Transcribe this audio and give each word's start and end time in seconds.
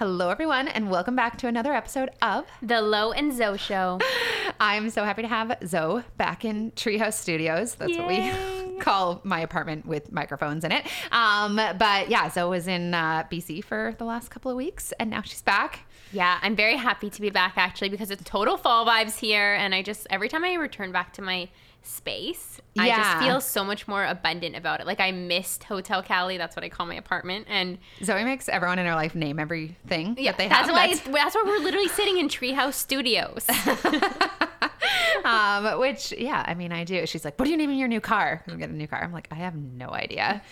Hello, 0.00 0.30
everyone, 0.30 0.66
and 0.66 0.90
welcome 0.90 1.14
back 1.14 1.36
to 1.36 1.46
another 1.46 1.74
episode 1.74 2.08
of 2.22 2.46
The 2.62 2.80
Lo 2.80 3.12
and 3.12 3.34
Zoe 3.34 3.58
Show. 3.58 4.00
I'm 4.58 4.88
so 4.88 5.04
happy 5.04 5.20
to 5.20 5.28
have 5.28 5.58
Zoe 5.66 6.02
back 6.16 6.42
in 6.42 6.70
Treehouse 6.70 7.12
Studios. 7.12 7.74
That's 7.74 7.98
what 7.98 8.08
we 8.08 8.32
call 8.80 9.20
my 9.24 9.40
apartment 9.40 9.84
with 9.84 10.10
microphones 10.10 10.64
in 10.64 10.72
it. 10.72 10.86
Um, 11.12 11.56
but 11.56 12.08
yeah, 12.08 12.30
Zoe 12.30 12.48
was 12.48 12.66
in 12.66 12.94
uh, 12.94 13.24
BC 13.30 13.62
for 13.62 13.94
the 13.98 14.06
last 14.06 14.30
couple 14.30 14.50
of 14.50 14.56
weeks, 14.56 14.94
and 14.98 15.10
now 15.10 15.20
she's 15.20 15.42
back. 15.42 15.80
Yeah, 16.12 16.38
I'm 16.40 16.56
very 16.56 16.76
happy 16.76 17.10
to 17.10 17.20
be 17.20 17.28
back 17.28 17.58
actually 17.58 17.90
because 17.90 18.10
it's 18.10 18.24
total 18.24 18.56
fall 18.56 18.86
vibes 18.86 19.18
here. 19.18 19.52
And 19.52 19.74
I 19.74 19.82
just, 19.82 20.06
every 20.08 20.30
time 20.30 20.46
I 20.46 20.54
return 20.54 20.92
back 20.92 21.12
to 21.14 21.22
my 21.22 21.50
space, 21.82 22.60
I 22.78 22.88
just 22.88 23.18
feel 23.24 23.40
so 23.40 23.64
much 23.64 23.88
more 23.88 24.04
abundant 24.04 24.56
about 24.56 24.80
it. 24.80 24.86
Like 24.86 25.00
I 25.00 25.12
missed 25.12 25.64
Hotel 25.64 26.02
Cali. 26.02 26.36
That's 26.38 26.56
what 26.56 26.64
I 26.64 26.68
call 26.68 26.86
my 26.86 26.94
apartment. 26.94 27.46
And 27.48 27.78
Zoe 28.02 28.24
makes 28.24 28.48
everyone 28.48 28.78
in 28.78 28.86
her 28.86 28.94
life 28.94 29.14
name 29.14 29.38
everything 29.38 30.16
yeah, 30.18 30.32
that 30.32 30.38
they 30.38 30.48
that's 30.48 30.66
have. 30.66 30.74
why, 30.74 30.88
That's- 30.88 31.06
it's, 31.06 31.08
that's 31.14 31.34
why 31.34 31.42
we're 31.46 31.58
literally 31.64 31.88
sitting 31.88 32.18
in 32.18 32.28
Treehouse 32.28 32.74
Studios. 32.74 33.46
um, 35.24 35.78
which 35.80 36.12
yeah, 36.12 36.44
I 36.46 36.54
mean, 36.54 36.72
I 36.72 36.84
do. 36.84 37.06
She's 37.06 37.24
like, 37.24 37.38
"What 37.38 37.48
are 37.48 37.50
you 37.50 37.56
naming 37.56 37.78
your 37.78 37.88
new 37.88 38.00
car?" 38.00 38.42
I'm 38.46 38.58
getting 38.58 38.74
a 38.74 38.78
new 38.78 38.88
car. 38.88 39.02
I'm 39.02 39.12
like, 39.12 39.28
I 39.30 39.36
have 39.36 39.54
no 39.56 39.90
idea. 39.90 40.42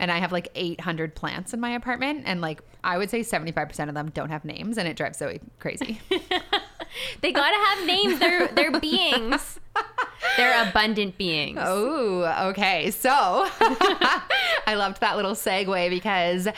And 0.00 0.10
I 0.10 0.18
have 0.18 0.32
like 0.32 0.48
800 0.56 1.14
plants 1.14 1.54
in 1.54 1.60
my 1.60 1.70
apartment, 1.70 2.24
and 2.26 2.40
like 2.40 2.60
I 2.82 2.98
would 2.98 3.10
say 3.10 3.20
75% 3.20 3.88
of 3.88 3.94
them 3.94 4.10
don't 4.10 4.30
have 4.30 4.44
names, 4.44 4.76
and 4.76 4.88
it 4.88 4.96
drives 4.96 5.18
Zoe 5.18 5.40
crazy. 5.60 6.00
they 7.20 7.32
gotta 7.32 7.56
have 7.56 7.86
names. 7.86 8.18
They're, 8.18 8.48
they're 8.48 8.80
beings. 8.80 9.60
They're 10.36 10.68
abundant 10.68 11.18
beings. 11.18 11.58
Oh, 11.60 12.48
okay. 12.50 12.90
So 12.90 13.10
I 13.10 14.74
loved 14.74 15.00
that 15.00 15.16
little 15.16 15.34
segue 15.34 15.90
because 15.90 16.48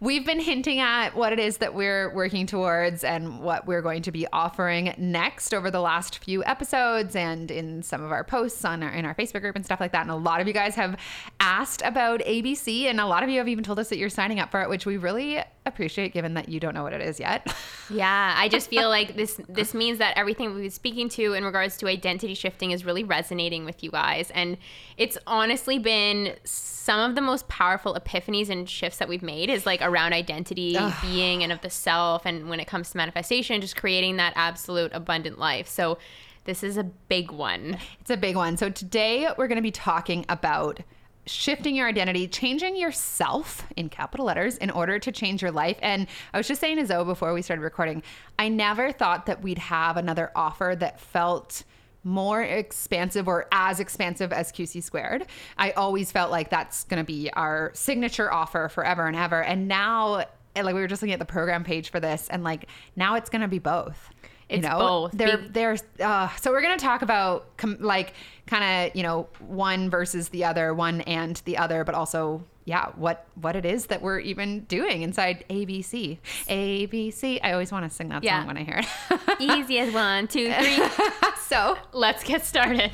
we've 0.00 0.26
been 0.26 0.40
hinting 0.40 0.80
at 0.80 1.14
what 1.14 1.32
it 1.32 1.38
is 1.38 1.58
that 1.58 1.74
we're 1.74 2.12
working 2.14 2.46
towards 2.46 3.04
and 3.04 3.40
what 3.40 3.66
we're 3.66 3.80
going 3.80 4.02
to 4.02 4.12
be 4.12 4.26
offering 4.32 4.94
next 4.98 5.54
over 5.54 5.70
the 5.70 5.80
last 5.80 6.22
few 6.22 6.44
episodes 6.44 7.16
and 7.16 7.50
in 7.50 7.82
some 7.82 8.02
of 8.02 8.12
our 8.12 8.24
posts 8.24 8.64
on 8.64 8.82
our 8.82 8.90
in 8.90 9.06
our 9.06 9.14
Facebook 9.14 9.40
group 9.40 9.56
and 9.56 9.64
stuff 9.64 9.80
like 9.80 9.92
that. 9.92 10.02
And 10.02 10.10
a 10.10 10.16
lot 10.16 10.40
of 10.40 10.46
you 10.46 10.52
guys 10.52 10.74
have 10.74 10.98
asked 11.40 11.82
about 11.82 12.20
ABC 12.20 12.84
and 12.84 13.00
a 13.00 13.06
lot 13.06 13.22
of 13.22 13.30
you 13.30 13.38
have 13.38 13.48
even 13.48 13.64
told 13.64 13.78
us 13.78 13.88
that 13.88 13.96
you're 13.96 14.10
signing 14.10 14.40
up 14.40 14.50
for 14.50 14.60
it, 14.62 14.68
which 14.68 14.84
we 14.84 14.96
really 14.96 15.42
appreciate 15.66 16.12
given 16.12 16.34
that 16.34 16.48
you 16.48 16.60
don't 16.60 16.74
know 16.74 16.82
what 16.82 16.92
it 16.92 17.00
is 17.00 17.18
yet. 17.18 17.54
Yeah, 17.90 18.34
I 18.38 18.48
just 18.48 18.70
feel 18.70 18.88
like 18.88 19.14
this 19.14 19.38
this 19.46 19.74
means 19.74 19.98
that 19.98 20.16
everything 20.16 20.54
we've 20.54 20.62
been 20.62 20.70
speaking 20.70 21.10
to 21.10 21.34
in 21.34 21.44
regards 21.44 21.76
to 21.76 21.86
identity 21.86 22.32
shifting 22.32 22.70
is 22.70 22.82
really 22.82 23.04
resonating 23.04 23.66
with 23.66 23.84
you 23.84 23.90
guys. 23.90 24.30
And 24.30 24.56
it's 24.96 25.18
honestly 25.26 25.78
been 25.78 26.34
some 26.44 27.10
of 27.10 27.14
the 27.14 27.20
most 27.20 27.46
powerful 27.48 27.94
epiphanies 27.94 28.48
and 28.48 28.66
shifts 28.70 28.98
that 29.00 29.08
we've 29.08 29.22
made 29.22 29.50
is 29.50 29.66
like 29.66 29.82
around 29.82 30.14
identity, 30.14 30.78
being 31.02 31.42
and 31.42 31.52
of 31.52 31.60
the 31.60 31.68
self 31.68 32.24
and 32.24 32.48
when 32.48 32.58
it 32.58 32.66
comes 32.66 32.90
to 32.92 32.96
manifestation, 32.96 33.60
just 33.60 33.76
creating 33.76 34.16
that 34.16 34.32
absolute 34.34 34.90
abundant 34.94 35.38
life. 35.38 35.68
So 35.68 35.98
this 36.44 36.62
is 36.62 36.78
a 36.78 36.84
big 36.84 37.30
one. 37.30 37.78
It's 38.00 38.10
a 38.10 38.16
big 38.16 38.34
one. 38.34 38.56
So 38.56 38.70
today 38.70 39.28
we're 39.36 39.48
going 39.48 39.56
to 39.56 39.62
be 39.62 39.70
talking 39.70 40.24
about 40.28 40.80
shifting 41.26 41.74
your 41.74 41.88
identity, 41.88 42.28
changing 42.28 42.76
yourself 42.76 43.66
in 43.76 43.88
capital 43.88 44.26
letters 44.26 44.56
in 44.58 44.70
order 44.70 44.98
to 44.98 45.12
change 45.12 45.42
your 45.42 45.50
life. 45.50 45.78
And 45.80 46.06
I 46.32 46.38
was 46.38 46.46
just 46.46 46.60
saying 46.60 46.76
to 46.76 46.86
Zoe 46.86 47.04
before 47.04 47.32
we 47.32 47.42
started 47.42 47.62
recording, 47.62 48.02
I 48.38 48.48
never 48.48 48.92
thought 48.92 49.26
that 49.26 49.42
we'd 49.42 49.58
have 49.58 49.96
another 49.96 50.30
offer 50.36 50.76
that 50.78 51.00
felt 51.00 51.64
more 52.04 52.42
expansive 52.42 53.26
or 53.26 53.46
as 53.50 53.80
expansive 53.80 54.32
as 54.32 54.52
QC 54.52 54.82
squared. 54.82 55.26
I 55.56 55.70
always 55.72 56.12
felt 56.12 56.30
like 56.30 56.50
that's 56.50 56.84
going 56.84 57.02
to 57.02 57.06
be 57.06 57.30
our 57.32 57.70
signature 57.74 58.30
offer 58.30 58.68
forever 58.68 59.06
and 59.06 59.16
ever. 59.16 59.42
And 59.42 59.66
now 59.66 60.24
like 60.54 60.74
we 60.74 60.80
were 60.80 60.86
just 60.86 61.02
looking 61.02 61.14
at 61.14 61.18
the 61.18 61.24
program 61.24 61.64
page 61.64 61.90
for 61.90 62.00
this 62.00 62.28
and 62.28 62.44
like 62.44 62.68
now 62.94 63.14
it's 63.14 63.30
going 63.30 63.42
to 63.42 63.48
be 63.48 63.58
both. 63.58 64.10
It's 64.48 64.62
you 64.64 64.68
know, 64.70 64.78
both. 64.78 65.12
They're 65.12 65.38
Be- 65.38 65.48
there's 65.48 65.82
uh, 66.00 66.28
so 66.36 66.50
we're 66.50 66.62
going 66.62 66.78
to 66.78 66.84
talk 66.84 67.02
about 67.02 67.56
com- 67.56 67.78
like 67.80 68.12
kind 68.46 68.88
of 68.90 68.96
you 68.96 69.02
know 69.02 69.28
one 69.40 69.88
versus 69.90 70.28
the 70.28 70.44
other 70.44 70.74
one 70.74 71.00
and 71.02 71.40
the 71.46 71.56
other 71.58 71.82
but 71.84 71.94
also 71.94 72.44
yeah 72.66 72.86
what 72.96 73.26
what 73.40 73.56
it 73.56 73.64
is 73.64 73.86
that 73.86 74.02
we're 74.02 74.18
even 74.18 74.60
doing 74.64 75.00
inside 75.02 75.44
abc 75.50 76.18
abc 76.48 77.40
i 77.42 77.52
always 77.52 77.72
want 77.72 77.88
to 77.88 77.94
sing 77.94 78.08
that 78.10 78.22
Yeah. 78.22 78.40
song 78.40 78.46
when 78.48 78.56
i 78.58 78.64
hear 78.64 78.80
it 78.82 79.20
Easy 79.40 79.78
as 79.78 79.92
one, 79.92 80.26
two, 80.28 80.52
three. 80.52 80.78
so 81.48 81.76
Let's 81.92 82.22
get 82.22 82.44
started. 82.44 82.90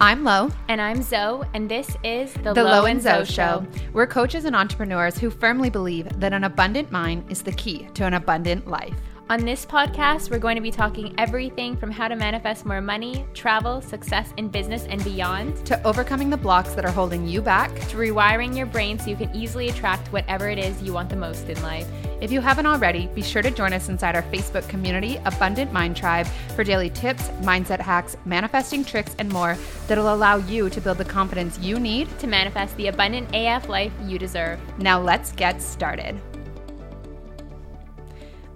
i'm 0.00 0.24
lo 0.24 0.50
And 0.68 0.80
I'm 0.80 1.02
Zoe, 1.02 1.46
and 1.54 1.70
this 1.70 1.96
is 2.02 2.32
the, 2.34 2.52
the 2.54 2.64
Lo 2.64 2.70
Lo 2.70 2.84
and 2.86 2.92
and 2.98 3.02
Zoe 3.02 3.24
Show. 3.24 3.66
We're 3.92 4.06
coaches 4.06 4.44
and 4.46 4.56
entrepreneurs 4.56 5.18
who 5.18 5.30
firmly 5.30 5.70
believe 5.70 6.08
that 6.20 6.32
an 6.32 6.44
abundant 6.44 6.90
mind 6.90 7.30
is 7.30 7.42
the 7.42 7.52
key 7.52 7.88
to 7.94 8.04
an 8.06 8.14
abundant 8.14 8.66
life. 8.68 8.96
On 9.32 9.46
this 9.46 9.64
podcast, 9.64 10.30
we're 10.30 10.38
going 10.38 10.56
to 10.56 10.60
be 10.60 10.70
talking 10.70 11.14
everything 11.16 11.74
from 11.74 11.90
how 11.90 12.06
to 12.06 12.14
manifest 12.14 12.66
more 12.66 12.82
money, 12.82 13.24
travel, 13.32 13.80
success 13.80 14.30
in 14.36 14.48
business, 14.48 14.84
and 14.90 15.02
beyond, 15.02 15.64
To 15.64 15.82
overcoming 15.86 16.28
the 16.28 16.36
blocks 16.36 16.74
that 16.74 16.84
are 16.84 16.90
holding 16.90 17.26
you 17.26 17.40
back. 17.40 17.74
to 17.88 17.96
rewiring 17.96 18.54
your 18.54 18.66
brain 18.66 18.98
so 18.98 19.08
you 19.08 19.16
can 19.16 19.34
easily 19.34 19.70
attract 19.70 20.12
whatever 20.12 20.50
it 20.50 20.58
is 20.58 20.82
you 20.82 20.92
want 20.92 21.08
the 21.08 21.16
most 21.16 21.48
in 21.48 21.62
life. 21.62 21.88
If 22.20 22.30
you 22.30 22.42
haven't 22.42 22.66
already, 22.66 23.06
be 23.14 23.22
sure 23.22 23.40
to 23.40 23.50
join 23.50 23.72
us 23.72 23.88
inside 23.88 24.16
our 24.16 24.22
Facebook 24.24 24.68
community, 24.68 25.18
Abundant 25.24 25.72
Mind 25.72 25.96
Tribe, 25.96 26.26
for 26.54 26.62
daily 26.62 26.90
tips, 26.90 27.28
mindset 27.40 27.80
hacks, 27.80 28.18
manifesting 28.26 28.84
tricks, 28.84 29.16
and 29.18 29.30
more 29.30 29.56
that'll 29.88 30.12
allow 30.12 30.36
you 30.36 30.68
to 30.68 30.78
build 30.78 30.98
the 30.98 31.06
confidence 31.06 31.58
you 31.58 31.80
need. 31.80 32.06
To 32.18 32.26
manifest 32.26 32.76
the 32.76 32.88
abundant 32.88 33.34
AF 33.34 33.70
life 33.70 33.94
you 34.04 34.18
deserve. 34.18 34.60
Now, 34.78 35.00
let's 35.00 35.32
get 35.32 35.62
started. 35.62 36.20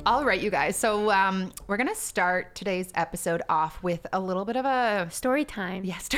All 0.06 0.24
right, 0.24 0.40
you 0.40 0.50
guys. 0.50 0.76
So, 0.76 1.10
um, 1.10 1.50
we're 1.66 1.76
going 1.76 1.88
to 1.88 1.94
start 1.96 2.54
today's 2.54 2.92
episode 2.94 3.42
off 3.48 3.82
with 3.82 4.06
a 4.12 4.20
little 4.20 4.44
bit 4.44 4.54
of 4.54 4.64
a 4.64 5.08
Story 5.10 5.44
time. 5.44 5.84
Yes, 5.84 6.08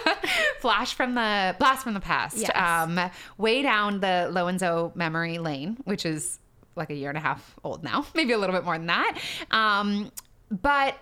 flash 0.60 0.92
from 0.92 1.14
the 1.14 1.56
blast 1.58 1.82
from 1.82 1.94
the 1.94 2.00
past. 2.00 2.36
Yes. 2.36 2.50
Um, 2.54 3.00
way 3.38 3.62
down 3.62 4.00
the 4.00 4.28
Lo 4.30 4.48
and 4.48 4.60
Zoe 4.60 4.92
memory 4.94 5.38
lane, 5.38 5.78
which 5.84 6.04
is 6.04 6.40
like 6.76 6.90
a 6.90 6.94
year 6.94 7.08
and 7.08 7.16
a 7.16 7.22
half 7.22 7.58
old 7.64 7.82
now, 7.82 8.04
maybe 8.14 8.34
a 8.34 8.38
little 8.38 8.54
bit 8.54 8.66
more 8.66 8.76
than 8.76 8.88
that. 8.88 9.18
Um, 9.50 10.12
but 10.50 10.98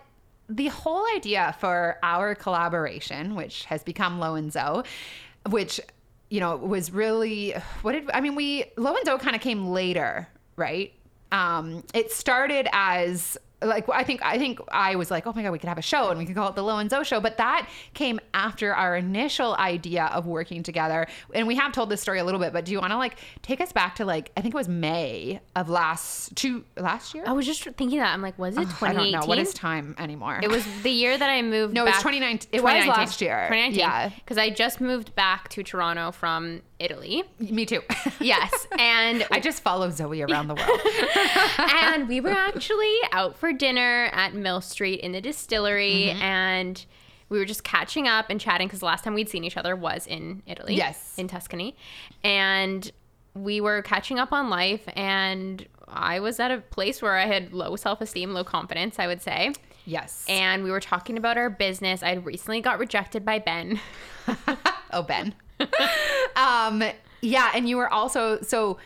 the 0.48 0.68
whole 0.68 1.04
idea 1.16 1.56
for 1.58 1.98
our 2.04 2.36
collaboration, 2.36 3.34
which 3.34 3.64
has 3.64 3.82
become 3.82 4.20
Lo 4.20 4.36
and 4.36 4.52
Zoe, 4.52 4.84
which 5.50 5.80
you 6.30 6.38
know 6.38 6.54
was 6.54 6.92
really 6.92 7.56
what 7.82 7.90
did 7.90 8.08
I 8.14 8.20
mean? 8.20 8.36
We 8.36 8.66
Lo 8.76 8.94
and 8.94 9.04
Zoe 9.04 9.18
kind 9.18 9.34
of 9.34 9.42
came 9.42 9.66
later, 9.66 10.28
right? 10.54 10.92
Um 11.32 11.82
it 11.94 12.12
started 12.12 12.69
as 12.72 13.38
like 13.62 13.88
I 13.88 14.04
think 14.04 14.20
I 14.22 14.38
think 14.38 14.60
I 14.70 14.97
was 14.97 15.10
like, 15.10 15.26
oh 15.26 15.32
my 15.32 15.42
god, 15.42 15.50
we 15.50 15.59
could 15.59 15.69
have 15.69 15.78
a 15.78 15.82
show 15.82 16.10
and 16.10 16.19
we 16.19 16.26
could 16.26 16.34
call 16.37 16.48
it 16.50 16.54
the 16.54 16.62
Lo 16.62 16.76
and 16.78 16.91
Zoe 16.91 17.04
show. 17.04 17.20
But 17.20 17.38
that 17.38 17.69
came 17.94 18.20
after 18.34 18.75
our 18.75 18.97
initial 18.97 19.56
idea 19.56 20.06
of 20.06 20.26
working 20.26 20.62
together. 20.62 21.06
And 21.34 21.47
we 21.47 21.54
have 21.56 21.72
told 21.72 21.88
this 21.88 22.00
story 22.03 22.19
a 22.19 22.25
little 22.25 22.41
bit, 22.41 22.53
but 22.53 22.66
do 22.66 22.72
you 22.72 22.81
want 22.81 22.92
to 22.92 22.98
like 22.98 23.19
take 23.42 23.60
us 23.60 23.72
back 23.72 23.97
to 23.97 24.04
like 24.04 24.31
I 24.36 24.42
think 24.42 24.54
it 24.54 24.59
was 24.59 24.69
May 24.69 25.41
of 25.54 25.69
last 25.70 26.36
two 26.36 26.65
last 26.76 27.15
year? 27.15 27.25
I 27.26 27.32
was 27.32 27.47
just 27.47 27.62
thinking 27.62 27.98
that. 27.98 28.12
I'm 28.12 28.22
like, 28.22 28.38
was 28.38 28.56
it 28.56 28.60
I 28.60 28.65
2018? 28.65 29.12
don't 29.12 29.20
know 29.22 29.26
what 29.26 29.38
is 29.38 29.54
time 29.54 29.94
anymore. 29.98 30.38
It 30.42 30.50
was 30.50 30.66
the 30.82 30.91
year 30.91 31.16
that 31.16 31.31
I 31.31 31.41
moved. 31.41 31.72
No, 31.72 31.84
it 31.84 31.86
was 31.86 31.97
2019 31.97 32.50
it 32.53 32.62
was 32.62 32.86
last 32.86 33.20
year. 33.22 33.47
2019. 33.48 33.78
Yeah. 33.78 34.10
Because 34.10 34.38
I 34.38 34.50
just 34.50 34.81
moved 34.81 35.15
back 35.15 35.48
to 35.50 35.62
Toronto 35.62 36.12
from 36.12 36.60
Italy. 36.78 37.25
me 37.38 37.64
too. 37.66 37.81
Yes. 38.20 38.66
And 38.78 39.26
I 39.31 39.41
just 39.41 39.62
follow 39.62 39.91
Zoe 39.91 40.20
around 40.22 40.48
the 40.48 40.54
world. 40.54 40.81
and 41.72 42.09
we 42.09 42.20
were 42.20 42.31
actually 42.37 42.94
out 43.12 43.37
for 43.37 43.53
dinner 43.53 44.10
at 44.12 44.34
Mill 44.34 44.60
Street 44.60 45.00
in 45.00 45.12
the 45.12 45.20
distillery, 45.20 46.10
Mm-hmm. 46.12 46.22
and 46.22 46.86
we 47.28 47.38
were 47.38 47.44
just 47.44 47.65
catching 47.65 48.06
up 48.06 48.26
and 48.31 48.41
chatting 48.41 48.69
because 48.69 48.81
the 48.81 48.86
last 48.86 49.03
time 49.04 49.15
we'd 49.15 49.28
seen 49.28 49.42
each 49.44 49.56
other 49.56 49.75
was 49.75 50.06
in 50.06 50.42
Italy, 50.47 50.75
Yes. 50.76 51.15
in 51.19 51.26
Tuscany, 51.28 51.76
and 52.22 52.91
we 53.34 53.60
were 53.60 53.82
catching 53.82 54.19
up 54.19 54.32
on 54.32 54.48
life, 54.48 54.82
and 54.94 55.66
I 55.88 56.20
was 56.20 56.38
at 56.41 56.50
a 56.50 56.59
place 56.59 57.03
where 57.03 57.16
I 57.16 57.27
had 57.27 57.53
low 57.53 57.74
self 57.77 58.00
esteem, 58.00 58.33
low 58.33 58.45
confidence, 58.45 58.98
I 58.98 59.06
would 59.06 59.22
say. 59.22 59.53
yes. 59.86 60.24
And 60.28 60.62
we 60.62 60.71
were 60.71 60.80
talking 60.80 61.16
about 61.18 61.36
our 61.36 61.50
business. 61.50 62.03
I 62.03 62.12
recently 62.15 62.60
got 62.60 62.78
rejected 62.78 63.24
by 63.24 63.39
Ben. 63.41 63.80
oh 64.92 65.03
ben 65.03 65.34
um 66.36 66.82
yeah 67.22 67.50
and 67.54 67.68
you 67.68 67.76
were 67.76 67.92
also 67.92 68.41
so 68.42 68.78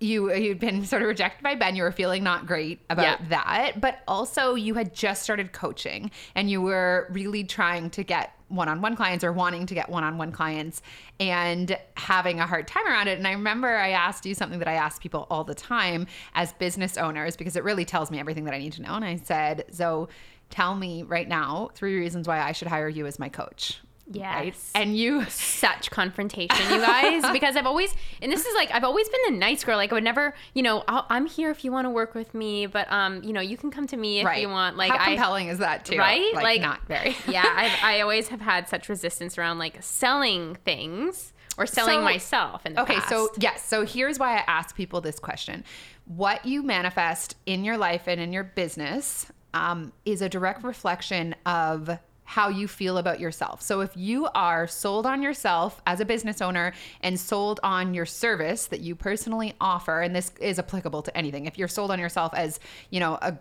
you 0.00 0.32
you'd 0.32 0.60
been 0.60 0.84
sort 0.84 1.02
of 1.02 1.08
rejected 1.08 1.42
by 1.42 1.56
Ben. 1.56 1.74
You 1.74 1.82
were 1.82 1.90
feeling 1.90 2.22
not 2.22 2.46
great 2.46 2.78
about 2.88 3.20
Yeah. 3.20 3.28
that, 3.30 3.80
but 3.80 3.98
also 4.06 4.54
you 4.54 4.74
had 4.74 4.94
just 4.94 5.24
started 5.24 5.52
coaching 5.52 6.12
and 6.36 6.48
you 6.48 6.62
were 6.62 7.08
really 7.10 7.42
trying 7.42 7.90
to 7.90 8.04
get 8.04 8.32
one-on-one 8.46 8.94
clients 8.94 9.24
or 9.24 9.32
wanting 9.32 9.66
to 9.66 9.74
get 9.74 9.88
one-on-one 9.90 10.30
clients 10.30 10.82
and 11.18 11.76
having 11.96 12.38
a 12.38 12.46
hard 12.46 12.68
time 12.68 12.86
around 12.86 13.08
it. 13.08 13.18
And 13.18 13.26
I 13.26 13.32
remember 13.32 13.76
I 13.76 13.90
asked 13.90 14.24
you 14.24 14.36
something 14.36 14.60
that 14.60 14.68
I 14.68 14.74
ask 14.74 15.02
people 15.02 15.26
all 15.30 15.42
the 15.42 15.54
time 15.54 16.06
as 16.34 16.52
business 16.52 16.96
owners 16.96 17.36
because 17.36 17.56
it 17.56 17.64
really 17.64 17.84
tells 17.84 18.08
me 18.08 18.20
everything 18.20 18.44
that 18.44 18.54
I 18.54 18.58
need 18.58 18.74
to 18.74 18.82
know. 18.82 18.94
And 18.94 19.04
I 19.04 19.16
said, 19.16 19.64
"So, 19.72 20.08
tell 20.48 20.76
me 20.76 21.02
right 21.02 21.26
now 21.28 21.70
three 21.74 21.98
reasons 21.98 22.28
why 22.28 22.40
I 22.40 22.52
should 22.52 22.68
hire 22.68 22.88
you 22.88 23.04
as 23.06 23.18
my 23.18 23.28
coach." 23.28 23.80
Yes. 24.10 24.70
And 24.74 24.96
you 24.96 25.24
such 25.28 25.90
confrontation, 25.90 26.72
you 26.72 26.80
guys, 26.80 27.22
because 27.32 27.56
I've 27.56 27.66
always, 27.66 27.94
and 28.22 28.32
this 28.32 28.44
is 28.44 28.54
like, 28.54 28.70
I've 28.72 28.84
always 28.84 29.08
been 29.08 29.20
the 29.28 29.38
nice 29.38 29.64
girl. 29.64 29.76
Like, 29.76 29.92
I 29.92 29.94
would 29.94 30.04
never, 30.04 30.34
you 30.54 30.62
know, 30.62 30.84
i 30.88 31.16
am 31.16 31.26
here 31.26 31.50
if 31.50 31.64
you 31.64 31.72
want 31.72 31.84
to 31.86 31.90
work 31.90 32.14
with 32.14 32.34
me, 32.34 32.66
but, 32.66 32.90
um, 32.90 33.22
you 33.22 33.32
know, 33.32 33.40
you 33.40 33.56
can 33.56 33.70
come 33.70 33.86
to 33.88 33.96
me 33.96 34.20
if 34.20 34.26
right. 34.26 34.40
you 34.40 34.48
want. 34.48 34.76
Like, 34.76 34.90
how 34.92 34.98
I, 34.98 35.06
compelling 35.14 35.48
is 35.48 35.58
that 35.58 35.84
too? 35.84 35.98
Right? 35.98 36.34
Like, 36.34 36.44
Like, 36.44 36.60
not 36.60 36.86
very. 36.86 37.16
yeah, 37.28 37.44
I've, 37.46 37.72
I 37.82 38.00
always 38.00 38.28
have 38.28 38.40
had 38.40 38.68
such 38.68 38.88
resistance 38.88 39.36
around 39.36 39.58
like 39.58 39.82
selling 39.82 40.56
things 40.64 41.32
or 41.56 41.66
selling 41.66 41.98
So- 41.98 42.02
myself 42.02 42.64
in 42.64 42.74
the 42.74 42.82
Okay, 42.82 42.94
past. 42.94 43.08
so 43.08 43.28
yes, 43.38 43.64
so 43.64 43.84
here's 43.84 44.18
why 44.18 44.36
I 44.36 44.44
ask 44.46 44.74
people 44.76 45.00
this 45.00 45.18
question: 45.18 45.64
What 46.06 46.46
you 46.46 46.62
manifest 46.62 47.36
in 47.46 47.64
your 47.64 47.76
life 47.76 48.04
and 48.06 48.20
in 48.20 48.32
your 48.32 48.44
business 48.44 49.26
um, 49.54 49.92
is 50.04 50.22
a 50.22 50.28
direct 50.28 50.62
reflection 50.62 51.34
of 51.44 51.98
how 52.28 52.50
you 52.50 52.68
feel 52.68 52.98
about 52.98 53.18
yourself. 53.18 53.62
So 53.62 53.80
if 53.80 53.96
you 53.96 54.28
are 54.34 54.66
sold 54.66 55.06
on 55.06 55.22
yourself 55.22 55.80
as 55.86 55.98
a 55.98 56.04
business 56.04 56.42
owner 56.42 56.74
and 57.00 57.18
sold 57.18 57.58
on 57.62 57.94
your 57.94 58.04
service 58.04 58.66
that 58.66 58.80
you 58.80 58.94
personally 58.94 59.54
offer, 59.62 60.02
and 60.02 60.14
this 60.14 60.30
is 60.38 60.58
applicable 60.58 61.00
to 61.04 61.16
anything. 61.16 61.46
If 61.46 61.56
you're 61.56 61.68
sold 61.68 61.90
on 61.90 61.98
yourself 61.98 62.34
as, 62.34 62.60
you 62.90 63.00
know, 63.00 63.18
a 63.22 63.34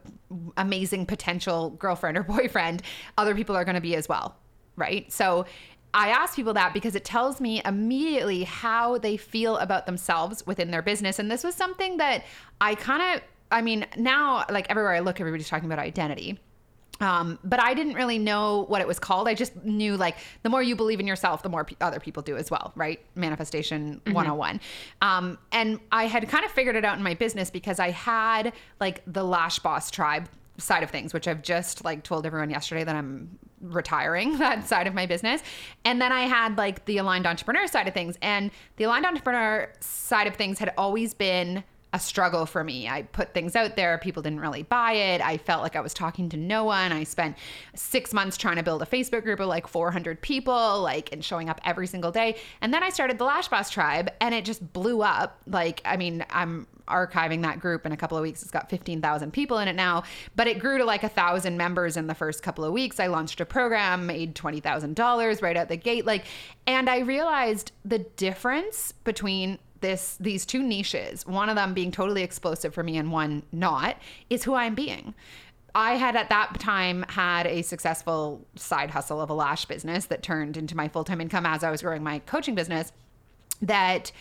amazing 0.56 1.06
potential 1.06 1.72
girlfriend 1.72 2.18
or 2.18 2.24
boyfriend, 2.38 2.82
other 3.18 3.36
people 3.36 3.58
are 3.58 3.66
going 3.66 3.76
to 3.76 3.82
be 3.82 3.94
as 3.94 4.08
well, 4.08 4.38
right? 4.78 5.12
So 5.12 5.46
I 5.94 6.08
ask 6.08 6.38
people 6.38 6.54
that 6.54 6.74
because 6.74 6.96
it 6.96 7.04
tells 7.04 7.42
me 7.42 7.62
immediately 7.66 8.46
how 8.46 9.00
they 9.00 9.18
feel 9.18 9.58
about 9.58 9.86
themselves 9.86 10.48
within 10.48 10.72
their 10.72 10.82
business. 10.82 11.20
And 11.20 11.30
this 11.30 11.44
was 11.44 11.56
something 11.56 11.98
that 11.98 12.24
I 12.62 12.76
kind 12.76 13.18
of, 13.18 13.22
I 13.52 13.62
mean, 13.62 13.86
now, 13.98 14.46
like 14.50 14.68
everywhere 14.70 14.94
I 14.94 15.00
look, 15.00 15.20
everybody's 15.20 15.50
talking 15.50 15.66
about 15.66 15.80
identity. 15.80 16.40
Um, 17.00 17.40
but 17.44 17.62
I 17.62 17.74
didn't 17.74 17.94
really 17.94 18.18
know 18.18 18.66
what 18.68 18.82
it 18.82 18.88
was 18.88 19.00
called. 19.00 19.28
I 19.28 19.34
just 19.34 19.56
knew 19.64 19.98
like 19.98 20.18
the 20.44 20.50
more 20.50 20.64
you 20.64 20.76
believe 20.76 21.00
in 21.00 21.08
yourself, 21.08 21.44
the 21.44 21.50
more 21.50 21.64
pe 21.64 21.76
other 21.82 22.00
people 22.00 22.24
do 22.24 22.38
as 22.38 22.50
well, 22.50 22.74
right? 22.76 23.00
Manifestation 23.16 24.02
101. 24.06 24.60
Um, 25.02 25.38
and 25.52 25.80
I 25.92 26.06
had 26.06 26.28
kind 26.28 26.46
of 26.46 26.52
figured 26.52 26.76
it 26.76 26.86
out 26.86 26.98
in 26.98 27.04
my 27.04 27.14
business 27.14 27.50
because 27.50 27.80
I 27.80 27.92
had 27.92 28.54
like 28.80 29.02
the 29.06 29.24
Lash 29.24 29.60
Boss 29.60 29.92
tribe 29.92 30.30
side 30.58 30.84
of 30.84 30.90
things, 30.90 31.14
which 31.14 31.28
I've 31.28 31.42
just 31.42 31.86
like 31.86 32.04
told 32.04 32.26
everyone 32.26 32.50
yesterday 32.50 32.84
that 32.84 32.96
I'm 32.96 33.38
retiring 33.62 34.38
that 34.40 34.68
side 34.68 34.88
of 34.88 34.94
my 34.94 35.06
business. 35.06 35.42
And 35.86 36.02
then 36.02 36.12
I 36.12 36.22
had 36.22 36.58
like 36.58 36.86
the 36.86 36.98
aligned 36.98 37.26
entrepreneur 37.26 37.68
side 37.68 37.88
of 37.88 37.94
things. 37.94 38.18
And 38.22 38.52
the 38.78 38.86
aligned 38.86 39.06
entrepreneur 39.06 39.72
side 39.80 40.28
of 40.28 40.36
things 40.36 40.60
had 40.60 40.74
always 40.78 41.14
been 41.14 41.64
a 41.98 42.00
struggle 42.00 42.46
for 42.46 42.64
me. 42.64 42.88
I 42.88 43.02
put 43.02 43.34
things 43.34 43.56
out 43.56 43.76
there, 43.76 43.98
people 43.98 44.22
didn't 44.22 44.40
really 44.40 44.64
buy 44.64 44.94
it. 44.94 45.20
I 45.20 45.38
felt 45.38 45.64
like 45.64 45.76
I 45.76 45.82
was 45.82 45.94
talking 45.94 46.30
to 46.30 46.38
no 46.38 46.64
one. 46.64 46.92
I 46.92 47.04
spent 47.04 47.36
6 47.76 48.14
months 48.14 48.38
trying 48.38 48.58
to 48.58 48.64
build 48.64 48.82
a 48.82 48.86
Facebook 48.86 49.24
group 49.24 49.40
of 49.40 49.48
like 49.48 49.68
400 49.68 50.22
people, 50.22 50.82
like 50.82 51.12
and 51.12 51.26
showing 51.26 51.50
up 51.50 51.60
every 51.66 51.88
single 51.88 52.12
day. 52.12 52.38
And 52.62 52.74
then 52.74 52.84
I 52.84 52.90
started 52.90 53.18
the 53.18 53.26
Lash 53.26 53.48
Boss 53.48 53.70
tribe 53.70 54.10
and 54.22 54.36
it 54.36 54.46
just 54.46 54.74
blew 54.74 55.02
up. 55.02 55.42
Like 55.48 55.82
I 55.84 55.98
mean, 55.98 56.24
I'm 56.30 56.68
archiving 56.88 57.42
that 57.42 57.60
group 57.60 57.86
in 57.86 57.92
a 57.92 57.98
couple 57.98 58.18
of 58.18 58.22
weeks. 58.22 58.42
It's 58.42 58.52
got 58.52 58.70
15,000 58.70 59.32
people 59.32 59.58
in 59.58 59.68
it 59.68 59.76
now, 59.76 60.04
but 60.38 60.48
it 60.48 60.58
grew 60.58 60.78
to 60.78 60.86
like 60.86 61.04
a 61.04 61.10
thousand 61.10 61.58
members 61.58 61.98
in 61.98 62.08
the 62.08 62.16
first 62.16 62.42
couple 62.42 62.64
of 62.64 62.72
weeks. 62.72 62.98
I 63.00 63.08
launched 63.08 63.42
a 63.42 63.46
program, 63.46 64.06
made 64.06 64.36
$20,000 64.36 65.42
right 65.42 65.58
out 65.58 65.68
the 65.68 65.76
gate. 65.76 66.06
Like, 66.06 66.26
and 66.66 66.90
I 66.90 67.00
realized 67.00 67.74
the 67.84 68.00
difference 68.00 68.94
between 69.04 69.60
this 69.82 70.18
these 70.20 70.46
two 70.46 70.62
niches 70.62 71.26
one 71.26 71.50
of 71.50 71.56
them 71.56 71.74
being 71.74 71.92
totally 71.92 72.24
explosive 72.24 72.74
for 72.74 72.84
me 72.84 72.98
and 72.98 73.12
one 73.12 73.44
not 73.52 73.98
is 74.30 74.44
who 74.44 74.54
i'm 74.54 74.76
being 74.76 75.14
I 75.76 75.94
had 75.94 76.16
at 76.16 76.30
that 76.30 76.60
time 76.60 77.06
had 77.08 77.46
a 77.46 77.62
successful 77.62 78.44
side 78.56 78.90
hustle 78.90 79.22
of 79.22 79.30
a 79.30 79.34
lash 79.36 79.66
business 79.66 80.06
that 80.06 80.24
turned 80.24 80.58
into 80.58 80.76
my 80.76 80.88
full 80.88 81.04
time 81.04 81.22
income 81.22 81.46
as 81.46 81.64
I 81.64 81.70
was 81.70 81.84
growing 81.84 82.02
my 82.02 82.18
coaching 82.20 82.56
business. 82.56 82.92
That 83.62 84.12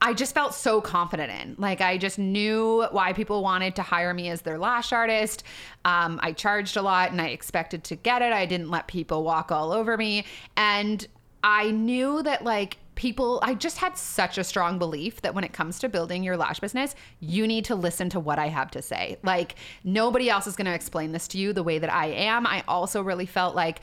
I 0.00 0.14
just 0.14 0.34
felt 0.34 0.54
so 0.54 0.80
confident 0.80 1.30
in. 1.30 1.54
Like 1.58 1.80
I 1.80 1.98
just 1.98 2.18
knew 2.18 2.86
why 2.90 3.12
people 3.12 3.42
wanted 3.42 3.76
to 3.76 3.82
hire 3.82 4.12
me 4.12 4.30
as 4.30 4.40
their 4.40 4.58
lash 4.58 4.90
artist. 4.92 5.44
Um, 5.84 6.18
I 6.22 6.32
charged 6.32 6.78
a 6.78 6.82
lot 6.82 7.12
and 7.12 7.20
I 7.20 7.28
expected 7.28 7.84
to 7.84 7.96
get 7.96 8.22
it. 8.22 8.32
I 8.32 8.46
didn't 8.46 8.70
let 8.70 8.88
people 8.88 9.22
walk 9.22 9.52
all 9.52 9.70
over 9.70 9.96
me. 9.98 10.24
And 10.56 11.06
I 11.44 11.70
knew 11.70 12.22
that 12.22 12.42
like 12.42 12.78
people 12.94 13.40
I 13.42 13.54
just 13.54 13.78
had 13.78 13.96
such 13.96 14.38
a 14.38 14.44
strong 14.44 14.78
belief 14.78 15.22
that 15.22 15.34
when 15.34 15.44
it 15.44 15.52
comes 15.52 15.78
to 15.80 15.88
building 15.88 16.22
your 16.22 16.36
lash 16.36 16.60
business, 16.60 16.94
you 17.20 17.46
need 17.46 17.64
to 17.66 17.74
listen 17.74 18.10
to 18.10 18.20
what 18.20 18.38
I 18.38 18.48
have 18.48 18.70
to 18.72 18.82
say. 18.82 19.18
Like 19.22 19.56
nobody 19.84 20.28
else 20.28 20.46
is 20.46 20.56
going 20.56 20.66
to 20.66 20.74
explain 20.74 21.12
this 21.12 21.28
to 21.28 21.38
you 21.38 21.52
the 21.52 21.62
way 21.62 21.78
that 21.78 21.92
I 21.92 22.06
am. 22.06 22.46
I 22.46 22.64
also 22.68 23.02
really 23.02 23.26
felt 23.26 23.54
like 23.54 23.80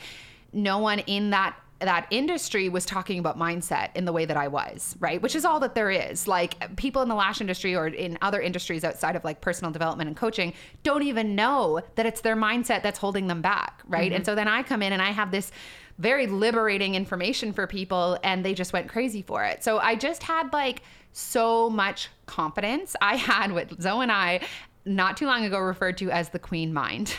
no 0.52 0.78
one 0.78 1.00
in 1.00 1.30
that 1.30 1.56
that 1.80 2.06
industry 2.10 2.68
was 2.68 2.84
talking 2.84 3.18
about 3.18 3.38
mindset 3.38 3.88
in 3.94 4.04
the 4.04 4.12
way 4.12 4.26
that 4.26 4.36
I 4.36 4.48
was, 4.48 4.96
right? 5.00 5.20
Which 5.20 5.34
is 5.34 5.46
all 5.46 5.60
that 5.60 5.74
there 5.74 5.90
is. 5.90 6.28
Like 6.28 6.76
people 6.76 7.00
in 7.00 7.08
the 7.08 7.14
lash 7.14 7.40
industry 7.40 7.74
or 7.74 7.86
in 7.86 8.18
other 8.20 8.40
industries 8.40 8.84
outside 8.84 9.16
of 9.16 9.24
like 9.24 9.40
personal 9.40 9.72
development 9.72 10.08
and 10.08 10.16
coaching 10.16 10.52
don't 10.82 11.02
even 11.02 11.34
know 11.34 11.80
that 11.94 12.04
it's 12.04 12.20
their 12.20 12.36
mindset 12.36 12.82
that's 12.82 12.98
holding 12.98 13.28
them 13.28 13.40
back, 13.40 13.82
right? 13.86 14.10
Mm-hmm. 14.10 14.16
And 14.16 14.26
so 14.26 14.34
then 14.34 14.46
I 14.46 14.62
come 14.62 14.82
in 14.82 14.92
and 14.92 15.00
I 15.00 15.10
have 15.10 15.30
this 15.30 15.52
very 16.00 16.26
liberating 16.26 16.94
information 16.94 17.52
for 17.52 17.66
people 17.66 18.18
and 18.24 18.44
they 18.44 18.54
just 18.54 18.72
went 18.72 18.88
crazy 18.88 19.22
for 19.22 19.44
it. 19.44 19.62
So 19.62 19.78
I 19.78 19.94
just 19.94 20.22
had 20.22 20.52
like 20.52 20.82
so 21.12 21.68
much 21.68 22.08
confidence. 22.26 22.96
I 23.00 23.16
had 23.16 23.52
what 23.52 23.80
Zoe 23.80 24.02
and 24.02 24.10
I 24.10 24.40
not 24.84 25.16
too 25.16 25.26
long 25.26 25.44
ago 25.44 25.58
referred 25.58 25.98
to 25.98 26.10
as 26.10 26.30
the 26.30 26.38
queen 26.38 26.72
mind. 26.72 27.14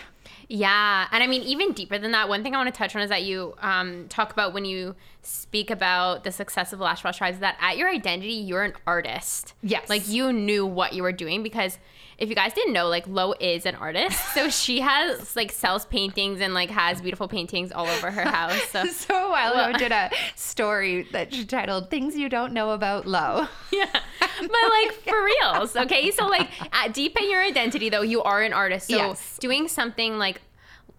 Yeah. 0.48 1.08
And 1.12 1.24
I 1.24 1.28
mean, 1.28 1.44
even 1.44 1.72
deeper 1.72 1.98
than 1.98 2.12
that, 2.12 2.28
one 2.28 2.44
thing 2.44 2.56
I 2.56 2.58
want 2.58 2.74
to 2.74 2.78
touch 2.78 2.94
on 2.96 3.02
is 3.02 3.10
that 3.10 3.24
you 3.24 3.54
um, 3.60 4.08
talk 4.10 4.34
about 4.34 4.54
when 4.54 4.66
you 4.66 4.96
speak 5.22 5.70
about 5.72 6.26
the 6.26 6.32
success 6.32 6.74
of 6.74 6.80
Lash 6.80 7.04
Boss 7.04 7.18
Tribes, 7.18 7.40
that 7.40 7.56
at 7.62 7.78
your 7.78 7.90
identity, 7.90 8.34
you're 8.34 8.64
an 8.64 8.74
artist. 8.86 9.54
Yes. 9.62 9.88
Like 9.88 10.10
you 10.10 10.34
knew 10.34 10.66
what 10.66 10.92
you 10.92 11.04
were 11.04 11.14
doing 11.14 11.42
because 11.44 11.78
if 12.22 12.30
you 12.30 12.36
guys 12.36 12.54
didn't 12.54 12.74
know, 12.74 12.88
like 12.88 13.06
Lo 13.08 13.34
is 13.40 13.66
an 13.66 13.76
artist. 13.76 14.20
So 14.36 14.50
she 14.50 14.80
has 14.80 15.36
like 15.36 15.52
sells 15.52 15.86
paintings 15.86 16.40
and 16.40 16.54
like 16.54 16.70
has 16.70 17.02
beautiful 17.02 17.28
paintings 17.28 17.72
all 17.72 17.88
over 17.88 18.10
her 18.12 18.22
house. 18.40 18.62
So, 18.72 18.86
so 19.04 19.28
a 19.28 19.30
while 19.32 19.54
ago, 19.54 19.78
did 19.78 19.92
a 19.92 20.10
story 20.36 21.08
that 21.12 21.34
she 21.34 21.46
titled 21.46 21.90
"Things 21.90 22.16
You 22.16 22.30
Don't 22.30 22.54
Know 22.54 22.72
About 22.72 23.06
Lo." 23.08 23.48
Yeah, 23.74 23.86
but 24.22 24.52
like 24.78 24.92
for 25.04 25.24
reals, 25.24 25.76
okay. 25.76 26.12
So 26.12 26.28
like 26.28 26.50
at 26.74 26.94
deep 26.94 27.20
in 27.20 27.30
your 27.30 27.42
identity, 27.44 27.90
though, 27.90 28.04
you 28.04 28.22
are 28.24 28.42
an 28.42 28.54
artist. 28.54 28.88
So 28.88 28.96
Yes. 28.96 29.38
doing 29.40 29.68
something 29.68 30.18
like 30.18 30.42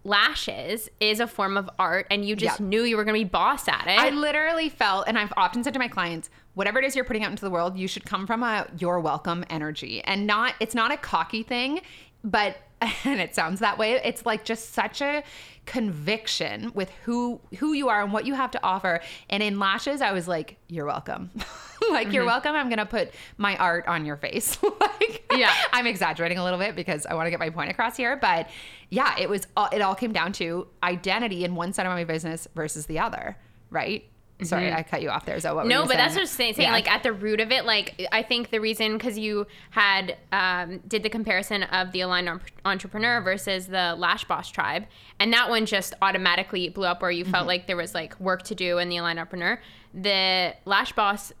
lashes 0.05 0.89
is 0.99 1.19
a 1.19 1.27
form 1.27 1.55
of 1.57 1.69
art, 1.79 2.07
and 2.11 2.25
you 2.25 2.35
just 2.35 2.59
Yeah. 2.59 2.65
knew 2.65 2.83
you 2.83 2.97
were 2.97 3.03
gonna 3.05 3.17
be 3.17 3.23
boss 3.23 3.67
at 3.67 3.85
it. 3.87 3.99
I 3.99 4.09
literally 4.09 4.69
felt, 4.69 5.07
and 5.07 5.17
I've 5.17 5.33
often 5.37 5.63
said 5.63 5.73
to 5.73 5.79
my 5.79 5.87
clients, 5.87 6.29
whatever 6.53 6.79
it 6.79 6.85
is 6.85 6.95
you're 6.95 7.05
putting 7.05 7.23
out 7.23 7.31
into 7.31 7.43
the 7.43 7.49
world, 7.49 7.77
you 7.77 7.87
should 7.87 8.05
come 8.05 8.27
from 8.27 8.43
a 8.43 8.67
"you're 8.77 8.99
welcome" 8.99 9.43
energy, 9.49 10.01
and 10.03 10.27
not. 10.27 10.55
It's 10.59 10.75
not 10.75 10.91
a 10.91 10.97
cocky 10.97 11.43
thing, 11.43 11.81
but 12.23 12.57
and 13.05 13.19
it 13.19 13.35
sounds 13.35 13.59
that 13.59 13.77
way. 13.77 13.93
It's 14.03 14.25
like 14.25 14.43
just 14.45 14.73
such 14.73 15.01
a 15.01 15.23
conviction 15.65 16.71
with 16.73 16.91
who 17.03 17.39
who 17.59 17.73
you 17.73 17.89
are 17.89 18.03
and 18.03 18.11
what 18.11 18.25
you 18.25 18.33
have 18.33 18.51
to 18.51 18.63
offer. 18.63 18.99
And 19.29 19.41
in 19.41 19.59
lashes, 19.59 20.01
I 20.01 20.11
was 20.11 20.27
like, 20.27 20.57
"You're 20.67 20.85
welcome." 20.85 21.31
like 21.91 22.11
you're 22.11 22.23
mm-hmm. 22.23 22.27
welcome. 22.27 22.55
I'm 22.55 22.69
gonna 22.69 22.85
put 22.85 23.11
my 23.37 23.55
art 23.57 23.87
on 23.87 24.05
your 24.05 24.17
face. 24.17 24.57
like, 24.79 25.25
Yeah. 25.35 25.53
I'm 25.71 25.87
exaggerating 25.87 26.37
a 26.37 26.43
little 26.43 26.59
bit 26.59 26.75
because 26.75 27.05
I 27.05 27.13
want 27.13 27.27
to 27.27 27.31
get 27.31 27.39
my 27.39 27.49
point 27.49 27.71
across 27.71 27.97
here, 27.97 28.17
but 28.17 28.49
yeah, 28.89 29.15
it 29.19 29.29
was. 29.29 29.47
all 29.57 29.69
It 29.71 29.81
all 29.81 29.95
came 29.95 30.11
down 30.11 30.33
to 30.33 30.67
identity 30.81 31.43
in 31.43 31.55
one 31.55 31.73
side 31.73 31.85
of 31.85 31.91
my 31.91 32.03
business 32.03 32.47
versus 32.55 32.85
the 32.85 32.99
other, 32.99 33.37
right? 33.69 34.05
Sorry, 34.45 34.71
I 34.71 34.83
cut 34.83 35.01
you 35.01 35.09
off 35.09 35.25
there. 35.25 35.39
Zoe. 35.39 35.53
What 35.55 35.65
were 35.65 35.69
Mm-hmm. 35.71 35.81
no, 35.81 35.85
but 35.87 35.97
that's 35.97 36.13
saying? 36.13 36.15
what 36.15 36.21
I'm 36.21 36.27
saying. 36.27 36.53
saying 36.55 36.67
Yeah. 36.67 36.73
Like 36.73 36.89
at 36.91 37.03
the 37.03 37.13
root 37.13 37.39
of 37.39 37.51
it, 37.51 37.65
like 37.65 38.07
I 38.11 38.21
think 38.23 38.49
the 38.49 38.59
reason 38.59 38.93
because 38.97 39.17
you 39.17 39.47
had 39.71 40.17
um, 40.31 40.79
did 40.87 41.03
the 41.03 41.09
comparison 41.09 41.63
of 41.63 41.91
the 41.91 42.01
aligned 42.01 42.29
entrepreneur 42.65 43.21
versus 43.21 43.67
the 43.67 43.95
Lash 43.97 44.25
Boss 44.25 44.49
tribe, 44.49 44.85
and 45.19 45.31
that 45.33 45.49
one 45.49 45.65
just 45.65 45.93
automatically 46.01 46.69
blew 46.69 46.85
up 46.85 47.01
where 47.01 47.11
you 47.11 47.23
Mm-hmm. 47.23 47.31
felt 47.31 47.47
like 47.47 47.67
there 47.67 47.77
was 47.77 47.93
like 47.93 48.19
work 48.19 48.43
to 48.43 48.55
do 48.55 48.77
in 48.79 48.89
the 48.89 48.97
aligned 48.97 49.19
entrepreneur. 49.19 49.59
The 49.93 50.55
Lash 50.65 50.91
Boss 50.93 51.31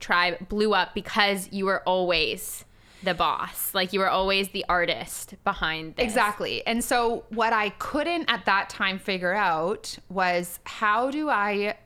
tribe 0.00 0.48
blew 0.48 0.72
up 0.74 0.94
because 0.94 1.48
you 1.52 1.66
were 1.66 1.82
always 1.86 2.64
the 3.02 3.14
boss, 3.14 3.72
like 3.74 3.92
you 3.94 4.00
were 4.00 4.10
always 4.10 4.48
the 4.50 4.64
artist 4.68 5.34
behind 5.44 5.96
this. 5.96 6.04
Exactly. 6.04 6.66
And 6.66 6.84
so 6.84 7.24
what 7.30 7.52
I 7.52 7.70
couldn't 7.70 8.30
at 8.30 8.44
that 8.44 8.68
time 8.68 8.98
figure 8.98 9.34
out 9.34 9.96
was 10.10 10.58
how 10.64 11.10
do 11.10 11.30
I 11.30 11.76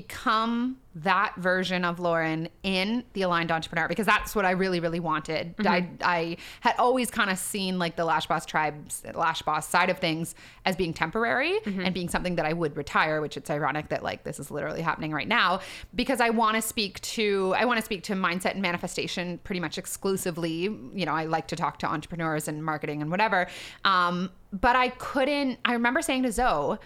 become 0.00 0.76
that 0.94 1.34
version 1.36 1.84
of 1.86 1.98
Lauren 1.98 2.48
in 2.62 3.02
the 3.14 3.22
aligned 3.22 3.50
entrepreneur 3.50 3.88
because 3.88 4.04
that's 4.04 4.34
what 4.34 4.44
I 4.44 4.50
really 4.50 4.78
really 4.78 5.00
wanted. 5.00 5.54
I 5.66 5.88
I 6.02 6.36
had 6.60 6.74
always 6.78 7.10
kind 7.10 7.30
of 7.30 7.38
seen 7.38 7.78
like 7.78 7.96
the 7.96 8.04
Lash 8.04 8.26
Boss 8.26 8.44
tribes 8.44 9.02
Lash 9.14 9.40
Boss 9.40 9.66
side 9.66 9.88
of 9.88 9.98
things 9.98 10.34
as 10.66 10.76
being 10.76 10.92
temporary 10.92 11.58
and 11.64 11.94
being 11.94 12.10
something 12.10 12.36
that 12.36 12.44
I 12.44 12.52
would 12.52 12.76
retire, 12.76 13.22
which 13.22 13.38
it's 13.38 13.48
ironic 13.48 13.88
that 13.88 14.02
like 14.02 14.24
this 14.24 14.38
is 14.38 14.50
literally 14.50 14.82
happening 14.82 15.12
right 15.12 15.28
now 15.28 15.60
because 15.94 16.20
I 16.20 16.28
want 16.28 16.56
to 16.56 16.62
speak 16.62 17.00
to 17.00 17.54
I 17.56 17.64
want 17.64 17.78
to 17.78 17.84
speak 17.84 18.02
to 18.04 18.12
mindset 18.12 18.52
and 18.52 18.62
manifestation 18.62 19.38
pretty 19.44 19.60
much 19.60 19.78
exclusively. 19.78 20.62
You 20.94 21.06
know, 21.06 21.14
I 21.14 21.24
like 21.24 21.48
to 21.48 21.56
talk 21.56 21.78
to 21.78 21.86
entrepreneurs 21.86 22.48
and 22.48 22.62
marketing 22.62 23.00
and 23.00 23.10
whatever. 23.10 23.46
Um, 23.86 24.30
but 24.52 24.76
I 24.76 24.90
couldn't 24.90 25.58
I 25.64 25.72
remember 25.72 26.02
saying 26.02 26.24
to 26.24 26.32
Zoe 26.32 26.78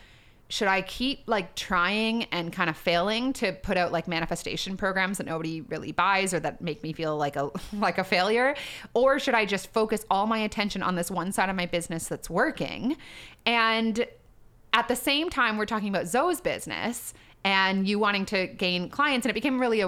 should 0.50 0.66
I 0.66 0.82
keep 0.82 1.22
like 1.26 1.54
trying 1.54 2.24
and 2.24 2.52
kind 2.52 2.68
of 2.68 2.76
failing 2.76 3.32
to 3.34 3.52
put 3.52 3.76
out 3.76 3.92
like 3.92 4.08
manifestation 4.08 4.76
programs 4.76 5.18
that 5.18 5.26
nobody 5.26 5.60
really 5.60 5.92
buys 5.92 6.34
or 6.34 6.40
that 6.40 6.60
make 6.60 6.82
me 6.82 6.92
feel 6.92 7.16
like 7.16 7.36
a 7.36 7.50
like 7.72 7.98
a 7.98 8.04
failure? 8.04 8.56
Or 8.92 9.18
should 9.18 9.34
I 9.34 9.46
just 9.46 9.72
focus 9.72 10.04
all 10.10 10.26
my 10.26 10.38
attention 10.38 10.82
on 10.82 10.96
this 10.96 11.10
one 11.10 11.30
side 11.30 11.48
of 11.48 11.56
my 11.56 11.66
business 11.66 12.08
that's 12.08 12.28
working? 12.28 12.96
And 13.46 14.04
at 14.72 14.88
the 14.88 14.96
same 14.96 15.30
time 15.30 15.56
we're 15.56 15.66
talking 15.66 15.88
about 15.88 16.08
Zoe's 16.08 16.40
business 16.40 17.14
and 17.44 17.88
you 17.88 18.00
wanting 18.00 18.26
to 18.26 18.48
gain 18.48 18.90
clients 18.90 19.24
and 19.24 19.30
it 19.30 19.34
became 19.34 19.60
really 19.60 19.84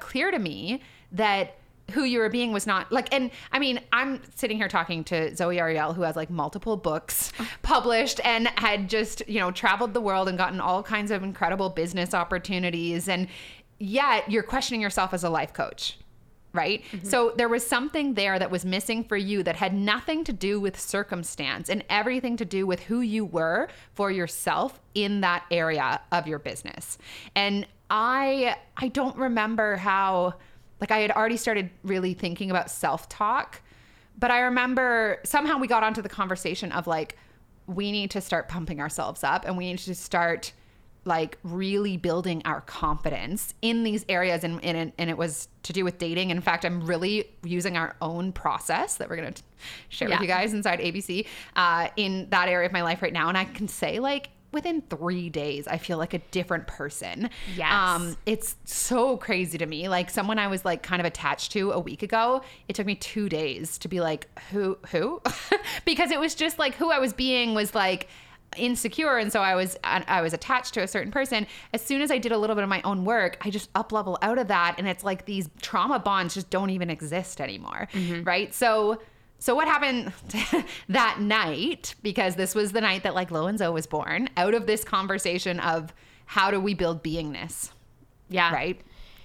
clear 0.00 0.30
to 0.30 0.38
me 0.38 0.80
that 1.12 1.58
who 1.92 2.04
you 2.04 2.18
were 2.18 2.28
being 2.28 2.52
was 2.52 2.66
not 2.66 2.90
like 2.90 3.12
and 3.12 3.30
i 3.52 3.58
mean 3.58 3.80
i'm 3.92 4.20
sitting 4.34 4.56
here 4.56 4.68
talking 4.68 5.04
to 5.04 5.34
zoe 5.36 5.58
ariel 5.58 5.92
who 5.92 6.02
has 6.02 6.16
like 6.16 6.30
multiple 6.30 6.76
books 6.76 7.32
published 7.62 8.20
and 8.24 8.48
had 8.56 8.88
just 8.88 9.26
you 9.28 9.38
know 9.38 9.50
traveled 9.50 9.94
the 9.94 10.00
world 10.00 10.28
and 10.28 10.36
gotten 10.36 10.60
all 10.60 10.82
kinds 10.82 11.10
of 11.10 11.22
incredible 11.22 11.70
business 11.70 12.14
opportunities 12.14 13.08
and 13.08 13.28
yet 13.78 14.30
you're 14.30 14.42
questioning 14.42 14.80
yourself 14.80 15.14
as 15.14 15.22
a 15.22 15.30
life 15.30 15.52
coach 15.52 15.98
right? 16.56 16.82
Mm-hmm. 16.90 17.06
So 17.06 17.34
there 17.36 17.48
was 17.48 17.64
something 17.64 18.14
there 18.14 18.38
that 18.38 18.50
was 18.50 18.64
missing 18.64 19.04
for 19.04 19.16
you 19.16 19.42
that 19.42 19.56
had 19.56 19.74
nothing 19.74 20.24
to 20.24 20.32
do 20.32 20.58
with 20.58 20.80
circumstance 20.80 21.68
and 21.68 21.84
everything 21.90 22.36
to 22.38 22.44
do 22.44 22.66
with 22.66 22.80
who 22.80 23.02
you 23.02 23.26
were 23.26 23.68
for 23.92 24.10
yourself 24.10 24.80
in 24.94 25.20
that 25.20 25.44
area 25.50 26.00
of 26.10 26.26
your 26.26 26.38
business. 26.38 26.96
And 27.34 27.66
I 27.90 28.56
I 28.76 28.88
don't 28.88 29.16
remember 29.16 29.76
how 29.76 30.34
like 30.80 30.90
I 30.90 30.98
had 30.98 31.10
already 31.10 31.36
started 31.36 31.70
really 31.82 32.14
thinking 32.14 32.50
about 32.50 32.70
self-talk, 32.70 33.62
but 34.18 34.30
I 34.30 34.40
remember 34.40 35.20
somehow 35.24 35.58
we 35.58 35.66
got 35.66 35.82
onto 35.82 36.02
the 36.02 36.08
conversation 36.08 36.72
of 36.72 36.86
like 36.86 37.16
we 37.66 37.92
need 37.92 38.10
to 38.12 38.20
start 38.20 38.48
pumping 38.48 38.80
ourselves 38.80 39.24
up 39.24 39.44
and 39.44 39.56
we 39.56 39.66
need 39.66 39.78
to 39.78 39.94
start 39.94 40.52
like 41.04 41.38
really 41.44 41.96
building 41.96 42.42
our 42.44 42.60
confidence 42.62 43.54
in 43.62 43.84
these 43.84 44.04
areas. 44.08 44.42
And, 44.42 44.62
and, 44.64 44.92
and 44.98 45.10
it 45.10 45.16
was 45.16 45.48
to 45.62 45.72
do 45.72 45.84
with 45.84 45.98
dating. 45.98 46.30
In 46.30 46.40
fact 46.40 46.64
i'm 46.64 46.84
really 46.84 47.30
using 47.42 47.76
our 47.76 47.96
own 48.02 48.32
process 48.32 48.96
that 48.96 49.08
we're 49.08 49.16
going 49.16 49.32
to 49.32 49.42
share 49.88 50.08
yeah. 50.08 50.16
with 50.16 50.22
you 50.22 50.28
guys 50.28 50.52
inside 50.52 50.80
abc 50.80 51.26
uh, 51.54 51.88
in 51.96 52.28
that 52.30 52.48
area 52.48 52.66
of 52.66 52.72
my 52.72 52.82
life 52.82 53.02
right 53.02 53.12
now. 53.12 53.28
And 53.28 53.38
i 53.38 53.44
can 53.44 53.68
say 53.68 53.98
like 53.98 54.30
within 54.52 54.82
three 54.82 55.28
days, 55.28 55.66
I 55.66 55.78
feel 55.78 55.98
like 55.98 56.14
a 56.14 56.18
different 56.18 56.66
person. 56.66 57.30
Yes. 57.56 57.72
Um, 57.72 58.16
it's 58.26 58.56
so 58.64 59.16
crazy 59.16 59.58
to 59.58 59.66
me. 59.66 59.88
Like 59.88 60.10
someone 60.10 60.38
I 60.38 60.46
was 60.48 60.64
like 60.64 60.82
kind 60.82 61.00
of 61.00 61.06
attached 61.06 61.52
to 61.52 61.72
a 61.72 61.80
week 61.80 62.02
ago, 62.02 62.42
it 62.68 62.74
took 62.74 62.86
me 62.86 62.94
two 62.94 63.28
days 63.28 63.78
to 63.78 63.88
be 63.88 64.00
like, 64.00 64.28
who, 64.50 64.78
who? 64.90 65.20
because 65.84 66.10
it 66.10 66.20
was 66.20 66.34
just 66.34 66.58
like 66.58 66.74
who 66.74 66.90
I 66.90 66.98
was 66.98 67.12
being 67.12 67.54
was 67.54 67.74
like, 67.74 68.08
insecure 68.56 69.18
and 69.18 69.30
so 69.32 69.40
I 69.40 69.54
was 69.54 69.76
I 69.82 70.22
was 70.22 70.32
attached 70.32 70.72
to 70.74 70.82
a 70.82 70.88
certain 70.88 71.12
person 71.12 71.46
as 71.74 71.82
soon 71.82 72.00
as 72.00 72.10
I 72.10 72.16
did 72.16 72.32
a 72.32 72.38
little 72.38 72.56
bit 72.56 72.62
of 72.62 72.70
my 72.70 72.80
own 72.82 73.04
work 73.04 73.36
I 73.42 73.50
just 73.50 73.68
up 73.74 73.92
level 73.92 74.16
out 74.22 74.38
of 74.38 74.48
that 74.48 74.76
and 74.78 74.88
it's 74.88 75.04
like 75.04 75.26
these 75.26 75.50
trauma 75.60 75.98
bonds 75.98 76.32
just 76.32 76.48
don't 76.48 76.70
even 76.70 76.88
exist 76.88 77.40
anymore 77.40 77.88
mm-hmm. 77.92 78.22
right 78.22 78.54
so 78.54 78.98
so 79.38 79.54
what 79.54 79.68
happened 79.68 80.12
that 80.88 81.20
night? 81.20 81.94
Because 82.02 82.36
this 82.36 82.54
was 82.54 82.72
the 82.72 82.80
night 82.80 83.02
that 83.02 83.14
like 83.14 83.30
Lo 83.30 83.46
and 83.46 83.58
Zoe 83.58 83.72
was 83.72 83.86
born. 83.86 84.28
Out 84.36 84.54
of 84.54 84.66
this 84.66 84.84
conversation 84.84 85.60
of 85.60 85.92
how 86.24 86.50
do 86.50 86.60
we 86.60 86.74
build 86.74 87.02
beingness? 87.02 87.70
Yeah. 88.28 88.52
Right. 88.52 88.80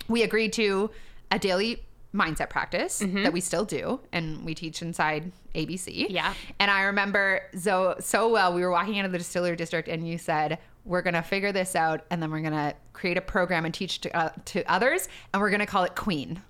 We 0.08 0.24
agreed 0.24 0.53
to 0.53 0.91
a 1.32 1.39
daily 1.39 1.84
mindset 2.13 2.50
practice 2.50 3.01
mm-hmm. 3.01 3.24
that 3.24 3.32
we 3.32 3.39
still 3.39 3.63
do 3.63 4.00
and 4.12 4.44
we 4.44 4.53
teach 4.53 4.82
inside 4.82 5.32
ABC. 5.56 6.08
Yeah. 6.10 6.34
And 6.60 6.70
I 6.70 6.84
remember 6.84 7.41
so 7.58 7.96
so 8.00 8.30
well 8.30 8.53
we 8.53 8.62
were 8.62 8.72
walking 8.72 8.96
into 8.96 9.10
the 9.10 9.18
distillery 9.18 9.56
district 9.56 9.88
and 9.88 10.08
you 10.08 10.18
said 10.18 10.60
we're 10.84 11.01
going 11.01 11.13
to 11.13 11.22
figure 11.22 11.51
this 11.51 11.75
out 11.75 12.06
and 12.10 12.22
then 12.22 12.32
we're 12.32 12.41
going 12.41 12.53
to 12.53 12.75
create 12.94 13.18
a 13.18 13.22
program 13.22 13.65
and 13.65 13.74
teach 13.74 14.01
to, 14.01 14.15
uh, 14.15 14.30
to 14.46 14.63
others 14.72 15.08
and 15.34 15.41
we're 15.41 15.50
going 15.50 15.60
to 15.60 15.65
call 15.65 15.84
it 15.84 15.96
Queen. 15.96 16.41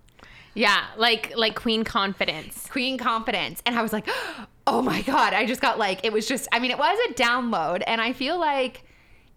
Yeah, 0.53 0.85
like 0.97 1.33
like 1.35 1.55
queen 1.55 1.83
confidence. 1.83 2.67
Queen 2.69 2.97
confidence. 2.97 3.61
And 3.65 3.77
I 3.77 3.81
was 3.81 3.93
like, 3.93 4.07
"Oh 4.67 4.81
my 4.81 5.01
god, 5.01 5.33
I 5.33 5.45
just 5.45 5.61
got 5.61 5.79
like 5.79 6.01
it 6.03 6.11
was 6.11 6.27
just 6.27 6.47
I 6.51 6.59
mean, 6.59 6.71
it 6.71 6.77
was 6.77 6.97
a 7.09 7.13
download 7.13 7.83
and 7.87 8.01
I 8.01 8.13
feel 8.13 8.39
like 8.39 8.83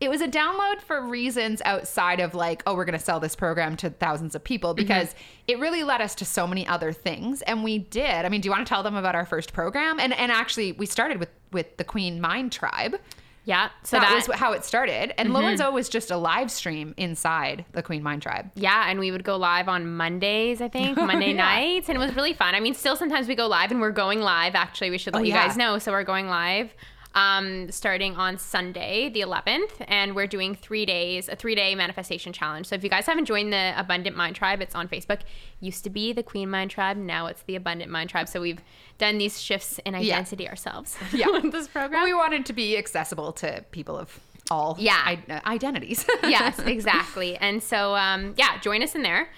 it 0.00 0.11
was 0.11 0.21
a 0.21 0.28
download 0.28 0.80
for 0.80 1.06
reasons 1.06 1.62
outside 1.64 2.21
of 2.21 2.35
like, 2.35 2.62
oh, 2.66 2.75
we're 2.75 2.85
going 2.85 2.99
to 2.99 3.04
sell 3.04 3.21
this 3.21 3.37
program 3.37 3.76
to 3.76 3.90
thousands 3.90 4.35
of 4.35 4.42
people 4.42 4.71
mm-hmm. 4.71 4.83
because 4.83 5.09
mm-hmm. 5.11 5.18
it 5.49 5.59
really 5.61 5.85
led 5.85 6.00
us 6.00 6.14
to 6.16 6.25
so 6.25 6.47
many 6.47 6.66
other 6.66 6.92
things 6.92 7.42
and 7.42 7.62
we 7.62 7.78
did. 7.78 8.25
I 8.25 8.28
mean, 8.28 8.40
do 8.40 8.47
you 8.47 8.50
want 8.50 8.66
to 8.66 8.68
tell 8.68 8.83
them 8.83 8.97
about 8.97 9.14
our 9.14 9.25
first 9.25 9.52
program? 9.52 10.00
And 10.00 10.12
and 10.12 10.33
actually 10.33 10.73
we 10.73 10.87
started 10.87 11.18
with 11.18 11.30
with 11.52 11.76
the 11.76 11.85
Queen 11.85 12.21
Mind 12.21 12.52
Tribe. 12.52 12.97
Yeah. 13.45 13.71
So 13.83 13.99
that, 13.99 14.09
that 14.09 14.29
was 14.29 14.39
how 14.39 14.53
it 14.53 14.65
started. 14.65 15.19
And 15.19 15.29
mm-hmm. 15.29 15.37
Lo 15.37 15.47
and 15.47 15.59
Zoe 15.59 15.73
was 15.73 15.89
just 15.89 16.11
a 16.11 16.17
live 16.17 16.51
stream 16.51 16.95
inside 16.97 17.65
the 17.73 17.83
Queen 17.83 18.03
Mind 18.03 18.23
Tribe. 18.23 18.51
Yeah. 18.55 18.91
And 18.91 18.99
we 18.99 19.11
would 19.11 19.25
go 19.25 19.37
live 19.37 19.69
on 19.69 19.97
Mondays, 19.97 20.61
I 20.61 20.69
think, 20.69 20.97
Monday 20.97 21.35
yeah. 21.35 21.45
nights. 21.45 21.89
And 21.89 21.97
it 21.97 22.01
was 22.01 22.15
really 22.17 22.33
fun. 22.33 22.55
I 22.55 22.61
mean, 22.61 22.75
still 22.75 22.97
sometimes 22.97 23.29
we 23.29 23.35
go 23.35 23.47
live 23.47 23.71
and 23.71 23.81
we're 23.81 23.91
going 23.91 24.21
live. 24.21 24.55
Actually, 24.55 24.91
we 24.91 24.99
should 24.99 25.15
let 25.15 25.21
oh, 25.21 25.25
you 25.25 25.35
yeah. 25.35 25.47
guys 25.47 25.57
know. 25.57 25.79
So 25.79 25.93
we're 25.93 26.05
going 26.05 26.29
live 26.29 26.75
um, 27.14 27.71
starting 27.71 28.16
on 28.16 28.38
Sunday, 28.38 29.09
the 29.09 29.21
11th, 29.21 29.71
and 29.87 30.16
we're 30.16 30.26
doing 30.26 30.54
three 30.54 30.85
days, 30.85 31.28
a 31.28 31.37
three 31.37 31.54
day 31.54 31.75
manifestation 31.75 32.33
challenge. 32.33 32.66
So 32.66 32.75
if 32.75 32.83
you 32.83 32.90
guys 32.90 33.06
haven't 33.06 33.26
joined 33.26 33.52
the 33.52 33.73
Abundant 33.76 34.16
Mind 34.16 34.35
Tribe, 34.37 34.61
it's 34.61 34.75
on 34.75 34.88
Facebook. 34.88 35.21
Used 35.61 35.85
to 35.85 35.90
be 35.90 36.12
the 36.12 36.23
Queen 36.23 36.50
Mind 36.50 36.71
Tribe, 36.71 36.97
now 36.97 37.26
it's 37.26 37.42
the 37.42 37.56
Abundant 37.56 37.90
Mind 37.90 38.11
Tribe. 38.11 38.28
So 38.28 38.40
we've 38.40 38.61
done 38.99 39.18
these 39.18 39.40
shifts 39.40 39.78
in 39.85 39.94
identity 39.94 40.44
yeah. 40.44 40.50
ourselves. 40.50 40.97
Yeah, 41.14 41.28
with 41.30 41.52
this 41.52 41.68
program. 41.68 42.00
Well, 42.00 42.04
we 42.04 42.14
wanted 42.14 42.44
to 42.47 42.52
be 42.52 42.76
accessible 42.76 43.33
to 43.35 43.64
people 43.71 43.97
of 43.97 44.18
all 44.50 44.76
yeah 44.78 45.00
I- 45.04 45.42
identities. 45.47 46.04
yes, 46.25 46.59
exactly. 46.59 47.37
And 47.37 47.62
so 47.62 47.94
um, 47.94 48.35
yeah, 48.37 48.59
join 48.59 48.83
us 48.83 48.97
in 48.97 49.02
there 49.02 49.28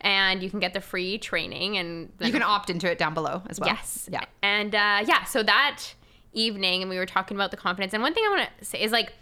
and 0.00 0.42
you 0.42 0.48
can 0.48 0.60
get 0.60 0.72
the 0.72 0.80
free 0.80 1.18
training 1.18 1.76
and 1.76 2.10
you 2.20 2.32
can 2.32 2.42
opt 2.42 2.70
into 2.70 2.90
it 2.90 2.96
down 2.98 3.12
below 3.12 3.42
as 3.48 3.60
well. 3.60 3.68
Yes. 3.68 4.08
Yeah. 4.10 4.24
And 4.42 4.74
uh, 4.74 5.04
yeah, 5.06 5.24
so 5.24 5.42
that 5.42 5.82
evening 6.36 6.82
and 6.82 6.88
we 6.88 6.98
were 6.98 7.06
talking 7.06 7.36
about 7.36 7.50
the 7.50 7.56
confidence. 7.56 7.92
And 7.92 8.02
one 8.02 8.14
thing 8.14 8.24
I 8.24 8.28
want 8.28 8.48
to 8.58 8.64
say 8.64 8.80
is 8.80 8.92
like, 8.92 9.12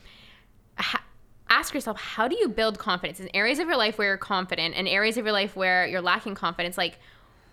ha- 0.76 1.04
ask 1.48 1.72
yourself, 1.72 1.98
how 1.98 2.28
do 2.28 2.36
you 2.36 2.48
build 2.48 2.78
confidence 2.78 3.20
in 3.20 3.28
areas 3.34 3.58
of 3.58 3.68
your 3.68 3.76
life 3.76 3.96
where 3.96 4.08
you're 4.08 4.16
confident 4.16 4.74
and 4.76 4.88
areas 4.88 5.16
of 5.16 5.24
your 5.24 5.32
life 5.32 5.56
where 5.56 5.86
you're 5.86 6.02
lacking 6.02 6.34
confidence? 6.34 6.76
Like, 6.76 6.98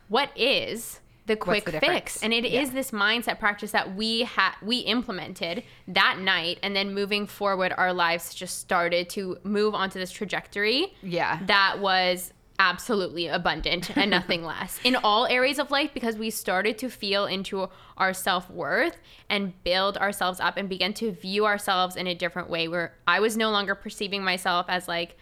what 0.10 0.30
is 0.36 1.00
the 1.27 1.36
quick 1.36 1.65
the 1.65 1.80
fix? 1.80 2.22
And 2.24 2.34
it 2.34 2.50
yeah. 2.50 2.62
is 2.62 2.72
this 2.72 2.91
mindset 2.91 3.39
practice 3.39 3.72
that 3.72 3.96
we 3.96 4.24
had 4.24 4.53
we 4.62 4.80
implemented 4.80 5.63
that 5.88 6.20
night, 6.20 6.60
and 6.63 6.75
then 6.75 6.94
moving 6.94 7.27
forward, 7.27 7.74
our 7.77 7.94
lives 7.94 8.34
just 8.34 8.60
started 8.60 9.10
to 9.12 9.38
move 9.44 9.75
onto 9.75 10.00
this 10.00 10.12
trajectory. 10.12 10.94
Yeah, 11.03 11.39
that 11.46 11.80
was 11.80 12.34
absolutely 12.62 13.25
abundant 13.25 13.98
and 13.98 14.12
nothing 14.18 14.46
less. 14.46 14.80
In 14.84 14.96
all 14.96 15.25
areas 15.25 15.58
of 15.58 15.72
life 15.72 15.89
because 15.96 16.15
we 16.15 16.30
started 16.30 16.77
to 16.77 16.89
feel 16.89 17.25
into 17.25 17.68
our 17.98 18.13
self-worth 18.13 18.98
and 19.30 19.62
build 19.63 19.98
ourselves 19.98 20.39
up 20.39 20.58
and 20.58 20.70
begin 20.70 20.94
to 20.94 21.12
view 21.12 21.48
ourselves 21.48 21.96
in 21.96 22.06
a 22.06 22.13
different 22.13 22.51
way 22.51 22.68
where 22.68 22.94
I 23.08 23.20
was 23.20 23.36
no 23.36 23.50
longer 23.50 23.74
perceiving 23.74 24.24
myself 24.24 24.68
as 24.70 24.88
like 24.88 25.18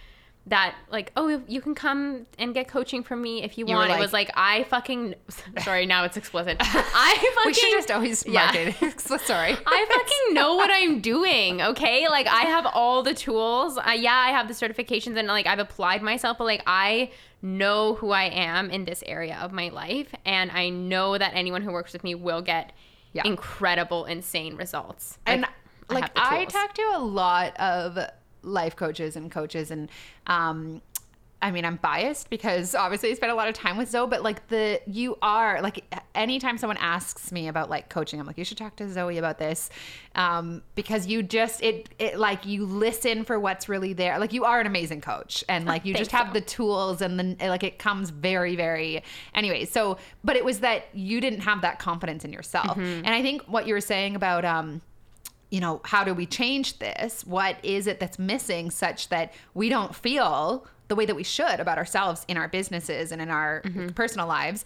that 0.48 0.76
like 0.92 1.12
oh 1.16 1.42
you 1.48 1.62
can 1.62 1.76
come 1.76 2.26
and 2.40 2.54
get 2.54 2.68
coaching 2.68 3.04
from 3.04 3.22
me 3.22 3.44
if 3.44 3.58
you, 3.58 3.68
you 3.68 3.76
want. 3.76 3.90
Like, 3.90 4.00
it 4.00 4.02
was 4.02 4.14
like 4.14 4.32
i 4.36 4.64
fucking 4.64 5.14
sorry 5.60 5.86
now 5.86 6.06
it's 6.06 6.18
explicit. 6.18 6.58
I 6.60 7.32
fucking 7.36 7.50
we 7.50 7.54
should 7.54 7.72
just 7.72 7.92
always 7.92 8.26
mark 8.28 8.54
yeah. 8.54 8.74
it. 8.82 9.00
Sorry. 9.00 9.56
I 9.66 9.86
fucking 9.90 10.34
know 10.34 10.56
what 10.56 10.72
i'm 10.72 11.02
doing 11.02 11.62
okay? 11.62 12.08
Like 12.08 12.28
i 12.28 12.42
have 12.42 12.66
all 12.66 13.04
the 13.04 13.14
tools. 13.14 13.78
Uh, 13.78 13.92
yeah 13.92 14.16
i 14.16 14.32
have 14.32 14.48
the 14.48 14.54
certifications 14.54 15.18
and 15.18 15.28
like 15.28 15.46
i've 15.46 15.60
applied 15.60 16.02
myself 16.02 16.38
but 16.38 16.46
like 16.46 16.64
i 16.66 17.12
know 17.42 17.96
who 17.96 18.12
i 18.12 18.24
am 18.24 18.70
in 18.70 18.86
this 18.86 19.04
area 19.06 19.38
of 19.42 19.54
my 19.54 19.70
life 19.70 20.14
and 20.26 20.52
i 20.52 20.68
know 20.68 21.18
that 21.18 21.32
anyone 21.34 21.62
who 21.62 21.72
works 21.72 21.94
with 21.94 22.04
me 22.04 22.14
will 22.14 22.42
get 22.42 22.74
yeah. 23.14 23.24
incredible 23.26 24.06
insane 24.06 24.56
results. 24.56 25.18
Like, 25.26 25.36
and 25.36 25.46
like 25.90 26.12
I, 26.16 26.42
I 26.42 26.46
talk 26.46 26.74
to 26.76 26.82
a 26.96 27.00
lot 27.00 27.60
of 27.60 27.98
life 28.42 28.76
coaches 28.76 29.16
and 29.16 29.32
coaches 29.32 29.72
and 29.72 29.90
um 30.28 30.82
I 31.42 31.52
mean, 31.52 31.64
I'm 31.64 31.78
biased 31.78 32.30
because 32.30 32.76
obviously 32.76 33.12
I 33.12 33.14
spent 33.14 33.32
a 33.32 33.36
lot 33.36 33.48
of 33.48 33.54
time 33.54 33.78
with 33.78 33.90
Zoe, 33.90 34.08
but 34.08 34.24
like 34.24 34.48
the 34.50 34.82
you 34.86 35.18
are 35.22 35.62
like 35.62 35.86
anytime 36.14 36.58
someone 36.58 36.78
asks 36.78 37.32
me 37.32 37.48
about 37.48 37.70
like 37.70 37.88
coaching, 37.88 38.20
I'm 38.20 38.28
like, 38.28 38.38
you 38.38 38.44
should 38.44 38.58
talk 38.58 38.76
to 38.78 38.90
Zoe 38.90 39.18
about 39.18 39.40
this. 39.40 39.70
Um, 40.16 40.64
because 40.76 41.08
you 41.08 41.24
just 41.24 41.64
it 41.64 41.90
it 41.98 42.20
like 42.20 42.46
you 42.46 42.66
listen 42.66 43.24
for 43.24 43.40
what's 43.40 43.70
really 43.70 43.94
there. 43.94 44.20
Like 44.20 44.34
you 44.34 44.44
are 44.44 44.60
an 44.60 44.68
amazing 44.68 45.00
coach 45.00 45.46
and 45.48 45.64
like 45.64 45.86
you 45.86 45.94
just 45.94 46.12
have 46.12 46.28
so. 46.28 46.34
the 46.34 46.42
tools 46.42 47.02
and 47.02 47.18
then 47.18 47.38
like 47.40 47.64
it 47.64 47.80
comes 47.80 48.10
very, 48.10 48.58
very 48.58 49.02
anyway. 49.34 49.64
So 49.64 49.98
but 50.26 50.36
it 50.36 50.44
was 50.44 50.60
that 50.60 50.88
you 50.94 51.22
didn't 51.22 51.42
have 51.42 51.62
that 51.62 51.80
confidence 51.80 52.26
in 52.26 52.34
yourself. 52.34 52.72
Mm-hmm. 52.72 53.06
And 53.06 53.10
I 53.10 53.22
think 53.22 53.44
what 53.44 53.66
you 53.66 53.74
were 53.74 53.82
saying 53.82 54.18
about 54.18 54.44
um 54.44 54.82
you 55.50 55.60
know, 55.60 55.82
how 55.84 56.04
do 56.04 56.14
we 56.14 56.26
change 56.26 56.80
this? 56.80 57.26
What 57.26 57.58
is 57.64 57.88
it 57.88 58.00
that's 58.00 58.20
missing 58.20 58.70
such 58.72 59.10
that 59.10 59.34
we 59.54 59.70
don't 59.70 59.96
feel 59.96 60.68
the 60.88 60.96
way 60.96 61.06
that 61.06 61.16
we 61.16 61.24
should 61.24 61.60
about 61.60 61.78
ourselves 61.78 62.26
in 62.28 62.38
our 62.38 62.48
businesses 62.48 63.12
and 63.12 63.22
in 63.22 63.30
our 63.30 63.62
mm-hmm. 63.64 63.90
personal 63.90 64.28
lives? 64.28 64.66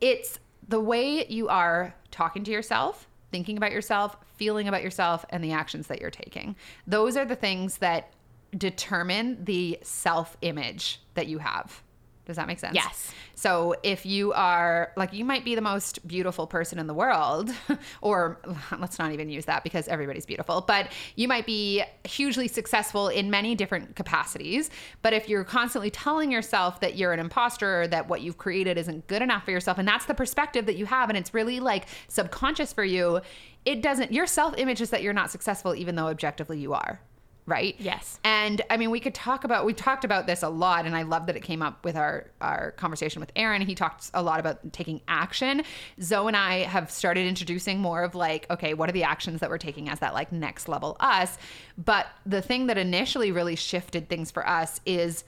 It's 0.00 0.38
the 0.66 0.80
way 0.80 1.26
you 1.26 1.48
are 1.48 1.94
talking 2.10 2.44
to 2.44 2.50
yourself 2.50 3.08
thinking 3.32 3.56
about 3.56 3.72
yourself, 3.72 4.16
feeling 4.36 4.68
about 4.68 4.82
yourself, 4.82 5.24
and 5.30 5.42
the 5.42 5.52
actions 5.52 5.88
that 5.88 6.00
you're 6.00 6.10
taking. 6.10 6.54
Those 6.86 7.16
are 7.16 7.24
the 7.24 7.34
things 7.34 7.78
that 7.78 8.12
determine 8.56 9.44
the 9.44 9.78
self 9.82 10.36
image 10.42 11.00
that 11.14 11.26
you 11.26 11.38
have. 11.38 11.82
Does 12.24 12.36
that 12.36 12.46
make 12.46 12.60
sense? 12.60 12.74
Yes. 12.74 13.12
So 13.34 13.74
if 13.82 14.06
you 14.06 14.32
are 14.32 14.92
like, 14.96 15.12
you 15.12 15.24
might 15.24 15.44
be 15.44 15.56
the 15.56 15.60
most 15.60 16.06
beautiful 16.06 16.46
person 16.46 16.78
in 16.78 16.86
the 16.86 16.94
world, 16.94 17.50
or 18.00 18.38
let's 18.78 18.98
not 18.98 19.10
even 19.10 19.28
use 19.28 19.46
that 19.46 19.64
because 19.64 19.88
everybody's 19.88 20.24
beautiful, 20.24 20.60
but 20.60 20.92
you 21.16 21.26
might 21.26 21.46
be 21.46 21.82
hugely 22.04 22.46
successful 22.46 23.08
in 23.08 23.28
many 23.28 23.56
different 23.56 23.96
capacities. 23.96 24.70
But 25.02 25.12
if 25.12 25.28
you're 25.28 25.42
constantly 25.42 25.90
telling 25.90 26.30
yourself 26.30 26.78
that 26.80 26.96
you're 26.96 27.12
an 27.12 27.18
imposter 27.18 27.88
that 27.88 28.08
what 28.08 28.20
you've 28.20 28.38
created 28.38 28.78
isn't 28.78 29.08
good 29.08 29.22
enough 29.22 29.44
for 29.44 29.50
yourself, 29.50 29.78
and 29.78 29.88
that's 29.88 30.04
the 30.04 30.14
perspective 30.14 30.66
that 30.66 30.76
you 30.76 30.86
have, 30.86 31.08
and 31.08 31.18
it's 31.18 31.34
really 31.34 31.58
like 31.58 31.86
subconscious 32.06 32.72
for 32.72 32.84
you, 32.84 33.20
it 33.64 33.82
doesn't, 33.82 34.12
your 34.12 34.26
self 34.26 34.56
image 34.58 34.80
is 34.80 34.90
that 34.90 35.02
you're 35.02 35.12
not 35.12 35.32
successful, 35.32 35.74
even 35.74 35.96
though 35.96 36.06
objectively 36.06 36.60
you 36.60 36.72
are 36.72 37.00
right? 37.46 37.74
Yes. 37.78 38.20
And 38.24 38.62
I 38.70 38.76
mean, 38.76 38.90
we 38.90 39.00
could 39.00 39.14
talk 39.14 39.44
about 39.44 39.64
we 39.64 39.74
talked 39.74 40.04
about 40.04 40.26
this 40.26 40.42
a 40.42 40.48
lot, 40.48 40.86
and 40.86 40.94
I 40.94 41.02
love 41.02 41.26
that 41.26 41.36
it 41.36 41.42
came 41.42 41.62
up 41.62 41.84
with 41.84 41.96
our 41.96 42.30
our 42.40 42.72
conversation 42.72 43.20
with 43.20 43.32
Aaron. 43.34 43.62
He 43.62 43.74
talked 43.74 44.10
a 44.14 44.22
lot 44.22 44.40
about 44.40 44.72
taking 44.72 45.00
action. 45.08 45.62
Zoe 46.00 46.28
and 46.28 46.36
I 46.36 46.60
have 46.60 46.90
started 46.90 47.26
introducing 47.26 47.80
more 47.80 48.04
of 48.04 48.14
like, 48.14 48.46
okay, 48.50 48.74
what 48.74 48.88
are 48.88 48.92
the 48.92 49.04
actions 49.04 49.40
that 49.40 49.50
we're 49.50 49.58
taking 49.58 49.88
as 49.88 49.98
that 50.00 50.14
like 50.14 50.30
next 50.32 50.68
level 50.68 50.96
us? 51.00 51.36
But 51.76 52.06
the 52.24 52.42
thing 52.42 52.66
that 52.68 52.78
initially 52.78 53.32
really 53.32 53.56
shifted 53.56 54.08
things 54.08 54.30
for 54.30 54.46
us 54.46 54.80
is 54.86 55.24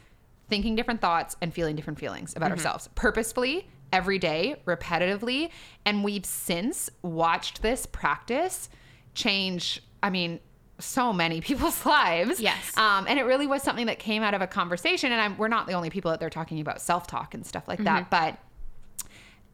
thinking 0.49 0.77
different 0.77 1.01
thoughts 1.01 1.37
and 1.41 1.53
feeling 1.53 1.75
different 1.75 1.99
feelings 1.99 2.35
about 2.37 2.47
mm-hmm. 2.47 2.59
ourselves 2.59 2.89
purposefully 2.95 3.67
every 3.93 4.19
day 4.19 4.57
repetitively 4.67 5.51
and 5.85 6.05
we've 6.05 6.27
since 6.27 6.91
watched 7.03 7.63
this 7.63 7.87
practice 7.87 8.69
change 9.15 9.83
i 10.03 10.11
mean 10.11 10.39
so 10.79 11.13
many 11.13 11.41
people's 11.41 11.85
lives. 11.85 12.41
Yes. 12.41 12.77
Um, 12.77 13.07
and 13.09 13.19
it 13.19 13.23
really 13.23 13.47
was 13.47 13.63
something 13.63 13.87
that 13.87 13.99
came 13.99 14.23
out 14.23 14.35
of 14.35 14.43
a 14.43 14.47
conversation. 14.47 15.13
And 15.13 15.21
I'm, 15.21 15.39
we're 15.39 15.49
not 15.49 15.67
the 15.67 15.73
only 15.73 15.91
people 15.91 16.11
out 16.11 16.21
there 16.21 16.31
talking 16.31 16.61
about 16.61 16.81
self 16.81 17.07
talk 17.07 17.35
and 17.35 17.45
stuff 17.47 17.69
like 17.69 17.83
that. 17.85 18.11
But 18.11 18.39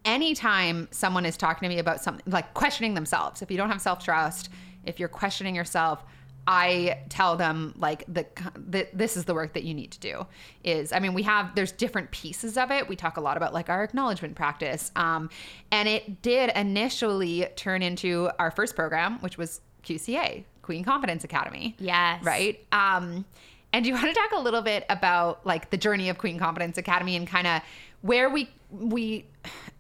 anytime 0.05 0.89
someone 0.91 1.27
is 1.27 1.37
talking 1.37 1.69
to 1.69 1.75
me 1.75 1.79
about 1.79 2.03
something 2.03 2.25
like 2.31 2.55
questioning 2.55 2.95
themselves, 2.95 3.43
if 3.43 3.51
you 3.51 3.57
don't 3.57 3.71
have 3.71 3.81
self 3.81 4.03
trust, 4.03 4.51
if 4.85 4.99
you're 4.99 5.09
questioning 5.09 5.55
yourself, 5.55 6.05
I 6.47 7.01
tell 7.09 7.37
them 7.37 7.75
like 7.77 8.05
the, 8.09 8.27
the 8.57 8.89
this 8.93 9.17
is 9.17 9.25
the 9.25 9.35
work 9.35 9.53
that 9.55 9.63
you 9.63 9.75
need 9.75 9.93
to 9.93 10.01
do 10.01 10.27
is 10.65 10.93
I 10.93 10.99
mean 10.99 11.15
we 11.15 11.23
have 11.23 11.55
there's 11.55 11.71
different 11.71 12.11
pieces 12.11 12.57
of 12.57 12.71
it 12.71 12.89
we 12.89 12.97
talk 12.97 13.19
a 13.19 13.21
lot 13.21 13.37
about 13.37 13.53
like 13.53 13.69
our 13.69 13.85
acknowledgement 13.85 14.35
practice 14.35 14.91
um, 14.97 15.29
and 15.71 15.89
it 15.89 16.23
did 16.23 16.51
initially 16.57 17.47
turn 17.57 17.83
into 17.83 18.31
our 18.39 18.51
first 18.51 18.75
program 18.75 19.19
which 19.21 19.37
was 19.37 19.61
QCA 19.85 20.45
Queen 20.71 20.85
Confidence 20.85 21.25
Academy 21.25 21.75
Yes. 21.79 22.23
right 22.23 22.65
um, 22.73 23.25
and 23.73 23.85
do 23.85 23.89
you 23.91 23.95
want 23.99 24.07
to 24.07 24.13
talk 24.15 24.33
a 24.33 24.41
little 24.41 24.63
bit 24.63 24.85
about 24.89 25.45
like 25.45 25.71
the 25.71 25.77
journey 25.77 26.09
of 26.09 26.17
Queen 26.19 26.39
Confidence 26.39 26.79
Academy 26.79 27.17
and 27.17 27.27
kind 27.27 27.47
of 27.47 27.63
where 28.03 28.31
we 28.31 28.49
we 28.71 29.27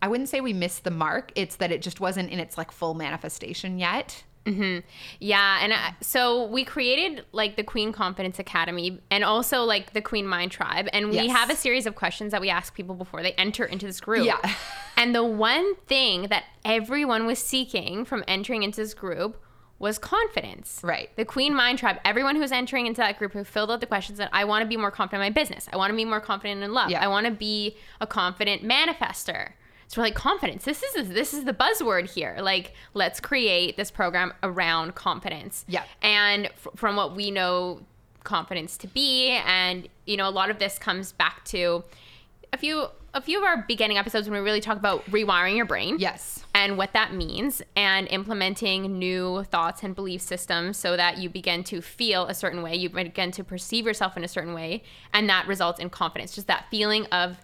I 0.02 0.08
wouldn't 0.08 0.28
say 0.28 0.40
we 0.40 0.52
missed 0.52 0.82
the 0.84 0.90
mark 0.90 1.30
it's 1.36 1.56
that 1.56 1.70
it 1.70 1.80
just 1.80 2.00
wasn't 2.00 2.30
in 2.30 2.40
its 2.40 2.58
like 2.58 2.72
full 2.72 2.94
manifestation 2.94 3.78
yet 3.78 4.24
Yeah, 5.20 5.58
and 5.62 5.72
uh, 5.72 5.76
so 6.00 6.46
we 6.46 6.64
created 6.64 7.24
like 7.30 7.54
the 7.56 7.62
Queen 7.62 7.92
Confidence 7.92 8.38
Academy 8.40 8.98
and 9.10 9.22
also 9.22 9.62
like 9.62 9.92
the 9.92 10.00
Queen 10.02 10.26
Mind 10.26 10.50
Tribe, 10.50 10.88
and 10.92 11.10
we 11.10 11.16
Yes. 11.16 11.30
have 11.36 11.50
a 11.50 11.54
series 11.56 11.86
of 11.86 11.94
questions 11.94 12.32
that 12.32 12.40
we 12.40 12.50
ask 12.50 12.74
people 12.74 12.96
before 12.96 13.22
they 13.22 13.32
enter 13.32 13.64
into 13.64 13.86
this 13.86 14.00
group. 14.00 14.26
Yeah. 14.26 14.40
and 14.96 15.14
the 15.14 15.22
one 15.24 15.76
thing 15.86 16.22
that 16.30 16.44
everyone 16.64 17.26
was 17.26 17.38
seeking 17.38 18.04
from 18.04 18.24
entering 18.26 18.62
into 18.64 18.78
this 18.80 18.94
group 18.94 19.40
was 19.80 19.98
confidence. 19.98 20.80
Right. 20.84 21.10
The 21.16 21.24
Queen 21.24 21.54
Mind 21.56 21.78
Tribe, 21.78 21.96
everyone 22.04 22.36
who 22.36 22.42
was 22.42 22.52
entering 22.52 22.86
into 22.86 23.00
that 23.00 23.18
group 23.18 23.32
who 23.32 23.42
filled 23.42 23.70
out 23.72 23.80
the 23.80 23.86
questions 23.86 24.18
that 24.18 24.28
I 24.32 24.44
want 24.44 24.62
to 24.62 24.68
be 24.68 24.76
more 24.76 24.90
confident 24.90 25.24
in 25.24 25.32
my 25.32 25.40
business. 25.40 25.68
I 25.72 25.76
want 25.76 25.90
to 25.90 25.96
be 25.96 26.04
more 26.04 26.20
confident 26.20 26.62
in 26.62 26.72
love. 26.72 26.90
Yeah. 26.90 27.02
I 27.02 27.08
want 27.08 27.24
to 27.26 27.32
be 27.32 27.76
a 28.00 28.06
confident 28.06 28.62
manifester. 28.62 29.52
So 29.88 30.00
we're 30.00 30.06
like 30.06 30.14
confidence. 30.14 30.64
This 30.64 30.82
is 30.82 31.08
this 31.08 31.34
is 31.34 31.44
the 31.44 31.54
buzzword 31.54 32.12
here. 32.12 32.36
Like 32.40 32.74
let's 32.94 33.18
create 33.18 33.76
this 33.76 33.90
program 33.90 34.32
around 34.42 34.94
confidence. 34.94 35.64
Yeah. 35.66 35.82
And 36.02 36.46
f- 36.46 36.68
from 36.76 36.94
what 36.94 37.16
we 37.16 37.30
know 37.30 37.80
confidence 38.22 38.76
to 38.76 38.86
be 38.86 39.30
and 39.30 39.88
you 40.04 40.14
know 40.14 40.28
a 40.28 40.30
lot 40.30 40.50
of 40.50 40.58
this 40.58 40.78
comes 40.78 41.10
back 41.10 41.42
to 41.46 41.82
a 42.52 42.58
few 42.58 42.86
a 43.12 43.20
few 43.20 43.38
of 43.38 43.44
our 43.44 43.64
beginning 43.66 43.98
episodes 43.98 44.28
when 44.28 44.38
we 44.38 44.44
really 44.44 44.60
talk 44.60 44.76
about 44.76 45.04
rewiring 45.06 45.56
your 45.56 45.66
brain 45.66 45.96
yes 45.98 46.44
and 46.54 46.76
what 46.78 46.92
that 46.92 47.12
means 47.14 47.62
and 47.76 48.06
implementing 48.10 48.98
new 48.98 49.44
thoughts 49.44 49.82
and 49.82 49.94
belief 49.94 50.20
systems 50.20 50.76
so 50.76 50.96
that 50.96 51.18
you 51.18 51.28
begin 51.28 51.62
to 51.64 51.80
feel 51.80 52.26
a 52.26 52.34
certain 52.34 52.62
way 52.62 52.74
you 52.74 52.88
begin 52.88 53.30
to 53.32 53.42
perceive 53.44 53.84
yourself 53.86 54.16
in 54.16 54.24
a 54.24 54.28
certain 54.28 54.54
way 54.54 54.82
and 55.12 55.28
that 55.28 55.46
results 55.46 55.80
in 55.80 55.90
confidence 55.90 56.34
just 56.34 56.46
that 56.46 56.66
feeling 56.70 57.04
of 57.06 57.36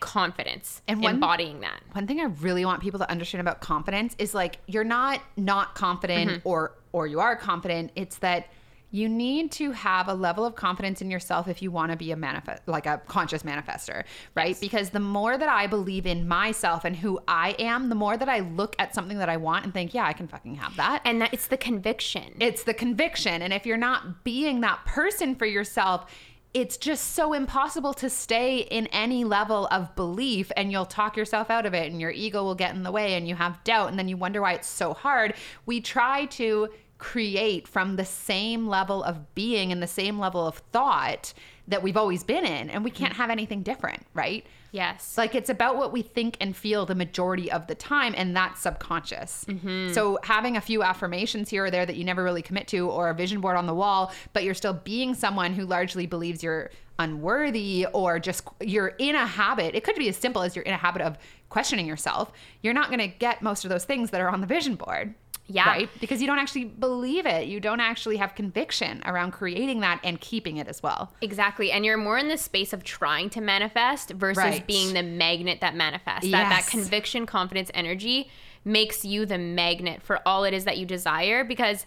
confidence 0.00 0.82
And 0.88 1.02
one- 1.02 1.14
embodying 1.14 1.60
that 1.60 1.80
one 1.92 2.06
thing 2.06 2.20
I 2.20 2.24
really 2.24 2.64
want 2.64 2.82
people 2.82 2.98
to 3.00 3.10
understand 3.10 3.40
about 3.40 3.60
confidence 3.60 4.14
is 4.18 4.34
like 4.34 4.58
you're 4.66 4.84
not 4.84 5.20
not 5.36 5.74
confident 5.74 6.30
Mm-hmm. 6.30 6.48
or 6.48 6.72
or 6.92 7.06
you 7.06 7.20
are 7.20 7.36
confident. 7.36 7.92
It's 7.94 8.16
that 8.18 8.46
you 8.90 9.08
need 9.08 9.50
to 9.52 9.72
have 9.72 10.08
a 10.08 10.14
level 10.14 10.44
of 10.44 10.54
confidence 10.54 11.02
in 11.02 11.10
yourself 11.10 11.48
if 11.48 11.60
you 11.60 11.70
want 11.70 11.90
to 11.90 11.96
be 11.96 12.12
a 12.12 12.16
manifest 12.16 12.62
like 12.66 12.86
a 12.86 13.00
conscious 13.06 13.42
manifester, 13.42 14.04
right? 14.34 14.58
Because 14.60 14.90
the 14.90 15.00
more 15.00 15.36
that 15.36 15.48
I 15.48 15.66
believe 15.66 16.06
in 16.06 16.28
myself 16.28 16.84
and 16.84 16.96
who 16.96 17.20
I 17.26 17.56
am, 17.58 17.88
the 17.88 17.94
more 17.94 18.16
that 18.16 18.28
I 18.28 18.40
look 18.40 18.76
at 18.78 18.94
something 18.94 19.18
that 19.18 19.28
I 19.28 19.36
want 19.36 19.64
and 19.64 19.74
think, 19.74 19.92
yeah, 19.92 20.06
I 20.06 20.12
can 20.12 20.28
fucking 20.28 20.54
have 20.56 20.76
that. 20.76 21.02
and 21.04 21.20
that 21.20 21.34
it's 21.34 21.48
the 21.48 21.56
conviction 21.56 22.34
it's 22.40 22.62
the 22.62 22.74
conviction. 22.74 23.42
And 23.42 23.52
if 23.52 23.66
you're 23.66 23.76
not 23.76 24.24
being 24.24 24.60
that 24.60 24.84
person 24.84 25.34
for 25.34 25.46
yourself, 25.46 26.10
it's 26.54 26.76
just 26.76 27.14
so 27.14 27.32
impossible 27.32 27.92
to 27.94 28.08
stay 28.08 28.60
in 28.60 28.86
any 28.86 29.24
level 29.24 29.66
of 29.70 29.94
belief 29.94 30.50
and 30.56 30.72
you'll 30.72 30.86
talk 30.86 31.16
yourself 31.16 31.50
out 31.50 31.66
of 31.66 31.74
it 31.74 31.90
and 31.90 32.00
your 32.00 32.10
ego 32.10 32.42
will 32.42 32.54
get 32.54 32.74
in 32.74 32.82
the 32.82 32.90
way 32.90 33.14
and 33.14 33.28
you 33.28 33.34
have 33.34 33.62
doubt 33.64 33.90
and 33.90 33.98
then 33.98 34.08
you 34.08 34.16
wonder 34.16 34.40
why 34.40 34.54
it's 34.54 34.68
so 34.68 34.94
hard. 34.94 35.34
We 35.66 35.80
try 35.80 36.24
to 36.26 36.68
create 36.98 37.68
from 37.68 37.96
the 37.96 38.04
same 38.04 38.68
level 38.68 39.02
of 39.02 39.34
being 39.34 39.70
and 39.70 39.82
the 39.82 39.86
same 39.86 40.18
level 40.18 40.46
of 40.46 40.56
thought 40.72 41.34
that 41.68 41.82
we've 41.82 41.96
always 41.96 42.24
been 42.24 42.44
in 42.44 42.70
and 42.70 42.84
we 42.84 42.90
can't 42.90 43.12
mm-hmm. 43.12 43.22
have 43.22 43.30
anything 43.30 43.62
different, 43.62 44.06
right? 44.14 44.46
yes 44.72 45.16
Like 45.16 45.34
it's 45.34 45.48
about 45.48 45.76
what 45.76 45.92
we 45.92 46.02
think 46.02 46.36
and 46.40 46.54
feel 46.54 46.84
the 46.86 46.94
majority 46.94 47.50
of 47.50 47.66
the 47.66 47.74
time, 47.74 48.14
and 48.16 48.36
that's 48.36 48.60
subconscious. 48.60 49.44
Mm-hmm. 49.48 49.92
So 49.92 50.18
having 50.22 50.56
a 50.56 50.60
few 50.60 50.82
affirmations 50.82 51.48
here 51.48 51.64
or 51.64 51.70
there 51.70 51.86
that 51.86 51.96
you 51.96 52.04
never 52.04 52.22
really 52.22 52.42
commit 52.42 52.68
to, 52.68 52.90
or 52.90 53.08
a 53.08 53.14
vision 53.14 53.40
board 53.40 53.56
on 53.56 53.66
the 53.66 53.74
wall, 53.74 54.12
but 54.32 54.44
you're 54.44 54.54
still 54.54 54.74
being 54.74 55.14
someone 55.14 55.54
who 55.54 55.64
largely 55.64 56.06
believes 56.06 56.42
you're 56.42 56.70
unworthy 56.98 57.86
or 57.92 58.18
just 58.18 58.46
you're 58.60 58.88
in 58.98 59.14
a 59.14 59.26
habit. 59.26 59.74
It 59.74 59.84
could 59.84 59.96
be 59.96 60.08
as 60.08 60.16
simple 60.16 60.42
as 60.42 60.54
you're 60.54 60.64
in 60.64 60.72
a 60.72 60.78
habit 60.78 61.02
of 61.02 61.18
questioning 61.48 61.86
yourself. 61.86 62.32
You're 62.62 62.74
not 62.74 62.88
going 62.88 63.00
to 63.00 63.08
get 63.08 63.42
most 63.42 63.64
of 63.64 63.70
those 63.70 63.84
things 63.84 64.10
that 64.10 64.20
are 64.20 64.28
on 64.28 64.40
the 64.40 64.46
vision 64.46 64.76
board. 64.76 65.14
Yeah. 65.48 65.68
Right? 65.68 65.88
Because 66.00 66.20
you 66.20 66.26
don't 66.26 66.38
actually 66.38 66.64
believe 66.64 67.24
it. 67.24 67.46
You 67.46 67.60
don't 67.60 67.80
actually 67.80 68.16
have 68.16 68.34
conviction 68.34 69.02
around 69.06 69.30
creating 69.32 69.80
that 69.80 70.00
and 70.02 70.20
keeping 70.20 70.56
it 70.56 70.66
as 70.66 70.82
well. 70.82 71.12
Exactly. 71.20 71.70
And 71.70 71.84
you're 71.84 71.96
more 71.96 72.18
in 72.18 72.28
the 72.28 72.36
space 72.38 72.72
of 72.72 72.82
trying 72.82 73.30
to 73.30 73.40
manifest 73.40 74.10
versus 74.10 74.38
Right. 74.42 74.66
being 74.66 74.94
the 74.94 75.02
magnet 75.04 75.60
that 75.60 75.74
manifests. 75.76 76.30
That 76.30 76.48
that 76.48 76.66
conviction, 76.66 77.26
confidence, 77.26 77.70
energy 77.74 78.28
makes 78.64 79.04
you 79.04 79.24
the 79.24 79.38
magnet 79.38 80.02
for 80.02 80.20
all 80.26 80.42
it 80.42 80.52
is 80.52 80.64
that 80.64 80.76
you 80.78 80.84
desire 80.84 81.44
because 81.44 81.86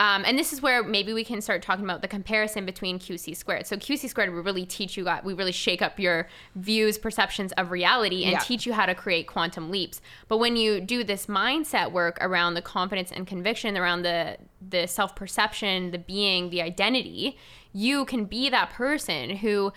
um, 0.00 0.22
and 0.24 0.38
this 0.38 0.52
is 0.52 0.62
where 0.62 0.84
maybe 0.84 1.12
we 1.12 1.24
can 1.24 1.40
start 1.40 1.60
talking 1.60 1.84
about 1.84 2.02
the 2.02 2.08
comparison 2.08 2.64
between 2.64 2.98
QC 3.00 3.36
squared. 3.36 3.66
So 3.66 3.76
QC 3.76 4.08
squared, 4.08 4.32
we 4.32 4.40
really 4.40 4.64
teach 4.64 4.96
you, 4.96 5.02
got 5.04 5.24
we 5.24 5.34
really 5.34 5.52
shake 5.52 5.82
up 5.82 5.98
your 5.98 6.28
views, 6.54 6.98
perceptions 6.98 7.50
of 7.52 7.70
reality, 7.72 8.22
and 8.22 8.32
Yeah. 8.32 8.38
teach 8.38 8.64
you 8.64 8.74
how 8.74 8.86
to 8.86 8.94
create 8.94 9.26
quantum 9.26 9.70
leaps. 9.70 10.00
But 10.28 10.38
when 10.38 10.56
you 10.56 10.80
do 10.80 11.02
this 11.02 11.26
mindset 11.26 11.90
work 11.90 12.16
around 12.20 12.54
the 12.54 12.62
confidence 12.62 13.10
and 13.10 13.26
conviction, 13.26 13.76
around 13.76 14.02
the 14.02 14.38
the 14.66 14.86
self 14.86 15.16
perception, 15.16 15.90
the 15.90 15.98
being, 15.98 16.50
the 16.50 16.62
identity, 16.62 17.36
you 17.72 18.04
can 18.04 18.24
be 18.24 18.48
that 18.50 18.70
person 18.70 19.30
who 19.30 19.72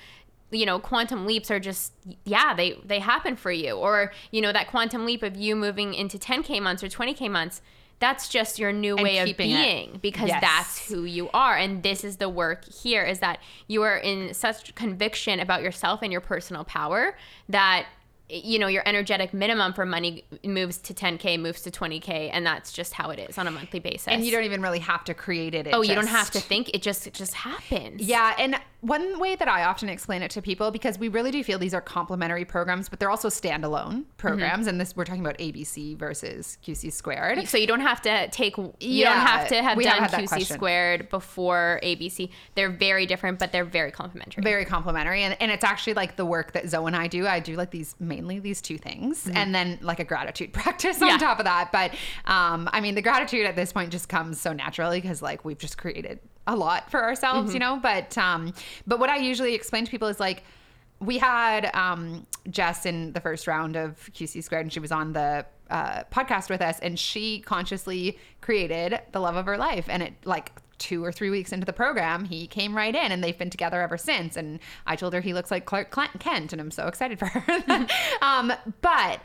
you 0.52 0.66
know 0.66 0.78
quantum 0.80 1.26
leaps 1.26 1.50
are 1.50 1.60
just 1.60 1.94
yeah 2.26 2.54
they 2.54 2.78
they 2.84 3.00
happen 3.00 3.36
for 3.38 3.52
you 3.52 3.72
or 3.72 4.12
you 4.32 4.42
know 4.42 4.52
that 4.52 4.68
quantum 4.68 5.06
leap 5.06 5.24
of 5.24 5.38
you 5.38 5.56
moving 5.56 5.94
into 5.94 6.18
10k 6.20 6.62
months 6.62 6.84
or 6.84 6.90
20k 6.90 7.32
months 7.32 7.62
that's 8.02 8.28
just 8.28 8.60
your 8.60 8.74
new 8.74 8.96
And 8.96 9.04
way 9.04 9.20
of 9.20 9.28
keeping 9.28 9.52
it. 9.52 9.64
being 9.64 10.00
because 10.02 10.28
Yes. 10.28 10.42
that's 10.42 10.90
who 10.90 11.06
you 11.06 11.30
are 11.34 11.56
and 11.56 11.82
this 11.84 12.04
is 12.04 12.18
the 12.18 12.28
work 12.28 12.66
here 12.66 13.06
is 13.06 13.20
that 13.20 13.40
you 13.68 13.84
are 13.84 13.96
in 13.98 14.34
such 14.34 14.76
conviction 14.76 15.40
about 15.40 15.62
yourself 15.64 16.02
and 16.02 16.12
your 16.12 16.20
personal 16.22 16.66
power 16.66 17.16
that 17.48 17.86
you 18.34 18.58
know 18.58 18.68
your 18.68 18.82
energetic 18.86 19.34
minimum 19.34 19.74
for 19.74 19.86
money 19.86 20.24
moves 20.46 20.78
to 20.78 20.94
10k 20.94 21.38
moves 21.40 21.62
to 21.62 21.70
20k 21.70 22.30
and 22.32 22.46
that's 22.46 22.72
just 22.72 22.94
how 22.94 23.10
it 23.10 23.20
is 23.20 23.38
on 23.38 23.46
a 23.46 23.52
monthly 23.52 23.80
basis 23.80 24.08
And 24.08 24.24
you 24.26 24.32
don't 24.32 24.46
even 24.46 24.62
really 24.62 24.80
have 24.80 25.04
to 25.06 25.14
create 25.14 25.54
it. 25.54 25.68
It 25.68 25.74
oh 25.74 25.82
you 25.82 25.94
don't 25.96 26.08
have 26.08 26.32
to 26.32 26.40
think 26.40 26.70
it 26.74 26.82
just 26.82 27.08
it 27.08 27.14
just 27.14 27.34
happens 27.34 28.02
Yeah, 28.02 28.34
and 28.40 28.56
one 28.82 29.20
way 29.20 29.36
that 29.36 29.48
I 29.48 29.64
often 29.64 29.90
explain 29.90 30.22
it 30.24 30.32
to 30.32 30.42
people, 30.42 30.72
because 30.72 30.98
we 31.00 31.08
really 31.08 31.32
do 31.32 31.44
feel 31.44 31.58
these 31.60 31.74
are 31.74 31.82
complementary 31.82 32.46
programs, 32.46 32.90
but 32.90 33.00
they're 33.00 33.10
also 33.12 33.30
standalone 33.30 34.06
programs. 34.18 34.68
And 34.68 34.82
this 34.82 34.96
we're 34.96 35.06
talking 35.06 35.22
about 35.22 35.38
ABC 35.38 35.96
versus 35.98 36.58
QC 36.66 36.92
squared. 36.92 37.48
So 37.48 37.58
you 37.58 37.68
don't 37.68 37.80
have 37.82 38.02
to 38.04 38.28
take. 38.30 38.58
You 38.58 38.74
Yeah, 38.80 39.14
don't 39.14 39.26
have 39.28 39.48
to 39.50 39.62
have 39.64 39.78
done 39.78 39.86
haven't 39.88 40.02
had 40.04 40.12
that 40.12 40.22
QC 40.24 40.28
question. 40.28 40.56
squared 40.58 41.10
before 41.10 41.80
ABC. 41.84 42.30
They're 42.56 42.70
very 42.72 43.06
different, 43.06 43.40
but 43.40 43.52
they're 43.52 43.66
very 43.66 43.92
complementary. 43.92 44.44
very 44.44 44.66
complementary 44.66 45.24
and, 45.24 45.38
and 45.40 45.52
it's 45.52 45.64
actually 45.64 45.94
like 45.94 46.16
the 46.16 46.26
work 46.26 46.54
that 46.54 46.68
zoe 46.70 46.88
and 46.88 46.96
i 46.96 47.08
do 47.08 47.28
i 47.28 47.40
do 47.40 47.56
like 47.56 47.70
these 47.72 47.96
mainly 48.00 48.40
these 48.40 48.62
two 48.62 48.78
things 48.78 49.28
and 49.34 49.54
then 49.54 49.78
like 49.82 50.00
a 50.00 50.04
gratitude 50.04 50.52
practice 50.62 51.02
on 51.02 51.08
Mm-hmm. 51.10 51.20
Yeah. 51.22 51.28
top 51.28 51.40
of 51.40 51.46
that 51.46 51.72
but 51.72 51.92
um 52.26 52.70
i 52.74 52.80
mean 52.82 52.96
the 52.96 53.02
gratitude 53.02 53.46
at 53.46 53.56
this 53.56 53.72
point 53.74 53.92
just 53.92 54.10
comes 54.10 54.40
so 54.40 54.54
naturally 54.54 55.00
because 55.02 55.22
like 55.22 55.44
we've 55.46 55.58
just 55.58 55.78
created 55.78 56.20
a 56.48 56.56
lot 56.56 56.90
for 56.90 57.04
ourselves 57.04 57.50
Mm-hmm. 57.50 57.54
you 57.54 57.60
know 57.60 57.80
but 57.82 58.18
um 58.18 58.54
but 58.88 59.00
what 59.00 59.10
i 59.10 59.18
usually 59.18 59.54
explain 59.54 59.86
to 59.86 59.92
people 59.92 60.08
is 60.08 60.20
like 60.20 60.44
we 61.00 61.18
had 61.18 61.76
um, 61.76 62.28
Jess 62.50 62.86
in 62.86 63.12
the 63.14 63.20
first 63.20 63.48
round 63.48 63.76
of 63.76 64.08
QC 64.14 64.44
Squared, 64.44 64.66
and 64.66 64.72
she 64.72 64.80
was 64.80 64.92
on 64.92 65.14
the 65.14 65.46
uh, 65.72 66.04
podcast 66.12 66.48
with 66.48 66.62
us, 66.62 66.78
and 66.80 66.98
she 67.00 67.40
consciously 67.40 68.20
created 68.40 69.00
the 69.12 69.20
love 69.20 69.36
of 69.36 69.48
her 69.48 69.58
life. 69.58 69.86
And 69.90 70.04
it 70.04 70.14
like 70.26 70.52
two 70.78 71.04
or 71.04 71.12
three 71.12 71.32
weeks 71.32 71.52
into 71.52 71.66
the 71.66 71.74
program, 71.74 72.26
he 72.26 72.46
came 72.46 72.78
right 72.78 72.96
in, 72.96 73.12
and 73.12 73.24
they've 73.24 73.38
been 73.38 73.50
together 73.50 73.82
ever 73.82 73.98
since. 73.98 74.38
And 74.38 74.60
I 74.86 74.96
told 74.96 75.14
her 75.14 75.22
he 75.22 75.34
looks 75.34 75.50
like 75.50 75.66
Clark 75.66 75.92
Kent, 76.20 76.54
and 76.54 76.62
I'm 76.62 76.70
so 76.70 76.86
excited 76.86 77.18
for 77.18 77.26
her. 77.26 77.46
um, 78.22 78.54
but 78.82 79.22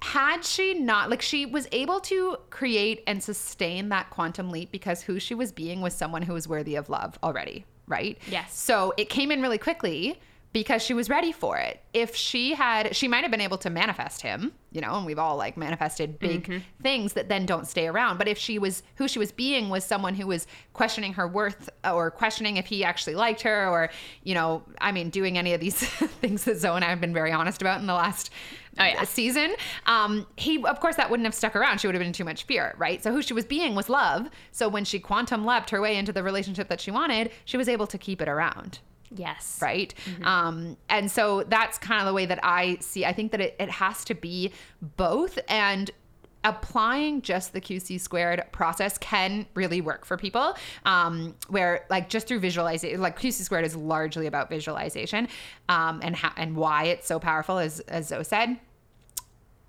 had 0.00 0.44
she 0.44 0.74
not 0.74 1.10
like 1.10 1.22
she 1.22 1.44
was 1.44 1.66
able 1.72 2.00
to 2.00 2.36
create 2.50 3.02
and 3.06 3.22
sustain 3.22 3.88
that 3.88 4.08
quantum 4.10 4.50
leap 4.50 4.70
because 4.70 5.02
who 5.02 5.18
she 5.18 5.34
was 5.34 5.50
being 5.52 5.80
was 5.80 5.94
someone 5.94 6.22
who 6.22 6.32
was 6.32 6.46
worthy 6.46 6.76
of 6.76 6.88
love 6.88 7.18
already 7.22 7.64
right 7.86 8.18
Yes. 8.30 8.56
so 8.56 8.94
it 8.96 9.08
came 9.08 9.30
in 9.30 9.42
really 9.42 9.58
quickly 9.58 10.18
because 10.52 10.82
she 10.82 10.94
was 10.94 11.10
ready 11.10 11.30
for 11.30 11.58
it. 11.58 11.80
If 11.92 12.16
she 12.16 12.54
had, 12.54 12.96
she 12.96 13.06
might 13.06 13.22
have 13.22 13.30
been 13.30 13.40
able 13.40 13.58
to 13.58 13.70
manifest 13.70 14.22
him, 14.22 14.52
you 14.72 14.80
know, 14.80 14.96
and 14.96 15.04
we've 15.04 15.18
all 15.18 15.36
like 15.36 15.56
manifested 15.56 16.18
big 16.18 16.44
mm-hmm. 16.44 16.58
things 16.82 17.12
that 17.12 17.28
then 17.28 17.44
don't 17.44 17.66
stay 17.66 17.86
around. 17.86 18.16
But 18.16 18.28
if 18.28 18.38
she 18.38 18.58
was, 18.58 18.82
who 18.96 19.08
she 19.08 19.18
was 19.18 19.30
being 19.30 19.68
was 19.68 19.84
someone 19.84 20.14
who 20.14 20.26
was 20.26 20.46
questioning 20.72 21.12
her 21.14 21.28
worth 21.28 21.68
or 21.84 22.10
questioning 22.10 22.56
if 22.56 22.66
he 22.66 22.82
actually 22.82 23.14
liked 23.14 23.42
her 23.42 23.68
or, 23.68 23.90
you 24.24 24.34
know, 24.34 24.62
I 24.80 24.90
mean, 24.90 25.10
doing 25.10 25.36
any 25.36 25.52
of 25.52 25.60
these 25.60 25.76
things 26.20 26.44
that 26.44 26.56
Zoe 26.56 26.76
and 26.76 26.84
I 26.84 26.88
have 26.88 27.00
been 27.00 27.14
very 27.14 27.32
honest 27.32 27.60
about 27.60 27.80
in 27.80 27.86
the 27.86 27.94
last 27.94 28.30
Oh, 28.78 28.84
yeah. 28.84 29.04
season, 29.04 29.54
um, 29.86 30.26
he, 30.36 30.64
of 30.64 30.80
course, 30.80 30.96
that 30.96 31.10
wouldn't 31.10 31.26
have 31.26 31.34
stuck 31.34 31.56
around. 31.56 31.80
She 31.80 31.86
would 31.86 31.94
have 31.94 32.00
been 32.00 32.08
in 32.08 32.12
too 32.12 32.24
much 32.24 32.44
fear, 32.44 32.74
right? 32.78 33.02
So 33.02 33.12
who 33.12 33.22
she 33.22 33.34
was 33.34 33.44
being 33.44 33.74
was 33.74 33.88
love. 33.88 34.28
So 34.52 34.68
when 34.68 34.84
she 34.84 34.98
quantum 34.98 35.44
leapt 35.44 35.70
her 35.70 35.80
way 35.80 35.96
into 35.96 36.12
the 36.12 36.22
relationship 36.22 36.68
that 36.68 36.80
she 36.80 36.90
wanted, 36.90 37.30
she 37.44 37.56
was 37.56 37.68
able 37.68 37.86
to 37.88 37.98
keep 37.98 38.20
it 38.22 38.28
around 38.28 38.80
yes. 39.14 39.58
right 39.60 39.94
Mm-hmm. 40.04 40.24
um 40.24 40.76
and 40.88 41.10
so 41.10 41.42
that's 41.44 41.78
kind 41.78 42.00
of 42.00 42.06
the 42.06 42.12
way 42.12 42.26
that 42.26 42.40
i 42.42 42.76
see 42.80 43.04
i 43.04 43.12
think 43.12 43.32
that 43.32 43.40
it, 43.40 43.56
it 43.58 43.70
has 43.70 44.04
to 44.04 44.14
be 44.14 44.52
both 44.82 45.38
and 45.48 45.90
applying 46.44 47.20
just 47.22 47.52
the 47.52 47.60
qc 47.60 48.00
squared 48.00 48.42
process 48.52 48.96
can 48.98 49.46
really 49.54 49.80
work 49.80 50.04
for 50.04 50.16
people 50.16 50.56
um 50.84 51.34
where 51.48 51.84
like 51.90 52.08
just 52.08 52.28
through 52.28 52.38
visualization 52.38 53.00
like 53.00 53.18
qc 53.18 53.32
squared 53.32 53.64
is 53.64 53.74
largely 53.74 54.26
about 54.26 54.48
visualization 54.48 55.26
um 55.68 56.00
and 56.02 56.14
how 56.14 56.32
and 56.36 56.54
why 56.54 56.84
it's 56.84 57.06
so 57.06 57.18
powerful 57.18 57.58
as 57.58 57.80
as 57.80 58.08
zoe 58.08 58.22
said 58.24 58.56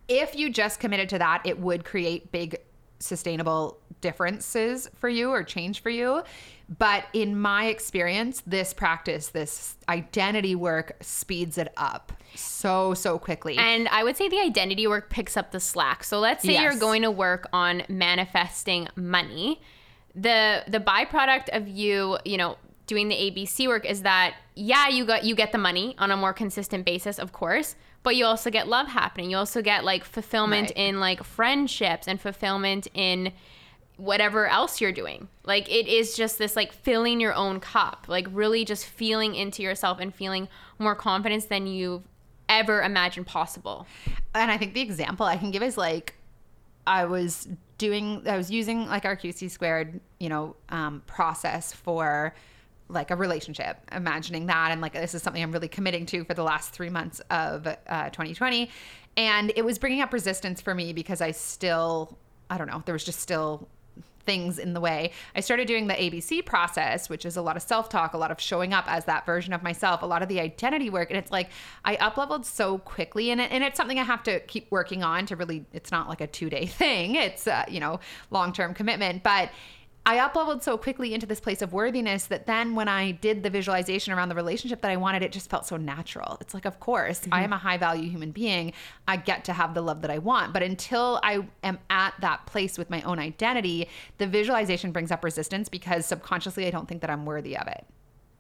if 0.10 0.36
you 0.36 0.50
just 0.50 0.80
committed 0.80 1.08
to 1.10 1.20
that, 1.20 1.42
it 1.46 1.60
would 1.60 1.86
create 1.86 2.32
big 2.32 2.58
sustainable 3.00 3.78
differences 4.02 4.90
for 4.96 5.08
you 5.08 5.30
or 5.30 5.44
change 5.44 5.82
for 5.82 5.90
you. 5.90 6.24
But 6.78 7.06
in 7.14 7.40
my 7.40 7.66
experience, 7.66 8.44
this 8.46 8.74
practice, 8.74 9.30
this 9.30 9.76
identity 9.88 10.56
work 10.56 10.98
speeds 11.02 11.58
it 11.58 11.74
up 11.78 12.12
so, 12.36 12.94
so 12.94 13.18
quickly. 13.18 13.58
And 13.58 13.88
I 13.88 14.04
would 14.04 14.18
say 14.18 14.30
the 14.30 14.40
identity 14.40 14.86
work 14.86 15.10
picks 15.10 15.36
up 15.38 15.52
the 15.52 15.60
slack. 15.60 16.04
So 16.04 16.20
let's 16.20 16.44
say 16.44 16.62
you're 16.62 16.78
going 16.78 17.02
to 17.02 17.12
work 17.12 17.48
on 17.54 17.84
manifesting 17.90 18.88
money. 18.96 19.62
The 20.16 20.64
the 20.68 20.80
byproduct 20.80 21.50
of 21.56 21.68
you, 21.68 22.18
you 22.26 22.38
know, 22.38 22.58
doing 22.88 23.08
the 23.08 23.16
ABC 23.16 23.68
work 23.68 23.86
is 23.86 24.02
that 24.02 24.36
yeah, 24.56 24.90
you 24.90 25.06
got 25.06 25.24
you 25.24 25.36
get 25.36 25.52
the 25.52 25.58
money 25.58 25.96
on 25.98 26.12
a 26.12 26.18
more 26.18 26.34
consistent 26.34 26.86
basis, 26.86 27.20
of 27.20 27.32
course, 27.32 27.76
but 28.04 28.16
you 28.16 28.26
also 28.26 28.50
get 28.50 28.68
love 28.68 28.88
happening. 28.88 29.30
You 29.32 29.38
also 29.38 29.62
get 29.62 29.84
like 29.84 30.04
fulfillment 30.04 30.70
Right. 30.70 30.78
in 30.88 31.00
like 31.00 31.24
friendships 31.24 32.08
and 32.08 32.20
fulfillment 32.20 32.88
in 32.94 33.32
whatever 33.98 34.48
else 34.48 34.80
you're 34.80 34.94
doing. 34.94 35.28
Like 35.44 35.70
it 35.70 35.88
is 35.88 36.16
just 36.16 36.38
this 36.38 36.56
like 36.56 36.72
filling 36.72 37.20
your 37.20 37.34
own 37.34 37.60
cup, 37.60 38.06
like 38.08 38.28
really 38.32 38.64
just 38.64 38.86
feeling 38.86 39.36
into 39.36 39.62
yourself 39.62 40.00
and 40.00 40.16
feeling 40.16 40.48
more 40.78 40.96
confidence 40.96 41.46
than 41.46 41.68
you've 41.68 42.04
ever 42.48 42.82
imagined 42.82 43.28
possible. 43.28 43.86
and 44.34 44.50
I 44.50 44.58
think 44.58 44.74
the 44.74 44.82
example 44.82 45.26
I 45.26 45.38
can 45.38 45.52
give 45.52 45.62
is 45.62 45.78
like 45.78 46.16
I 46.88 47.06
was 47.06 47.48
doing 47.78 48.24
I 48.26 48.38
was 48.38 48.50
using 48.50 48.88
like 48.88 49.06
our 49.06 49.16
QC 49.18 49.52
squared, 49.52 50.00
you 50.20 50.30
know, 50.30 50.56
um, 50.70 51.04
process 51.06 51.74
for 51.74 52.34
like 52.90 53.12
a 53.12 53.16
relationship, 53.16 53.78
imagining 53.92 54.48
that 54.48 54.72
and 54.72 54.82
like 54.82 54.94
this 54.94 55.14
is 55.14 55.22
something 55.22 55.42
I'm 55.42 55.52
really 55.52 55.68
committing 55.68 56.06
to 56.08 56.24
for 56.24 56.34
the 56.34 56.44
last 56.44 56.72
three 56.74 56.90
months 56.90 57.22
of 57.30 57.68
uh, 57.68 58.10
2020, 58.10 58.70
and 59.16 59.54
it 59.56 59.64
was 59.64 59.78
bringing 59.78 60.02
up 60.02 60.12
resistance 60.12 60.60
for 60.60 60.76
me 60.76 60.92
because 60.92 61.22
I 61.22 61.32
still 61.32 62.18
I 62.50 62.58
don't 62.58 62.68
know 62.68 62.82
there 62.86 62.94
was 62.94 63.04
just 63.04 63.20
still 63.20 63.68
things 64.30 64.60
in 64.60 64.74
the 64.74 64.80
way. 64.80 65.12
I 65.36 65.40
started 65.40 65.68
doing 65.68 65.88
the 65.88 65.96
ABC 65.96 66.46
process, 66.46 67.10
which 67.10 67.26
is 67.26 67.36
a 67.36 67.42
lot 67.42 67.56
of 67.56 67.64
self 67.64 67.90
talk, 67.90 68.14
a 68.14 68.18
lot 68.18 68.30
of 68.30 68.40
showing 68.40 68.74
up 68.74 68.86
as 68.88 69.06
that 69.06 69.26
version 69.26 69.54
of 69.54 69.64
myself, 69.64 70.04
a 70.04 70.06
lot 70.06 70.22
of 70.22 70.30
the 70.30 70.40
identity 70.40 70.92
work. 70.92 71.10
And 71.10 71.18
it's 71.18 71.32
like 71.32 71.50
I 71.84 71.96
up 71.96 72.16
leveled 72.16 72.46
so 72.46 72.78
quickly. 72.78 73.32
And, 73.32 73.42
it, 73.42 73.52
and 73.52 73.64
it's 73.64 73.76
something 73.76 73.98
I 73.98 74.04
have 74.04 74.22
to 74.24 74.40
keep 74.42 74.70
working 74.70 75.02
on 75.02 75.26
to 75.28 75.36
really, 75.36 75.66
it's 75.74 75.92
not 75.92 76.08
like 76.08 76.22
a 76.22 76.28
two 76.28 76.48
day 76.48 76.66
thing, 76.82 77.16
it's, 77.16 77.48
uh, 77.48 77.66
you 77.68 77.80
know, 77.80 78.00
long 78.30 78.54
term 78.54 78.76
commitment. 78.76 79.24
But 79.24 79.50
I 80.06 80.18
up 80.20 80.36
leveled 80.36 80.64
so 80.64 80.76
quickly 80.78 81.14
into 81.14 81.28
this 81.28 81.40
place 81.40 81.62
of 81.62 81.72
worthiness 81.72 82.26
that 82.28 82.48
then 82.48 82.74
when 82.74 82.88
I 82.88 83.12
did 83.12 83.44
the 83.44 83.50
visualization 83.50 84.12
around 84.12 84.30
the 84.30 84.36
relationship 84.36 84.82
that 84.82 84.90
I 84.90 84.96
wanted, 84.96 85.22
it 85.22 85.32
just 85.32 85.50
felt 85.50 85.68
so 85.68 85.78
natural. 85.78 86.38
It's 86.42 86.54
like, 86.54 86.66
of 86.66 86.80
course, 86.80 87.22
I 87.32 87.44
am 87.44 87.54
a 87.54 87.58
high 87.58 87.78
value 87.78 88.10
human 88.10 88.32
being. 88.32 88.74
I 89.08 89.18
get 89.18 89.46
to 89.46 89.54
have 89.54 89.74
the 89.76 89.82
love 89.82 90.02
that 90.02 90.10
I 90.10 90.18
want. 90.18 90.52
But 90.52 90.64
until 90.64 91.20
I 91.22 91.46
am 91.64 91.78
at 91.92 92.16
that 92.22 92.46
place 92.48 92.78
with 92.78 92.90
my 92.90 93.02
own 93.04 93.20
identity, 93.20 93.88
the 94.18 94.26
visualization 94.26 94.92
brings 94.92 95.12
up 95.12 95.24
resistance 95.24 95.70
because 95.70 96.06
subconsciously 96.08 96.66
I 96.66 96.72
don't 96.72 96.88
think 96.88 97.02
that 97.02 97.10
I'm 97.12 97.26
worthy 97.26 97.56
of 97.56 97.68
it. 97.68 97.86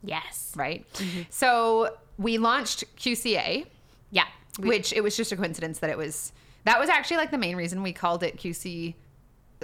Yes. 0.01 0.53
Right. 0.55 0.91
Mm-hmm. 0.93 1.21
So 1.29 1.97
we 2.17 2.37
launched 2.39 2.83
QCA, 2.97 3.67
Yeah. 4.11 4.25
which 4.59 4.91
it 4.93 5.01
was 5.01 5.15
just 5.15 5.31
a 5.31 5.35
coincidence 5.35 5.79
that 5.79 5.89
it 5.91 5.97
was, 5.97 6.31
that 6.63 6.79
was 6.79 6.89
actually 6.89 7.17
like 7.17 7.31
the 7.31 7.37
main 7.37 7.55
reason 7.57 7.83
we 7.83 7.93
called 7.93 8.23
it 8.23 8.37
QC 8.37 8.95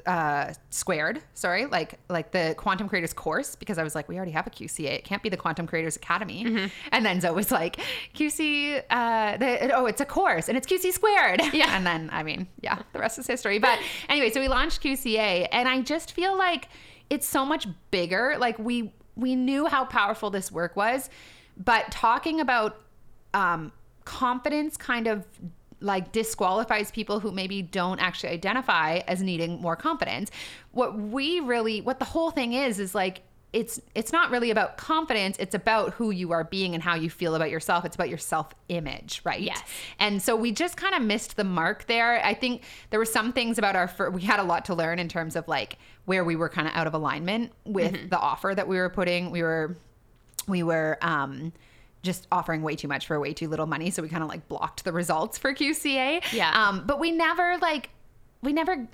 uh 0.06 0.54
squared 0.72 1.22
sorry 1.34 1.66
like 1.68 1.98
like 2.10 2.32
the 2.32 2.54
quantum 2.58 2.90
creators 2.90 3.14
course 3.14 3.56
because 3.56 3.78
i 3.78 3.84
was 3.84 3.96
like 3.96 4.10
we 4.10 4.18
already 4.18 4.32
have 4.32 4.46
a 4.46 4.50
qca 4.50 4.86
it 4.86 5.06
can't 5.06 5.24
be 5.24 5.30
the 5.30 5.38
quantum 5.38 5.66
creators 5.66 5.96
academy. 5.96 6.70
And 6.92 7.06
then 7.06 7.22
zoe 7.22 7.32
was 7.32 7.50
like 7.50 7.80
qc 8.14 8.84
uh 8.90 9.38
the, 9.38 9.72
oh 9.74 9.86
it's 9.86 10.02
a 10.02 10.06
course 10.06 10.50
and 10.50 10.58
it's 10.58 10.68
qc 10.68 10.92
squared. 10.92 11.42
Yeah. 11.54 11.70
and 11.78 11.86
then 11.86 12.10
i 12.12 12.24
mean 12.24 12.48
yeah 12.62 12.80
the 12.92 13.00
rest 13.00 13.18
is 13.20 13.28
history. 13.28 13.58
But 13.58 13.80
anyway 14.10 14.30
so 14.32 14.42
we 14.42 14.48
launched 14.48 14.84
qca 14.84 15.48
and 15.52 15.68
i 15.68 15.82
just 15.82 16.12
feel 16.12 16.38
like 16.38 16.68
it's 17.10 17.28
so 17.28 17.46
much 17.46 17.68
bigger. 17.92 18.36
Like 18.38 18.60
we 18.60 18.94
we 19.16 19.36
knew 19.36 19.68
how 19.68 19.86
powerful 19.86 20.30
this 20.30 20.52
work 20.52 20.76
was 20.76 21.10
but 21.58 21.90
talking 21.92 22.42
about 22.42 22.82
um 23.34 23.72
confidence 24.04 24.78
kind 24.78 25.08
of 25.08 25.26
like 25.86 26.12
disqualifies 26.12 26.90
people 26.90 27.20
who 27.20 27.32
maybe 27.32 27.62
don't 27.62 28.00
actually 28.00 28.30
identify 28.30 28.98
as 29.08 29.22
needing 29.22 29.62
more 29.62 29.76
confidence. 29.76 30.32
What 30.72 30.98
we 30.98 31.40
really 31.40 31.80
what 31.82 32.00
the 32.00 32.06
whole 32.06 32.32
thing 32.32 32.54
is 32.54 32.80
is 32.80 32.96
like 32.96 33.22
it's 33.54 33.80
it's 33.94 34.12
not 34.12 34.32
really 34.32 34.50
about 34.50 34.78
confidence, 34.78 35.38
it's 35.40 35.54
about 35.54 35.94
who 35.94 36.10
you 36.10 36.32
are 36.32 36.44
being 36.44 36.74
and 36.74 36.84
how 36.84 36.96
you 36.96 37.10
feel 37.10 37.36
about 37.36 37.52
yourself. 37.52 37.86
It's 37.86 37.96
about 37.96 38.10
your 38.10 38.18
self-image, 38.18 39.22
right? 39.24 39.40
Yes. 39.40 39.62
And 40.00 40.22
so 40.22 40.36
we 40.36 40.52
just 40.52 40.76
kind 40.76 40.96
of 40.96 41.04
missed 41.04 41.38
the 41.38 41.44
mark 41.44 41.86
there. 41.86 42.20
I 42.26 42.34
think 42.34 42.64
there 42.90 43.00
were 43.00 43.06
some 43.06 43.32
things 43.32 43.58
about 43.58 43.76
our 43.76 43.88
fir- 43.88 44.10
we 44.10 44.24
had 44.24 44.40
a 44.40 44.44
lot 44.44 44.66
to 44.66 44.76
learn 44.76 44.98
in 44.98 45.08
terms 45.08 45.36
of 45.36 45.48
like 45.48 45.78
where 46.06 46.26
we 46.26 46.36
were 46.36 46.50
kind 46.50 46.68
of 46.68 46.74
out 46.74 46.88
of 46.88 46.96
alignment 46.96 47.54
with 47.64 48.10
the 48.10 48.20
offer 48.20 48.54
that 48.56 48.68
we 48.68 48.78
were 48.78 48.90
putting. 48.90 49.30
We 49.30 49.44
were 49.44 49.78
we 50.48 50.64
were 50.64 50.98
um 51.02 51.54
just 52.06 52.28
offering 52.32 52.62
way 52.62 52.76
too 52.76 52.88
much 52.88 53.08
for 53.08 53.20
way 53.20 53.34
too 53.34 53.48
little 53.48 53.66
money 53.66 53.90
so 53.90 54.02
we 54.02 54.10
kind 54.10 54.24
of 54.24 54.30
like 54.30 54.48
blocked 54.48 54.84
the 54.84 54.94
results 54.94 55.38
for 55.38 55.54
QCA. 55.54 56.24
Yeah. 56.32 56.52
Um 56.54 56.84
but 56.86 57.00
we 57.00 57.12
never 57.12 57.58
like 57.58 57.90
we 58.42 58.54
never 58.54 58.88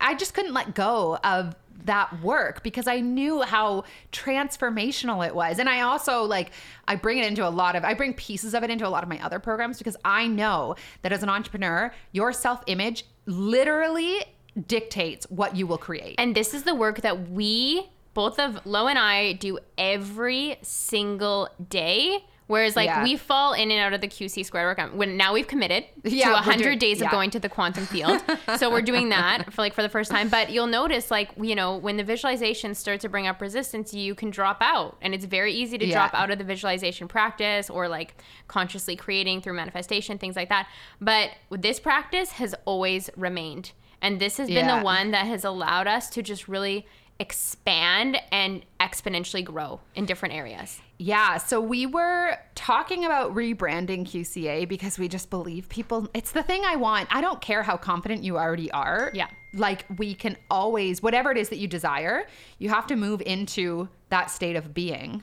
I 0.00 0.14
just 0.14 0.34
couldn't 0.34 0.52
let 0.52 0.74
go 0.74 1.18
of 1.24 1.54
that 1.84 2.20
work 2.22 2.62
because 2.62 2.86
I 2.86 3.00
knew 3.00 3.42
how 3.42 3.84
transformational 4.12 5.26
it 5.26 5.34
was. 5.34 5.58
And 5.58 5.68
I 5.68 5.80
also 5.80 6.24
like 6.24 6.50
I 6.86 6.96
bring 6.96 7.18
it 7.18 7.26
into 7.26 7.46
a 7.46 7.50
lot 7.50 7.76
of 7.76 7.84
I 7.84 7.94
bring 7.94 8.14
pieces 8.14 8.54
of 8.54 8.62
it 8.62 8.70
into 8.70 8.86
a 8.86 8.90
lot 8.90 9.02
of 9.02 9.08
my 9.08 9.22
other 9.24 9.38
programs 9.38 9.78
because 9.78 9.96
I 10.04 10.26
know 10.26 10.76
that 11.02 11.12
as 11.12 11.22
an 11.22 11.28
entrepreneur, 11.28 11.92
your 12.12 12.32
self-image 12.32 13.06
literally 13.26 14.24
dictates 14.66 15.26
what 15.30 15.56
you 15.56 15.66
will 15.66 15.78
create. 15.78 16.16
And 16.18 16.34
this 16.34 16.54
is 16.54 16.64
the 16.64 16.74
work 16.74 17.00
that 17.02 17.30
we 17.30 17.88
both 18.12 18.38
of 18.38 18.66
Lo 18.66 18.88
and 18.88 18.98
I 18.98 19.34
do 19.34 19.58
every 19.78 20.56
single 20.62 21.48
day. 21.68 22.24
Whereas 22.50 22.74
like 22.74 22.86
Yeah. 22.88 23.04
we 23.04 23.16
fall 23.16 23.52
in 23.52 23.70
and 23.70 23.80
out 23.80 23.92
of 23.92 24.00
the 24.00 24.08
QC 24.08 24.44
squared 24.44 24.76
work. 24.76 24.90
When 24.92 25.16
now 25.16 25.32
we've 25.34 25.46
committed 25.46 25.84
Yeah, 26.02 26.30
to 26.30 26.32
100 26.34 26.62
doing- 26.64 26.78
days 26.80 26.96
of 27.00 27.04
yeah. 27.04 27.10
going 27.12 27.30
to 27.30 27.38
the 27.38 27.48
quantum 27.48 27.86
field. 27.86 28.20
so 28.58 28.68
we're 28.70 28.82
doing 28.82 29.10
that 29.10 29.52
for 29.52 29.62
like 29.62 29.72
for 29.72 29.82
the 29.82 29.88
first 29.88 30.10
time. 30.10 30.28
But 30.28 30.50
you'll 30.50 30.66
notice 30.66 31.12
like 31.12 31.30
you 31.40 31.54
know 31.54 31.76
when 31.76 31.96
the 31.96 32.02
visualization 32.02 32.74
starts 32.74 33.02
to 33.02 33.08
bring 33.08 33.28
up 33.28 33.40
resistance, 33.40 33.94
you 33.94 34.16
can 34.16 34.30
drop 34.30 34.58
out, 34.60 34.96
and 35.00 35.14
it's 35.14 35.26
very 35.26 35.52
easy 35.52 35.78
to 35.78 35.86
drop 35.90 36.12
out 36.12 36.32
of 36.32 36.38
the 36.38 36.44
visualization 36.44 37.06
practice 37.06 37.70
or 37.70 37.86
like 37.86 38.16
consciously 38.48 38.96
creating 38.96 39.40
through 39.42 39.52
manifestation, 39.54 40.18
things 40.18 40.34
like 40.34 40.48
that. 40.48 40.66
But 41.00 41.30
this 41.50 41.78
practice 41.78 42.32
has 42.32 42.52
always 42.64 43.10
remained, 43.16 43.70
and 44.02 44.18
this 44.18 44.38
has 44.38 44.48
been 44.48 44.66
the 44.66 44.80
one 44.80 45.12
that 45.12 45.26
has 45.26 45.44
allowed 45.44 45.86
us 45.86 46.10
to 46.10 46.22
just 46.22 46.48
really 46.48 46.84
expand 47.20 48.16
and 48.32 48.64
exponentially 48.80 49.44
grow 49.44 49.78
in 49.94 50.06
different 50.06 50.34
areas. 50.34 50.80
Yeah, 50.98 51.36
so 51.36 51.60
we 51.60 51.86
were 51.86 52.36
talking 52.54 53.04
about 53.04 53.34
rebranding 53.34 54.06
QCA 54.06 54.66
because 54.66 54.98
we 54.98 55.06
just 55.06 55.30
believe 55.30 55.68
people. 55.68 56.08
It's 56.14 56.32
the 56.32 56.42
thing 56.42 56.62
I 56.64 56.76
want. 56.76 57.08
I 57.14 57.20
don't 57.20 57.40
care 57.40 57.62
how 57.62 57.76
confident 57.76 58.24
you 58.24 58.38
already 58.38 58.70
are. 58.72 59.10
Yeah. 59.14 59.28
Like 59.52 59.84
we 59.98 60.14
can 60.14 60.36
always, 60.50 61.02
whatever 61.02 61.30
it 61.30 61.36
is 61.36 61.50
that 61.50 61.58
you 61.58 61.68
desire, 61.68 62.26
you 62.58 62.70
have 62.70 62.86
to 62.88 62.96
move 62.96 63.22
into 63.22 63.88
that 64.08 64.30
state 64.30 64.56
of 64.56 64.72
being, 64.74 65.22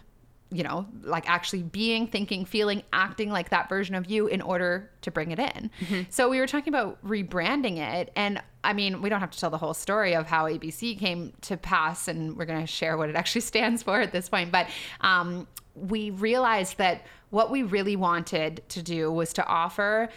you 0.49 0.63
know, 0.63 0.87
like 1.03 1.29
actually 1.29 1.63
being, 1.63 2.07
thinking, 2.07 2.45
feeling, 2.45 2.81
acting 2.93 3.29
like 3.29 3.49
that 3.49 3.67
version 3.67 3.95
of 3.95 4.09
you 4.09 4.27
in 4.27 4.41
order 4.41 4.89
to 5.01 5.11
bring 5.11 5.31
it 5.31 5.39
in. 5.39 5.69
So 6.09 6.29
we 6.29 6.39
were 6.39 6.47
talking 6.47 6.73
about 6.73 7.03
rebranding 7.05 7.77
it. 7.77 8.11
And 8.15 8.41
I 8.63 8.73
mean, 8.73 9.01
we 9.01 9.09
don't 9.09 9.19
have 9.19 9.31
to 9.31 9.39
tell 9.39 9.49
the 9.49 9.57
whole 9.57 9.73
story 9.73 10.15
of 10.15 10.27
how 10.27 10.45
ABC 10.45 10.97
came 10.97 11.33
to 11.41 11.57
pass, 11.57 12.07
and 12.07 12.37
we're 12.37 12.45
going 12.45 12.61
to 12.61 12.67
share 12.67 12.97
what 12.97 13.09
it 13.09 13.15
actually 13.21 13.41
stands 13.41 13.83
for 13.83 13.99
at 13.99 14.11
this 14.11 14.29
point. 14.29 14.51
But 14.51 14.67
um, 15.01 15.47
we 15.75 16.11
realized 16.11 16.77
that 16.77 17.05
what 17.29 17.51
we 17.51 17.63
really 17.63 17.95
wanted 17.95 18.63
to 18.69 18.81
do 18.81 19.11
was 19.11 19.33
to 19.33 19.45
offer 19.45 20.09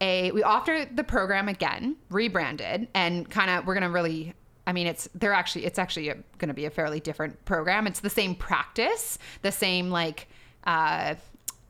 a 0.00 0.30
we 0.32 0.42
offer 0.42 0.86
the 0.92 1.04
program 1.04 1.48
again 1.48 1.96
rebranded 2.10 2.86
and 2.92 3.30
kind 3.30 3.50
of 3.50 3.66
we're 3.66 3.72
going 3.72 3.82
to 3.82 3.90
really 3.90 4.34
I 4.66 4.72
mean, 4.72 4.86
it's 4.86 5.08
they're 5.14 5.32
actually 5.32 5.64
it's 5.64 5.78
actually 5.78 6.06
going 6.38 6.48
to 6.48 6.54
be 6.54 6.64
a 6.64 6.70
fairly 6.70 7.00
different 7.00 7.44
program. 7.44 7.86
It's 7.86 8.00
the 8.00 8.10
same 8.10 8.34
practice, 8.34 9.18
the 9.42 9.52
same 9.52 9.90
like 9.90 10.28
uh, 10.64 11.14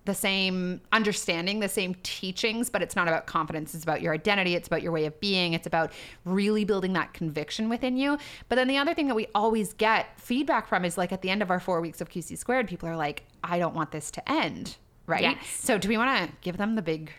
the 0.07 0.15
same 0.15 0.81
understanding, 0.93 1.61
the 1.61 1.69
same 1.69 1.95
teachings, 2.03 2.71
but 2.71 2.81
it's 2.81 2.97
not 2.97 3.09
about 3.09 3.27
confidence. 3.27 3.75
It's 3.75 3.85
about 3.85 4.01
your 4.01 4.15
identity. 4.15 4.55
It's 4.55 4.69
about 4.69 4.81
your 4.81 4.93
way 4.93 5.05
of 5.05 5.19
being. 5.21 5.53
It's 5.53 5.67
about 5.67 5.93
really 6.25 6.65
building 6.65 6.95
that 6.95 7.13
conviction 7.13 7.69
within 7.69 7.97
you. 7.97 8.17
But 8.49 8.57
then 8.57 8.69
the 8.69 8.79
other 8.79 8.95
thing 8.95 9.09
that 9.09 9.15
we 9.15 9.27
always 9.35 9.75
get 9.75 10.19
feedback 10.19 10.69
from 10.69 10.85
is 10.85 10.97
like 10.97 11.13
at 11.13 11.23
the 11.23 11.31
end 11.31 11.43
of 11.43 11.51
our 11.51 11.61
four 11.61 11.81
weeks 11.81 12.01
of 12.01 12.09
QC 12.09 12.39
squared, 12.39 12.69
people 12.69 12.89
are 12.89 12.97
like, 12.97 13.25
I 13.45 13.59
don't 13.59 13.75
want 13.75 13.91
this 13.91 14.11
to 14.13 14.31
end. 14.31 14.77
Right. 15.07 15.23
Yes. 15.23 15.47
So 15.47 15.77
do 15.77 15.89
we 15.89 15.97
want 15.97 16.29
to 16.29 16.37
give 16.41 16.57
them 16.57 16.77
the 16.77 16.83
big 16.83 17.13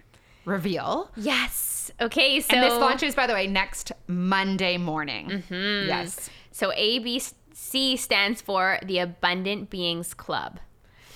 reveal? 0.47 1.11
Yes. 1.15 1.91
Okay. 2.01 2.39
So 2.39 2.55
And 2.55 2.63
this 2.63 2.73
launches, 2.79 3.13
by 3.13 3.27
the 3.27 3.33
way, 3.33 3.47
next 3.47 3.91
Monday 4.07 4.77
morning. 4.77 5.29
Mm-hmm. 5.29 5.87
Yes. 5.87 6.29
So 6.51 6.71
ABC 6.71 7.99
stands 7.99 8.41
for 8.41 8.79
the 8.83 8.99
Abundant 8.99 9.69
Beings 9.69 10.13
Club. 10.13 10.59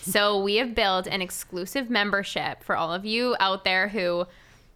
So 0.02 0.39
we 0.44 0.56
have 0.58 0.76
built 0.76 1.08
an 1.08 1.22
exclusive 1.22 1.89
membership 1.89 2.63
for 2.63 2.76
all 2.76 2.94
of 2.94 3.06
you 3.06 3.36
out 3.39 3.63
there 3.63 3.88
who 3.88 4.28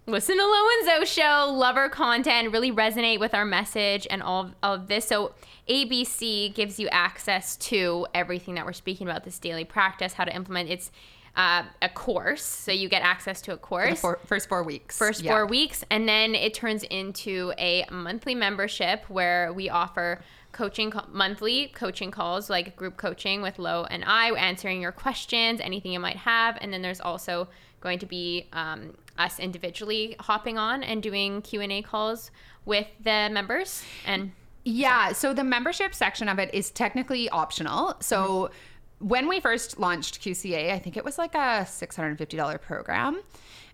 listen 0.08 0.38
to 0.38 0.44
Lo 0.44 0.68
and 0.80 0.86
Zoe 0.86 1.06
show, 1.06 1.52
love 1.52 1.78
our 1.78 1.90
content, 1.90 2.52
really 2.52 2.72
resonate 2.72 3.20
with 3.20 3.34
our 3.34 3.46
message 3.46 4.08
and 4.10 4.22
all, 4.22 4.52
all 4.62 4.74
of 4.74 4.88
this. 4.88 5.06
So 5.08 5.34
ABC 5.68 6.54
gives 6.54 6.80
you 6.80 6.88
access 6.90 7.56
to 7.58 8.06
everything 8.14 8.56
that 8.56 8.66
we're 8.66 8.74
speaking 8.74 9.08
about, 9.08 9.24
this 9.24 9.40
daily 9.40 9.66
practice, 9.66 10.14
how 10.14 10.26
to 10.26 10.36
implement 10.36 10.70
it's 10.70 10.92
uh, 11.36 11.64
a 11.82 11.90
course. 11.90 12.44
So 12.44 12.72
you 12.72 12.88
get 12.90 13.02
access 13.02 13.42
to 13.42 13.54
a 13.54 13.58
course 13.58 14.00
four, 14.00 14.20
first 14.26 14.48
four 14.48 14.64
weeks. 14.64 14.98
first 14.98 15.22
Yeah. 15.22 15.32
four 15.34 15.46
weeks 15.46 15.84
and 15.90 16.08
then 16.08 16.34
it 16.36 16.54
turns 16.54 16.84
into 16.84 17.54
a 17.58 17.86
monthly 17.92 18.36
membership 18.36 19.04
where 19.10 19.52
we 19.52 19.70
offer 19.70 20.22
coaching 20.54 20.94
monthly 21.12 21.68
coaching 21.76 22.12
calls 22.12 22.50
like 22.50 22.78
group 22.78 22.96
coaching 22.96 23.42
with 23.42 23.60
lo 23.60 23.86
and 23.90 24.06
i 24.06 24.32
answering 24.32 24.82
your 24.82 24.94
questions 24.94 25.60
anything 25.60 25.92
you 25.92 26.00
might 26.00 26.16
have 26.16 26.58
and 26.62 26.72
then 26.72 26.82
there's 26.82 27.02
also 27.02 27.50
going 27.82 28.00
to 28.00 28.06
be 28.06 28.48
um, 28.54 28.94
us 29.18 29.38
individually 29.38 30.16
hopping 30.22 30.58
on 30.58 30.82
and 30.84 31.04
doing 31.04 31.42
q&a 31.42 31.82
calls 31.82 32.32
with 32.64 32.88
the 33.04 33.30
members 33.34 33.84
and 34.06 34.32
Yeah. 34.64 35.12
So 35.12 35.34
the 35.34 35.44
membership 35.44 35.94
section 35.94 36.28
of 36.28 36.40
it 36.40 36.50
is 36.54 36.72
technically 36.72 37.30
optional. 37.30 37.94
So 38.00 38.50
when 39.06 39.28
we 39.28 39.40
first 39.40 39.80
launched 39.80 40.20
QCA, 40.20 40.72
I 40.72 40.80
think 40.80 40.98
it 40.98 41.06
was 41.06 41.20
like 41.20 41.36
a 41.36 41.62
$650 41.62 42.60
program. 42.60 43.22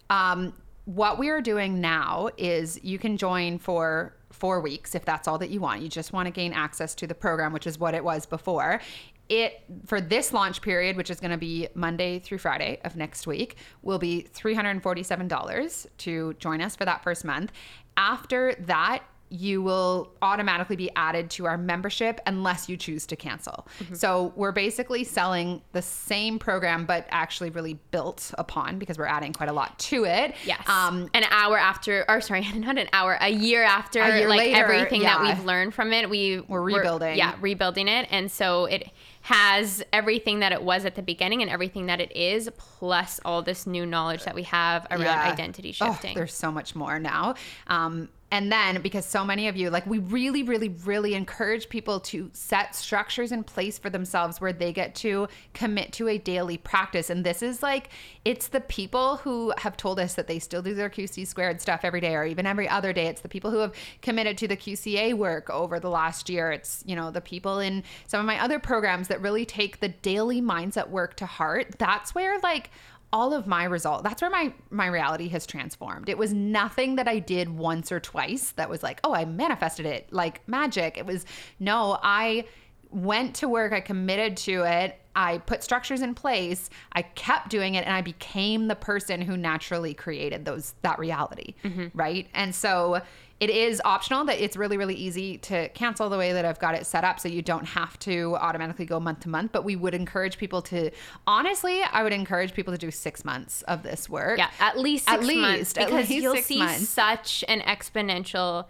Um, 0.09 0.53
what 0.83 1.17
we 1.17 1.29
are 1.29 1.39
doing 1.39 1.79
now 1.79 2.27
is 2.37 2.77
you 2.83 2.99
can 2.99 3.15
join 3.15 3.57
for 3.57 4.13
four 4.29 4.59
weeks 4.59 4.93
if 4.93 5.05
that's 5.05 5.29
all 5.29 5.37
that 5.37 5.49
you 5.49 5.61
want. 5.61 5.81
You 5.81 5.87
just 5.87 6.11
want 6.11 6.27
to 6.27 6.31
gain 6.31 6.51
access 6.51 6.93
to 6.95 7.07
the 7.07 7.15
program, 7.15 7.53
which 7.53 7.65
is 7.65 7.79
what 7.79 7.93
it 7.93 8.03
was 8.03 8.25
before. 8.25 8.81
It 9.29 9.63
for 9.85 10.01
this 10.01 10.33
launch 10.33 10.61
period, 10.61 10.97
which 10.97 11.09
is 11.09 11.21
going 11.21 11.31
to 11.31 11.37
be 11.37 11.69
Monday 11.75 12.19
through 12.19 12.39
Friday 12.39 12.81
of 12.83 12.97
next 12.97 13.25
week, 13.25 13.55
will 13.83 13.99
be 13.99 14.27
$347 14.33 15.87
to 15.99 16.33
join 16.33 16.59
us 16.59 16.75
for 16.75 16.83
that 16.83 17.03
first 17.03 17.23
month. 17.23 17.53
After 17.95 18.53
that, 18.59 19.03
you 19.33 19.61
will 19.61 20.11
automatically 20.21 20.75
be 20.75 20.91
added 20.97 21.29
to 21.31 21.45
our 21.45 21.57
membership 21.57 22.19
unless 22.27 22.67
you 22.67 22.75
choose 22.75 23.05
to 23.07 23.15
cancel. 23.15 23.65
So 23.93 24.33
we're 24.35 24.51
basically 24.51 25.05
selling 25.05 25.61
the 25.71 25.81
same 25.81 26.37
program, 26.37 26.85
but 26.85 27.07
actually 27.11 27.49
really 27.49 27.75
built 27.91 28.33
upon 28.37 28.77
because 28.77 28.97
we're 28.97 29.05
adding 29.05 29.31
quite 29.31 29.47
a 29.47 29.53
lot 29.53 29.79
to 29.79 30.03
it. 30.03 30.35
yes 30.45 30.67
Um, 30.67 31.09
an 31.13 31.23
hour 31.31 31.57
after 31.57 32.03
or 32.09 32.19
sorry 32.19 32.45
not 32.55 32.77
an 32.77 32.89
hour 32.91 33.17
a 33.21 33.29
year 33.29 33.63
after 33.63 34.01
A 34.01 34.19
year 34.19 34.27
like 34.27 34.39
later, 34.39 34.63
everything 34.65 35.03
that 35.03 35.21
we've 35.21 35.45
learned 35.45 35.73
from 35.73 35.93
it 35.93 36.09
we 36.09 36.41
We're 36.41 36.61
rebuilding. 36.61 37.17
yeah 37.17 37.35
rebuilding 37.39 37.87
it 37.87 38.07
and 38.11 38.29
so 38.29 38.65
it 38.65 38.89
has 39.21 39.83
everything 39.93 40.39
that 40.39 40.51
it 40.51 40.61
was 40.61 40.83
at 40.83 40.95
the 40.95 41.01
beginning 41.03 41.41
and 41.41 41.49
everything 41.49 41.85
that 41.85 42.01
it 42.01 42.11
is 42.17 42.49
plus 42.57 43.19
all 43.23 43.41
this 43.43 43.65
new 43.67 43.85
knowledge 43.85 44.23
that 44.25 44.35
we 44.35 44.43
have 44.43 44.85
around 44.91 45.01
Yeah. 45.03 45.31
identity 45.31 45.69
Oh, 45.79 45.91
shifting 45.93 46.15
there's 46.15 46.33
so 46.33 46.51
much 46.51 46.75
more 46.75 46.99
now. 46.99 47.35
Um, 47.67 48.09
and 48.31 48.49
then 48.49 48.81
because 48.81 49.05
so 49.05 49.25
many 49.25 49.49
of 49.49 49.57
you, 49.57 49.69
like 49.69 49.85
we 49.85 49.99
really, 49.99 50.41
really, 50.41 50.69
really 50.69 51.13
encourage 51.15 51.67
people 51.67 51.99
to 51.99 52.29
set 52.31 52.75
structures 52.75 53.33
in 53.33 53.43
place 53.43 53.77
for 53.77 53.89
themselves 53.89 54.39
where 54.39 54.53
they 54.53 54.71
get 54.71 54.95
to 54.95 55.27
commit 55.53 55.91
to 55.93 56.07
a 56.07 56.17
daily 56.17 56.57
practice. 56.57 57.09
And 57.09 57.25
this 57.25 57.43
is 57.43 57.61
like, 57.61 57.89
it's 58.23 58.47
the 58.47 58.61
people 58.61 59.17
who 59.17 59.53
have 59.57 59.75
told 59.75 59.99
us 59.99 60.13
that 60.13 60.27
they 60.27 60.39
still 60.39 60.61
do 60.61 60.73
their 60.73 60.89
QC 60.89 61.27
squared 61.27 61.59
stuff 61.61 61.81
every 61.83 61.99
day 61.99 62.15
or 62.15 62.23
even 62.23 62.45
every 62.45 62.69
other 62.69 62.93
day. 62.93 63.07
It's 63.07 63.21
the 63.21 63.29
people 63.29 63.51
who 63.51 63.57
have 63.57 63.73
committed 64.01 64.37
to 64.37 64.47
the 64.47 64.55
QCA 64.55 65.13
work 65.13 65.49
over 65.49 65.79
the 65.79 65.89
last 65.89 66.29
year. 66.29 66.53
It's, 66.53 66.83
you 66.87 66.95
know, 66.95 67.11
the 67.11 67.21
people 67.21 67.59
in 67.59 67.83
some 68.07 68.21
of 68.21 68.25
my 68.25 68.41
other 68.41 68.59
programs 68.59 69.09
that 69.09 69.19
really 69.19 69.45
take 69.45 69.81
the 69.81 69.89
daily 69.89 70.41
mindset 70.41 70.89
work 70.89 71.15
to 71.17 71.25
heart. 71.25 71.75
That's 71.77 72.15
where 72.15 72.39
like, 72.39 72.69
all 73.13 73.33
of 73.33 73.47
my 73.47 73.63
result 73.63 74.03
that's 74.03 74.21
where 74.21 74.31
my 74.31 74.53
my 74.69 74.87
reality 74.87 75.27
has 75.29 75.45
transformed. 75.45 76.09
It 76.09 76.17
was 76.17 76.33
nothing 76.33 76.95
that 76.95 77.07
i 77.07 77.19
did 77.19 77.49
once 77.49 77.91
or 77.91 77.99
twice 77.99 78.51
that 78.51 78.69
was 78.69 78.83
like 78.83 78.99
oh 79.03 79.13
i 79.13 79.25
manifested 79.25 79.85
it 79.85 80.11
like 80.11 80.47
magic. 80.47 80.97
It 80.97 81.05
was 81.05 81.25
no 81.59 81.97
i 82.01 82.45
went 82.89 83.35
to 83.35 83.47
work 83.47 83.71
i 83.71 83.79
committed 83.79 84.35
to 84.35 84.63
it 84.63 84.99
i 85.15 85.37
put 85.37 85.63
structures 85.63 86.01
in 86.01 86.13
place 86.13 86.69
i 86.91 87.01
kept 87.01 87.47
doing 87.49 87.75
it 87.75 87.85
and 87.85 87.95
i 87.95 88.01
became 88.01 88.67
the 88.67 88.75
person 88.75 89.21
who 89.21 89.37
naturally 89.37 89.93
created 89.93 90.43
those 90.43 90.73
that 90.81 90.99
reality 90.99 91.55
mm-hmm. 91.63 91.87
right? 91.93 92.27
And 92.33 92.53
so 92.53 93.01
it 93.41 93.49
is 93.49 93.81
optional 93.83 94.23
that 94.23 94.39
it's 94.41 94.55
really 94.55 94.77
really 94.77 94.93
easy 94.93 95.37
to 95.39 95.67
cancel 95.69 96.07
the 96.09 96.17
way 96.17 96.31
that 96.31 96.45
i've 96.45 96.59
got 96.59 96.75
it 96.75 96.85
set 96.85 97.03
up 97.03 97.19
so 97.19 97.27
you 97.27 97.41
don't 97.41 97.65
have 97.65 97.97
to 97.99 98.35
automatically 98.39 98.85
go 98.85 98.99
month 98.99 99.19
to 99.21 99.29
month 99.29 99.51
but 99.51 99.65
we 99.65 99.75
would 99.75 99.93
encourage 99.95 100.37
people 100.37 100.61
to 100.61 100.89
honestly 101.27 101.81
i 101.91 102.03
would 102.03 102.13
encourage 102.13 102.53
people 102.53 102.71
to 102.71 102.77
do 102.77 102.91
six 102.91 103.25
months 103.25 103.63
of 103.63 103.83
this 103.83 104.07
work 104.07 104.37
yeah 104.37 104.49
at 104.59 104.77
least 104.77 105.09
At 105.09 105.21
six 105.23 105.35
months 105.35 105.57
least, 105.59 105.77
at 105.79 105.87
because 105.87 106.09
least 106.09 106.23
you'll 106.23 106.37
see 106.37 106.59
months. 106.59 106.87
such 106.87 107.43
an 107.47 107.59
exponential 107.61 108.65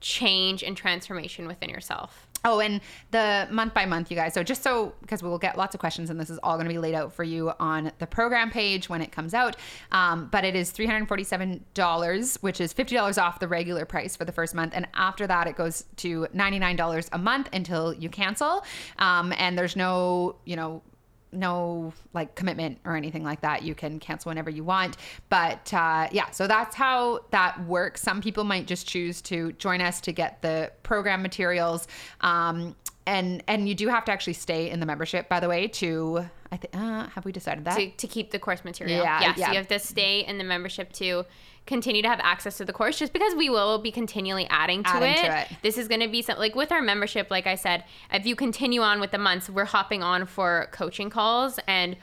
change 0.00 0.62
and 0.62 0.76
transformation 0.76 1.46
within 1.46 1.68
yourself 1.70 2.26
Oh, 2.44 2.60
and 2.60 2.80
the 3.10 3.46
month 3.50 3.74
by 3.74 3.84
month, 3.84 4.10
you 4.10 4.16
guys. 4.16 4.32
So 4.32 4.42
just 4.42 4.62
so 4.62 4.94
because 5.02 5.22
we 5.22 5.28
will 5.28 5.38
get 5.38 5.58
lots 5.58 5.74
of 5.74 5.80
questions, 5.80 6.08
and 6.08 6.18
this 6.18 6.30
is 6.30 6.38
all 6.42 6.56
going 6.56 6.66
to 6.66 6.72
be 6.72 6.78
laid 6.78 6.94
out 6.94 7.12
for 7.12 7.22
you 7.22 7.52
on 7.60 7.92
the 7.98 8.06
program 8.06 8.50
page 8.50 8.88
when 8.88 9.02
it 9.02 9.12
comes 9.12 9.34
out. 9.34 9.56
Um, 9.92 10.28
but 10.32 10.44
it 10.44 10.56
is 10.56 10.70
three 10.70 10.86
hundred 10.86 11.06
forty-seven 11.06 11.64
dollars, 11.74 12.36
which 12.40 12.60
is 12.60 12.72
fifty 12.72 12.94
dollars 12.94 13.18
off 13.18 13.40
the 13.40 13.48
regular 13.48 13.84
price 13.84 14.16
for 14.16 14.24
the 14.24 14.32
first 14.32 14.54
month, 14.54 14.72
and 14.74 14.88
after 14.94 15.26
that, 15.26 15.46
it 15.48 15.56
goes 15.56 15.84
to 15.96 16.28
ninety-nine 16.32 16.76
dollars 16.76 17.10
a 17.12 17.18
month 17.18 17.48
until 17.52 17.92
you 17.92 18.08
cancel. 18.08 18.64
Um, 18.98 19.34
and 19.36 19.58
there's 19.58 19.76
no, 19.76 20.36
you 20.46 20.56
know, 20.56 20.82
no 21.32 21.92
like 22.12 22.34
commitment 22.34 22.78
or 22.84 22.96
anything 22.96 23.24
like 23.24 23.40
that. 23.42 23.62
You 23.62 23.74
can 23.74 23.98
cancel 23.98 24.30
whenever 24.30 24.50
you 24.50 24.64
want. 24.64 24.96
But 25.28 25.72
uh, 25.72 26.08
yeah, 26.12 26.30
so 26.30 26.46
that's 26.46 26.74
how 26.74 27.20
that 27.30 27.64
works. 27.66 28.02
Some 28.02 28.20
people 28.20 28.44
might 28.44 28.66
just 28.66 28.86
choose 28.86 29.20
to 29.22 29.52
join 29.52 29.80
us 29.80 30.00
to 30.02 30.12
get 30.12 30.42
the 30.42 30.72
program 30.82 31.22
materials. 31.22 31.86
Um, 32.20 32.76
and 33.06 33.42
and 33.48 33.68
you 33.68 33.74
do 33.74 33.88
have 33.88 34.04
to 34.04 34.12
actually 34.12 34.34
stay 34.34 34.70
in 34.70 34.80
the 34.80 34.86
membership, 34.86 35.28
by 35.28 35.40
the 35.40 35.48
way. 35.48 35.68
To 35.68 36.28
I 36.52 36.56
think 36.56 36.76
uh, 36.76 37.08
have 37.08 37.24
we 37.24 37.32
decided 37.32 37.64
that? 37.64 37.76
to, 37.76 37.90
to 37.90 38.06
keep 38.06 38.30
the 38.30 38.38
course 38.38 38.64
material. 38.64 39.02
Yeah, 39.02 39.20
yeah. 39.20 39.34
yeah. 39.36 39.46
So 39.46 39.52
you 39.52 39.58
have 39.58 39.68
to 39.68 39.78
stay 39.78 40.20
in 40.20 40.38
the 40.38 40.44
membership 40.44 40.92
to 40.94 41.24
continue 41.66 42.02
to 42.02 42.08
have 42.08 42.20
access 42.22 42.56
to 42.56 42.64
the 42.64 42.72
course 42.72 42.98
just 42.98 43.12
because 43.12 43.34
we 43.34 43.48
will 43.48 43.78
be 43.78 43.92
continually 43.92 44.46
adding 44.50 44.82
to, 44.82 44.90
Adding 44.90 45.12
it. 45.12 45.16
to 45.28 45.40
it. 45.42 45.48
This 45.62 45.78
is 45.78 45.86
going 45.88 46.00
to 46.00 46.08
be 46.08 46.20
something 46.22 46.40
like 46.40 46.54
with 46.56 46.72
our 46.72 46.82
membership, 46.82 47.30
like 47.30 47.46
I 47.46 47.54
said, 47.54 47.84
if 48.12 48.26
you 48.26 48.34
continue 48.34 48.80
on 48.80 49.00
with 49.00 49.12
the 49.12 49.18
months, 49.18 49.48
we're 49.48 49.66
hopping 49.66 50.02
on 50.02 50.26
for 50.26 50.68
coaching 50.72 51.10
calls. 51.10 51.58
And 51.68 51.96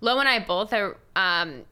Lo 0.00 0.18
and 0.18 0.28
I 0.28 0.40
both 0.40 0.72
are 0.72 0.96
um, 1.14 1.62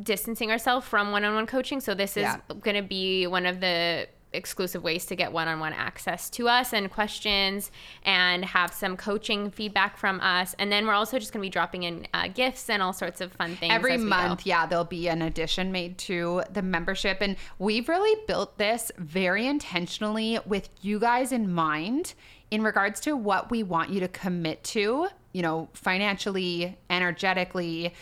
distancing 0.00 0.50
ourselves 0.52 0.86
from 0.86 1.10
one 1.10 1.24
on 1.24 1.34
one 1.34 1.46
coaching. 1.46 1.80
So 1.80 1.94
this 1.94 2.16
is 2.16 2.22
Yeah. 2.22 2.38
going 2.60 2.76
to 2.76 2.82
be 2.88 3.26
one 3.26 3.46
of 3.46 3.60
the 3.60 4.06
exclusive 4.36 4.82
ways 4.82 5.06
to 5.06 5.16
get 5.16 5.32
one-on-one 5.32 5.72
access 5.72 6.30
to 6.30 6.48
us 6.48 6.72
and 6.72 6.90
questions 6.90 7.70
and 8.04 8.44
have 8.44 8.72
some 8.72 8.96
coaching 8.96 9.50
feedback 9.50 9.96
from 9.96 10.20
us 10.20 10.54
and 10.58 10.70
then 10.70 10.86
we're 10.86 10.92
also 10.92 11.18
just 11.18 11.32
going 11.32 11.40
to 11.40 11.46
be 11.46 11.50
dropping 11.50 11.82
in 11.84 12.06
uh, 12.14 12.28
gifts 12.28 12.68
and 12.70 12.82
all 12.82 12.92
sorts 12.92 13.20
of 13.20 13.32
fun 13.32 13.56
things 13.56 13.72
Every 13.72 13.96
month, 13.96 14.44
go. 14.44 14.48
yeah, 14.48 14.66
there'll 14.66 14.84
be 14.84 15.08
an 15.08 15.22
addition 15.22 15.72
made 15.72 15.98
to 15.98 16.42
the 16.52 16.62
membership. 16.62 17.18
And 17.20 17.36
we've 17.58 17.88
really 17.88 18.20
built 18.26 18.58
this 18.58 18.92
very 18.98 19.46
intentionally 19.46 20.38
with 20.46 20.68
you 20.82 20.98
guys 20.98 21.32
in 21.32 21.52
mind 21.52 22.14
in 22.50 22.62
regards 22.62 23.00
to 23.00 23.16
what 23.16 23.50
we 23.50 23.62
want 23.62 23.90
you 23.90 24.00
to 24.00 24.08
commit 24.08 24.62
to, 24.64 25.08
you 25.32 25.42
know, 25.42 25.68
financially, 25.72 26.76
energetically. 26.90 27.92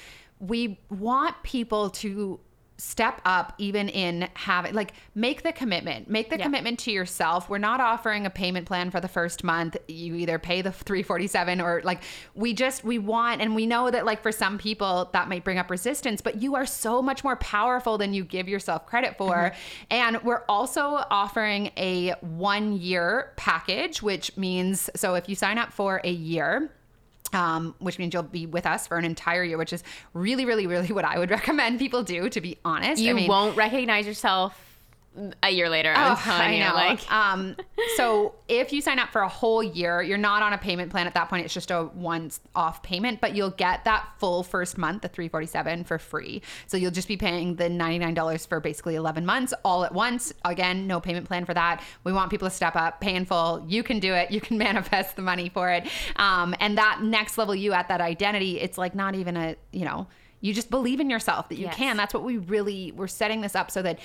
We 0.41 0.79
want 0.91 1.43
people 1.43 1.91
to 1.91 2.41
step 2.77 3.21
up 3.25 3.55
even 3.59 3.89
in 3.89 4.29
having 4.35 4.75
like 4.75 4.93
make 5.15 5.43
the 5.43 5.53
commitment. 5.53 6.11
Make 6.11 6.29
the 6.31 6.37
Yeah. 6.39 6.45
commitment 6.45 6.81
to 6.81 6.91
yourself. 6.91 7.49
We're 7.49 7.59
not 7.59 7.81
offering 7.81 8.27
a 8.27 8.31
payment 8.31 8.67
plan 8.67 8.91
for 8.91 9.01
the 9.01 9.07
first 9.09 9.45
month. 9.45 9.77
You 9.87 10.17
either 10.17 10.39
pay 10.41 10.61
the 10.61 10.73
347 10.73 11.61
or 11.61 11.83
like 11.85 12.03
we 12.35 12.53
just 12.53 12.83
we 12.83 12.99
want 12.99 13.41
and 13.41 13.55
we 13.55 13.65
know 13.67 13.91
that 13.91 14.05
like 14.05 14.23
for 14.23 14.33
some 14.33 14.59
people 14.59 15.09
that 15.13 15.29
might 15.29 15.45
bring 15.45 15.59
up 15.59 15.71
resistance 15.71 16.21
but 16.21 16.43
you 16.43 16.57
are 16.57 16.67
so 16.67 17.01
much 17.01 17.23
more 17.23 17.37
powerful 17.37 17.97
than 17.97 18.13
you 18.13 18.25
give 18.25 18.49
yourself 18.49 18.87
credit 18.87 19.17
for. 19.17 19.35
Mm-hmm. 19.35 19.59
And 19.91 20.23
we're 20.25 20.43
also 20.49 21.05
offering 21.11 21.71
a 21.77 22.15
one 22.21 22.73
year 22.73 23.33
package 23.37 24.03
which 24.03 24.37
means 24.37 24.91
so 24.97 25.15
if 25.15 25.29
you 25.29 25.37
sign 25.37 25.59
up 25.59 25.73
for 25.73 26.01
a 26.03 26.11
year 26.11 26.71
um, 27.35 27.75
which 27.79 27.99
means 27.99 28.15
you'll 28.15 28.23
be 28.23 28.47
with 28.47 28.67
us 28.67 28.87
for 28.87 28.97
an 28.97 29.05
entire 29.05 29.45
year, 29.45 29.59
which 29.59 29.73
is 29.73 29.83
really, 30.13 30.45
really, 30.45 30.67
really 30.67 30.93
what 30.93 31.05
I 31.05 31.19
would 31.19 31.31
recommend 31.39 31.79
people 31.79 32.03
do, 32.03 32.29
to 32.29 32.41
be 32.41 32.59
honest. 32.65 33.03
you 33.03 33.11
I 33.11 33.15
mean, 33.15 33.29
won't 33.29 33.57
recognize 33.57 34.07
yourself 34.07 34.59
a 35.43 35.51
year 35.51 35.69
later 35.69 35.93
i'm 35.95 36.13
Oh, 36.13 36.21
telling 36.21 36.55
you 36.59 36.65
like 36.65 37.13
um, 37.13 37.57
so 37.97 38.35
if 38.49 38.73
you 38.73 38.81
sign 38.81 38.99
up 38.99 39.11
for 39.11 39.23
a 39.23 39.29
whole 39.29 39.63
year, 39.63 40.03
you're 40.03 40.19
not 40.19 40.43
on 40.43 40.53
a 40.53 40.59
payment 40.59 40.91
plan 40.91 41.07
at 41.07 41.15
that 41.15 41.29
point. 41.31 41.45
It's 41.47 41.55
just 41.55 41.71
a 41.71 41.85
once-off 41.95 42.83
payment, 42.83 43.21
but 43.21 43.35
you'll 43.35 43.51
get 43.51 43.85
that 43.85 44.07
full 44.19 44.43
first 44.43 44.77
month, 44.77 45.03
the 45.03 45.09
347 45.09 45.85
for 45.85 45.99
free. 45.99 46.43
So 46.67 46.77
you'll 46.77 46.91
just 46.91 47.09
be 47.09 47.17
paying 47.17 47.57
the 47.57 47.65
$99 47.65 48.47
for 48.47 48.61
basically 48.61 48.97
11 48.97 49.25
months 49.25 49.55
all 49.65 49.85
at 49.85 49.95
once. 49.95 50.33
Again, 50.45 50.87
no 50.87 51.01
payment 51.01 51.27
plan 51.27 51.45
for 51.47 51.55
that. 51.55 51.83
We 52.05 52.13
want 52.13 52.31
people 52.31 52.49
to 52.49 52.55
step 52.55 52.77
up, 52.77 53.01
pay 53.01 53.15
in 53.15 53.25
full. 53.25 53.65
You 53.67 53.83
can 53.83 53.99
do 53.99 54.13
it. 54.15 54.31
You 54.31 54.41
can 54.41 54.59
manifest 54.69 55.17
the 55.17 55.23
money 55.23 55.49
for 55.49 55.71
it. 55.71 55.87
Um, 56.17 56.55
and 56.61 56.77
that 56.77 57.01
next 57.03 57.39
level 57.39 57.55
you 57.55 57.73
at 57.73 57.89
that 57.89 58.01
identity, 58.01 58.61
it's 58.61 58.77
like 58.79 58.95
not 58.95 59.15
even 59.15 59.37
a, 59.37 59.57
you 59.73 59.85
know, 59.85 60.07
you 60.41 60.53
just 60.53 60.69
believe 60.69 61.01
in 61.01 61.09
yourself 61.09 61.49
that 61.49 61.57
you 61.57 61.65
Yes. 61.65 61.77
can. 61.77 61.97
That's 61.97 62.13
what 62.13 62.23
we 62.23 62.37
really 62.37 62.93
we're 62.93 63.07
setting 63.09 63.41
this 63.41 63.55
up 63.55 63.71
so 63.71 63.81
that 63.81 63.99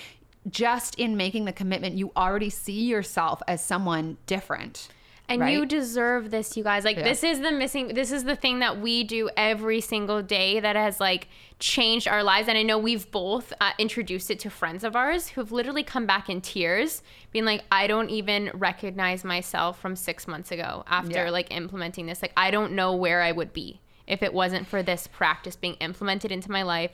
just 0.50 0.96
in 0.96 1.18
making 1.18 1.46
the 1.46 1.54
commitment, 1.54 1.96
you 1.96 2.12
already 2.16 2.50
see 2.50 2.86
yourself 2.86 3.42
as 3.48 3.64
someone 3.64 4.18
different. 4.26 4.88
And 5.28 5.42
right? 5.42 5.54
you 5.54 5.66
deserve 5.68 6.32
this, 6.32 6.58
you 6.58 6.64
guys. 6.64 6.84
Like 6.84 6.98
Yeah. 6.98 7.04
this 7.04 7.24
is 7.24 7.40
the 7.40 7.52
missing 7.52 7.90
this 7.90 8.12
is 8.12 8.24
the 8.24 8.36
thing 8.36 8.60
that 8.60 8.80
we 8.82 9.04
do 9.04 9.30
every 9.38 9.80
single 9.80 10.24
day 10.24 10.60
that 10.60 10.76
has 10.76 11.00
like 11.00 11.28
changed 11.60 12.08
our 12.08 12.24
lives 12.24 12.48
and 12.48 12.58
I 12.58 12.64
know 12.64 12.80
we've 12.80 13.12
both 13.12 13.54
uh, 13.62 13.72
introduced 13.78 14.32
it 14.32 14.40
to 14.40 14.50
friends 14.50 14.84
of 14.84 14.96
ours 14.96 15.28
who've 15.30 15.52
literally 15.52 15.84
come 15.84 16.08
back 16.08 16.30
in 16.30 16.42
tears 16.42 17.04
being 17.32 17.46
like 17.46 17.64
I 17.72 17.86
don't 17.86 18.10
even 18.10 18.50
recognize 18.56 19.24
myself 19.24 19.80
from 19.80 19.96
6 19.96 20.28
months 20.28 20.52
ago 20.52 20.84
after 20.88 21.26
Yeah. 21.26 21.30
like 21.30 21.54
implementing 21.54 22.08
this. 22.08 22.24
Like 22.24 22.34
I 22.36 22.50
don't 22.50 22.72
know 22.72 22.96
where 22.96 23.22
I 23.22 23.32
would 23.32 23.54
be 23.54 23.82
if 24.08 24.24
it 24.24 24.34
wasn't 24.34 24.66
for 24.66 24.82
this 24.82 25.06
practice 25.06 25.56
being 25.56 25.76
implemented 25.76 26.32
into 26.32 26.50
my 26.50 26.64
life. 26.64 26.94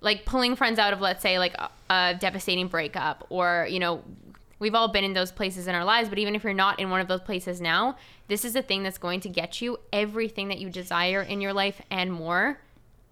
Like 0.00 0.24
pulling 0.24 0.56
friends 0.56 0.78
out 0.78 0.92
of 0.92 1.00
let's 1.00 1.22
say 1.22 1.38
like 1.38 1.54
a, 1.54 1.70
a 1.90 2.14
devastating 2.18 2.68
breakup 2.68 3.26
or, 3.30 3.66
you 3.70 3.78
know, 3.78 4.02
We've 4.58 4.74
all 4.74 4.88
been 4.88 5.04
in 5.04 5.12
those 5.12 5.30
places 5.30 5.66
in 5.66 5.74
our 5.74 5.84
lives, 5.84 6.08
but 6.08 6.18
even 6.18 6.34
if 6.34 6.42
you're 6.42 6.54
not 6.54 6.80
in 6.80 6.88
one 6.88 7.00
of 7.00 7.08
those 7.08 7.20
places 7.20 7.60
now, 7.60 7.96
this 8.28 8.44
is 8.44 8.54
the 8.54 8.62
thing 8.62 8.82
that's 8.82 8.98
going 8.98 9.20
to 9.20 9.28
get 9.28 9.60
you 9.60 9.78
everything 9.92 10.48
that 10.48 10.58
you 10.58 10.70
desire 10.70 11.20
in 11.20 11.40
your 11.40 11.52
life 11.52 11.82
and 11.90 12.10
more 12.10 12.58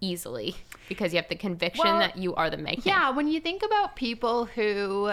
easily 0.01 0.55
because 0.89 1.13
you 1.13 1.17
have 1.17 1.29
the 1.29 1.35
conviction 1.35 1.85
Well, 1.85 1.99
that 1.99 2.17
you 2.17 2.33
are 2.35 2.49
the 2.49 2.57
magnet. 2.57 2.85
Yeah, 2.85 3.11
when 3.11 3.27
you 3.27 3.39
think 3.39 3.63
about 3.63 3.95
people 3.95 4.45
who 4.45 5.11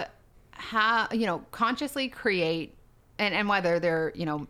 have, 0.52 1.12
you 1.12 1.26
know, 1.26 1.44
consciously 1.50 2.08
create 2.08 2.74
and, 3.18 3.34
and 3.34 3.46
whether 3.48 3.78
they're, 3.78 4.12
you 4.14 4.24
know, 4.24 4.46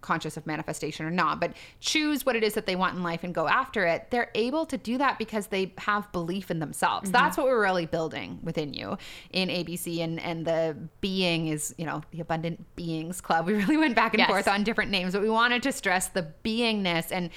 conscious 0.00 0.36
of 0.36 0.46
manifestation 0.46 1.06
or 1.06 1.10
not, 1.10 1.40
but 1.40 1.52
choose 1.80 2.24
what 2.26 2.36
it 2.36 2.42
is 2.42 2.54
that 2.54 2.66
they 2.66 2.76
want 2.76 2.96
in 2.96 3.02
life 3.02 3.24
and 3.24 3.34
go 3.34 3.48
after 3.48 3.86
it, 3.86 4.06
they're 4.10 4.30
able 4.34 4.66
to 4.66 4.76
do 4.78 4.98
that 4.98 5.18
because 5.18 5.48
they 5.48 5.72
have 5.78 6.10
belief 6.12 6.50
in 6.50 6.58
themselves. 6.58 7.04
Mm-hmm. 7.04 7.12
That's 7.12 7.36
what 7.36 7.46
we're 7.46 7.60
really 7.60 7.86
building 7.86 8.38
within 8.42 8.74
you 8.74 8.96
in 9.30 9.48
ABC 9.48 10.00
and 10.00 10.20
and 10.20 10.44
the 10.46 10.76
being 11.00 11.48
is, 11.48 11.74
you 11.78 11.86
know, 11.86 12.02
the 12.10 12.20
abundant 12.20 12.64
beings 12.76 13.20
club. 13.20 13.46
We 13.46 13.54
really 13.54 13.76
went 13.76 13.94
back 13.96 14.14
and 14.14 14.20
Yes. 14.20 14.28
forth 14.28 14.48
on 14.48 14.64
different 14.64 14.90
names, 14.90 15.12
but 15.12 15.22
we 15.22 15.30
wanted 15.30 15.62
to 15.64 15.72
stress 15.72 16.08
the 16.08 16.26
beingness 16.44 17.10
and 17.10 17.30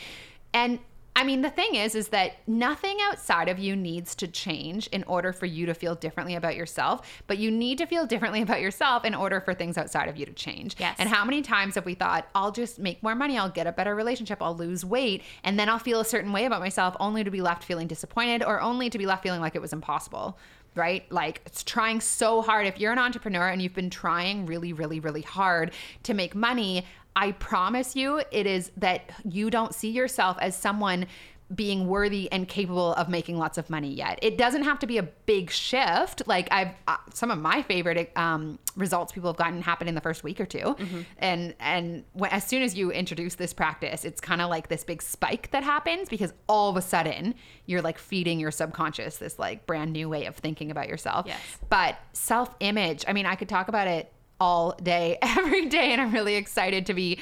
and 0.53 0.79
I 1.15 1.23
mean, 1.23 1.41
the 1.41 1.49
thing 1.49 1.75
is, 1.75 1.93
is 1.93 2.07
that 2.09 2.37
nothing 2.47 2.97
outside 3.03 3.47
of 3.47 3.59
you 3.59 3.75
needs 3.75 4.15
to 4.15 4.27
change 4.27 4.87
in 4.87 5.03
order 5.03 5.31
for 5.31 5.45
you 5.45 5.65
to 5.67 5.73
feel 5.73 5.93
differently 5.95 6.35
about 6.35 6.55
yourself, 6.55 7.07
but 7.27 7.37
you 7.37 7.51
need 7.51 7.77
to 7.77 7.85
feel 7.85 8.05
differently 8.05 8.41
about 8.41 8.61
yourself 8.61 9.05
in 9.05 9.13
order 9.13 9.39
for 9.39 9.53
things 9.53 9.77
outside 9.77 10.09
of 10.09 10.17
you 10.17 10.25
to 10.25 10.33
change. 10.33 10.75
Yes. 10.79 10.95
And 10.97 11.07
how 11.07 11.23
many 11.23 11.41
times 11.41 11.75
have 11.75 11.85
we 11.85 11.93
thought, 11.93 12.27
I'll 12.33 12.51
just 12.51 12.79
make 12.79 13.03
more 13.03 13.15
money, 13.15 13.37
I'll 13.37 13.49
get 13.49 13.67
a 13.67 13.71
better 13.71 13.95
relationship, 13.95 14.41
I'll 14.41 14.55
lose 14.55 14.83
weight, 14.83 15.23
and 15.43 15.59
then 15.59 15.69
I'll 15.69 15.79
feel 15.79 15.99
a 15.99 16.05
certain 16.05 16.31
way 16.31 16.45
about 16.45 16.61
myself 16.61 16.95
only 16.99 17.23
to 17.23 17.29
be 17.29 17.41
left 17.41 17.63
feeling 17.63 17.87
disappointed 17.87 18.43
or 18.43 18.59
only 18.59 18.89
to 18.89 18.97
be 18.97 19.05
left 19.05 19.21
feeling 19.21 19.41
like 19.41 19.55
it 19.55 19.61
was 19.61 19.73
impossible? 19.73 20.37
Right? 20.75 21.09
Like 21.11 21.41
it's 21.45 21.63
trying 21.63 22.01
so 22.01 22.41
hard. 22.41 22.65
If 22.65 22.79
you're 22.79 22.91
an 22.91 22.97
entrepreneur 22.97 23.47
and 23.47 23.61
you've 23.61 23.75
been 23.75 23.91
trying 23.91 24.47
really, 24.47 24.73
really, 24.73 24.99
really 24.99 25.21
hard 25.21 25.71
to 26.01 26.15
make 26.15 26.33
money, 26.33 26.83
I 27.15 27.33
promise 27.33 27.95
you 27.95 28.21
it 28.31 28.47
is 28.47 28.71
that 28.77 29.11
you 29.23 29.49
don't 29.49 29.73
see 29.73 29.89
yourself 29.89 30.37
as 30.39 30.55
someone 30.55 31.05
being 31.53 31.87
worthy 31.87 32.31
and 32.31 32.47
capable 32.47 32.93
of 32.93 33.09
making 33.09 33.37
lots 33.37 33.57
of 33.57 33.69
money 33.69 33.93
yet. 33.93 34.17
It 34.21 34.37
doesn't 34.37 34.63
have 34.63 34.79
to 34.79 34.87
be 34.87 34.97
a 34.97 35.03
big 35.03 35.51
shift. 35.51 36.23
Like 36.25 36.47
I've 36.51 36.69
uh, 36.87 36.97
some 37.13 37.29
of 37.31 37.37
my 37.37 37.61
favorite 37.61 38.11
um, 38.15 38.57
results 38.75 39.11
people 39.11 39.29
have 39.29 39.37
gotten 39.37 39.61
happen 39.61 39.87
in 39.87 39.93
the 39.93 40.01
first 40.01 40.23
week 40.23 40.39
or 40.39 40.45
2 40.45 40.75
and 41.19 41.53
and 41.59 42.03
when, 42.13 42.31
as 42.31 42.45
soon 42.45 42.63
as 42.63 42.75
you 42.75 42.91
introduce 42.91 43.35
this 43.35 43.53
practice, 43.53 44.05
it's 44.05 44.21
kind 44.21 44.41
of 44.41 44.49
like 44.49 44.69
this 44.69 44.83
big 44.83 45.01
spike 45.01 45.51
that 45.51 45.63
happens 45.63 46.09
because 46.09 46.33
all 46.47 46.69
of 46.69 46.77
a 46.77 46.81
sudden 46.81 47.35
you're 47.65 47.81
like 47.81 47.97
feeding 47.99 48.39
your 48.39 48.51
subconscious 48.51 49.17
this 49.17 49.37
like 49.37 49.65
brand 49.65 49.93
new 49.93 50.09
way 50.09 50.25
of 50.25 50.35
thinking 50.35 50.71
about 50.71 50.87
yourself. 50.87 51.27
Yes. 51.27 51.39
But 51.69 51.97
self 52.13 52.55
image, 52.61 53.03
I 53.07 53.13
mean, 53.13 53.25
I 53.25 53.35
could 53.35 53.49
talk 53.49 53.67
about 53.67 53.87
it 53.87 54.11
all 54.43 54.75
day, 54.83 55.17
every 55.21 55.67
day, 55.67 55.93
and 55.93 56.01
I'm 56.01 56.11
really 56.11 56.35
excited 56.35 56.85
to 56.87 56.93
be 56.93 57.17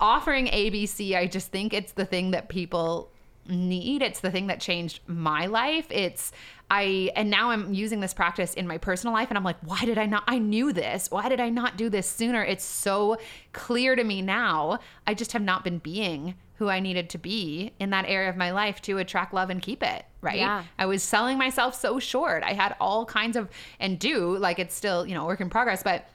offering 0.00 0.48
ABC. 0.48 1.14
I 1.16 1.28
just 1.28 1.52
think 1.52 1.72
it's 1.72 1.92
the 1.92 2.04
thing 2.04 2.32
that 2.32 2.48
people 2.48 3.12
need. 3.48 4.02
It's 4.02 4.18
the 4.18 4.32
thing 4.32 4.48
that 4.48 4.60
changed 4.60 4.98
my 5.06 5.46
life. 5.46 5.86
It's 5.90 6.32
I 6.68 7.12
and 7.14 7.30
now 7.30 7.50
I'm 7.50 7.72
using 7.72 8.00
this 8.00 8.12
practice 8.12 8.54
in 8.54 8.66
my 8.66 8.78
personal 8.78 9.14
life 9.14 9.28
and 9.28 9.38
I'm 9.38 9.44
like, 9.44 9.58
why 9.60 9.84
did 9.84 9.96
I 9.96 10.06
not 10.06 10.24
I 10.26 10.38
knew 10.38 10.72
this. 10.72 11.08
Why 11.08 11.28
did 11.28 11.38
I 11.38 11.50
not 11.50 11.76
do 11.76 11.88
this 11.88 12.10
sooner? 12.10 12.42
It's 12.42 12.64
so 12.64 13.18
clear 13.52 13.94
to 13.94 14.02
me 14.02 14.20
now. 14.20 14.80
I 15.06 15.14
just 15.14 15.32
have 15.34 15.42
not 15.42 15.62
been 15.62 15.78
being 15.78 16.34
who 16.56 16.68
I 16.68 16.80
needed 16.80 17.10
to 17.10 17.18
be 17.18 17.70
in 17.78 17.90
that 17.90 18.06
area 18.08 18.28
of 18.28 18.36
my 18.36 18.50
life 18.50 18.82
to 18.82 18.98
attract 18.98 19.32
love 19.32 19.50
and 19.50 19.62
keep 19.62 19.84
it, 19.84 20.04
right? 20.20 20.38
Yeah. 20.38 20.64
I 20.80 20.86
was 20.86 21.04
selling 21.04 21.38
myself 21.38 21.78
so 21.78 22.00
short. 22.00 22.42
I 22.42 22.54
had 22.54 22.74
all 22.80 23.04
kinds 23.04 23.36
of 23.36 23.48
and 23.78 24.00
do 24.00 24.36
like 24.36 24.58
it's 24.58 24.74
still, 24.74 25.06
you 25.06 25.14
know, 25.14 25.26
work 25.26 25.40
in 25.40 25.48
progress, 25.48 25.84
but 25.84 26.08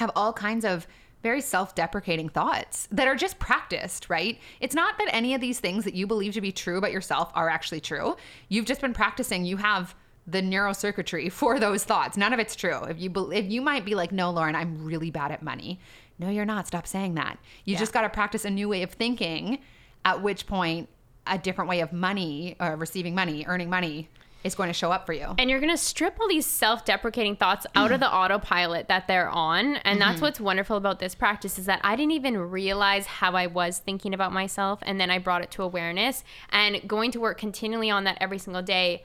have 0.00 0.10
all 0.16 0.32
kinds 0.32 0.64
of 0.64 0.86
very 1.22 1.40
self-deprecating 1.40 2.30
thoughts 2.30 2.88
that 2.90 3.06
are 3.06 3.14
just 3.14 3.38
practiced, 3.38 4.08
right? 4.08 4.38
It's 4.60 4.74
not 4.74 4.96
that 4.98 5.08
any 5.12 5.34
of 5.34 5.40
these 5.40 5.60
things 5.60 5.84
that 5.84 5.94
you 5.94 6.06
believe 6.06 6.32
to 6.34 6.40
be 6.40 6.50
true 6.50 6.78
about 6.78 6.92
yourself 6.92 7.30
are 7.34 7.48
actually 7.48 7.80
true. 7.80 8.16
You've 8.48 8.64
just 8.64 8.80
been 8.80 8.94
practicing. 8.94 9.44
You 9.44 9.58
have 9.58 9.94
the 10.26 10.40
neurocircuitry 10.40 11.30
for 11.40 11.60
those 11.60 11.84
thoughts. 11.84 12.16
None 12.16 12.32
of 12.32 12.40
it's 12.40 12.56
true. 12.56 12.84
If 12.84 13.00
you 13.00 13.10
bel 13.10 13.30
if 13.30 13.50
you 13.50 13.60
might 13.60 13.84
be 13.84 13.94
like, 13.94 14.12
"No, 14.12 14.30
Lauren, 14.30 14.54
I'm 14.54 14.84
really 14.84 15.10
bad 15.10 15.30
at 15.30 15.42
money." 15.42 15.78
No, 16.18 16.28
you're 16.28 16.44
not. 16.44 16.66
Stop 16.66 16.86
saying 16.86 17.14
that. 17.14 17.38
You 17.64 17.76
just 17.76 17.94
got 17.94 18.02
to 18.02 18.10
practice 18.10 18.44
a 18.44 18.50
new 18.50 18.68
way 18.68 18.82
of 18.82 18.90
thinking 18.92 19.58
at 20.04 20.22
which 20.22 20.46
point 20.46 20.88
a 21.26 21.38
different 21.38 21.70
way 21.70 21.80
of 21.80 21.92
money 21.94 22.56
or 22.60 22.76
receiving 22.76 23.14
money, 23.14 23.44
earning 23.46 23.70
money 23.70 24.08
is 24.42 24.54
going 24.54 24.68
to 24.68 24.72
show 24.72 24.90
up 24.90 25.06
for 25.06 25.12
you. 25.12 25.34
And 25.38 25.50
you're 25.50 25.60
going 25.60 25.72
to 25.72 25.76
strip 25.76 26.18
all 26.20 26.28
these 26.28 26.46
self 26.46 26.84
deprecating 26.84 27.36
thoughts 27.36 27.66
out 27.74 27.92
of 27.92 28.00
the 28.00 28.12
autopilot 28.14 28.88
that 28.88 29.06
they're 29.06 29.28
on. 29.28 29.76
And 29.76 30.00
that's 30.00 30.16
mm-hmm. 30.16 30.22
what's 30.22 30.40
wonderful 30.40 30.76
about 30.76 30.98
this 30.98 31.14
practice 31.14 31.58
is 31.58 31.66
that 31.66 31.80
I 31.82 31.96
didn't 31.96 32.12
even 32.12 32.36
realize 32.38 33.06
how 33.06 33.32
I 33.32 33.46
was 33.46 33.78
thinking 33.78 34.14
about 34.14 34.32
myself. 34.32 34.80
And 34.82 35.00
then 35.00 35.10
I 35.10 35.18
brought 35.18 35.42
it 35.42 35.50
to 35.52 35.62
awareness 35.62 36.24
and 36.50 36.86
going 36.86 37.10
to 37.12 37.20
work 37.20 37.38
continually 37.38 37.90
on 37.90 38.04
that 38.04 38.18
every 38.20 38.38
single 38.38 38.62
day. 38.62 39.02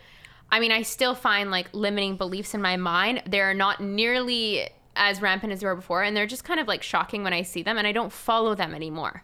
I 0.52 0.60
mean, 0.60 0.72
I 0.72 0.84
still 0.84 1.16
find 1.16 1.52
like 1.52 1.70
limiting 1.74 2.18
beliefs 2.18 2.54
in 2.54 2.62
my 2.62 2.78
mind. 2.78 3.24
They're 3.26 3.54
not 3.54 3.82
nearly 3.82 4.70
as 4.96 5.22
rampant 5.22 5.52
as 5.52 5.60
they 5.60 5.68
were 5.68 5.76
before. 5.76 6.04
And 6.04 6.16
they're 6.16 6.28
just 6.28 6.44
kind 6.44 6.60
of 6.60 6.68
like 6.68 6.84
shocking 6.84 7.24
when 7.24 7.34
I 7.34 7.42
see 7.42 7.64
them. 7.64 7.78
And 7.78 7.86
I 7.86 7.92
don't 7.92 8.14
follow 8.14 8.56
them 8.56 8.74
anymore. 8.74 9.24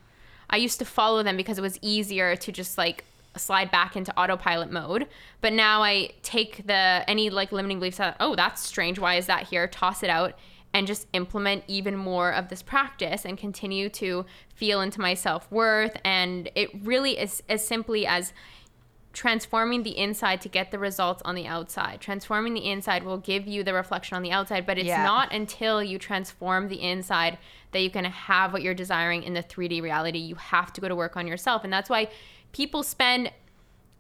I 0.50 0.58
used 0.58 0.80
to 0.80 0.86
follow 0.86 1.24
them 1.24 1.38
because 1.38 1.58
it 1.58 1.62
was 1.62 1.80
easier 1.82 2.36
to 2.36 2.52
just 2.52 2.78
like 2.78 3.06
slide 3.38 3.72
back 3.72 3.96
into 3.96 4.14
autopilot 4.20 4.72
mode. 4.72 5.08
But 5.40 5.54
now 5.54 5.82
I 5.84 6.12
take 6.22 6.68
the 6.68 7.04
any 7.08 7.30
like 7.30 7.52
limiting 7.52 7.80
beliefs 7.80 7.98
that 7.98 8.18
oh 8.20 8.36
that's 8.36 8.62
strange 8.62 9.00
why 9.00 9.16
is 9.16 9.28
that 9.28 9.48
here 9.48 9.68
toss 9.68 10.04
it 10.04 10.10
out 10.10 10.38
and 10.74 10.88
just 10.88 11.08
implement 11.14 11.64
even 11.68 11.96
more 11.96 12.32
of 12.32 12.48
this 12.50 12.62
practice 12.62 13.26
and 13.26 13.38
continue 13.38 13.90
to 13.90 14.26
feel 14.56 14.82
into 14.82 15.02
my 15.02 15.14
self-worth 15.14 15.98
and 16.06 16.50
it 16.56 16.70
really 16.84 17.20
is 17.20 17.44
as 17.50 17.66
simply 17.66 18.06
as 18.06 18.32
transforming 19.14 19.84
the 19.84 19.98
inside 19.98 20.40
to 20.42 20.48
get 20.48 20.72
the 20.72 20.80
results 20.80 21.22
on 21.26 21.36
the 21.36 21.46
outside. 21.46 22.00
Transforming 22.00 22.54
the 22.54 22.70
inside 22.70 23.04
will 23.04 23.18
give 23.18 23.46
you 23.46 23.64
the 23.64 23.74
reflection 23.74 24.16
on 24.16 24.22
the 24.22 24.32
outside, 24.32 24.66
but 24.66 24.78
it's 24.78 24.88
Yeah. 24.88 25.04
not 25.04 25.34
until 25.34 25.84
you 25.84 26.00
transform 26.00 26.70
the 26.70 26.82
inside 26.82 27.38
that 27.72 27.82
you 27.82 27.90
can 27.90 28.06
have 28.06 28.54
what 28.54 28.62
you're 28.62 28.74
desiring 28.74 29.24
in 29.24 29.34
the 29.34 29.44
3D 29.44 29.82
reality. 29.82 30.18
You 30.20 30.36
have 30.36 30.72
to 30.74 30.82
go 30.82 30.88
to 30.88 30.96
work 30.96 31.18
on 31.18 31.28
yourself. 31.28 31.66
And 31.66 31.74
that's 31.74 31.90
why 31.90 32.08
people 32.52 32.84
spend 32.84 33.32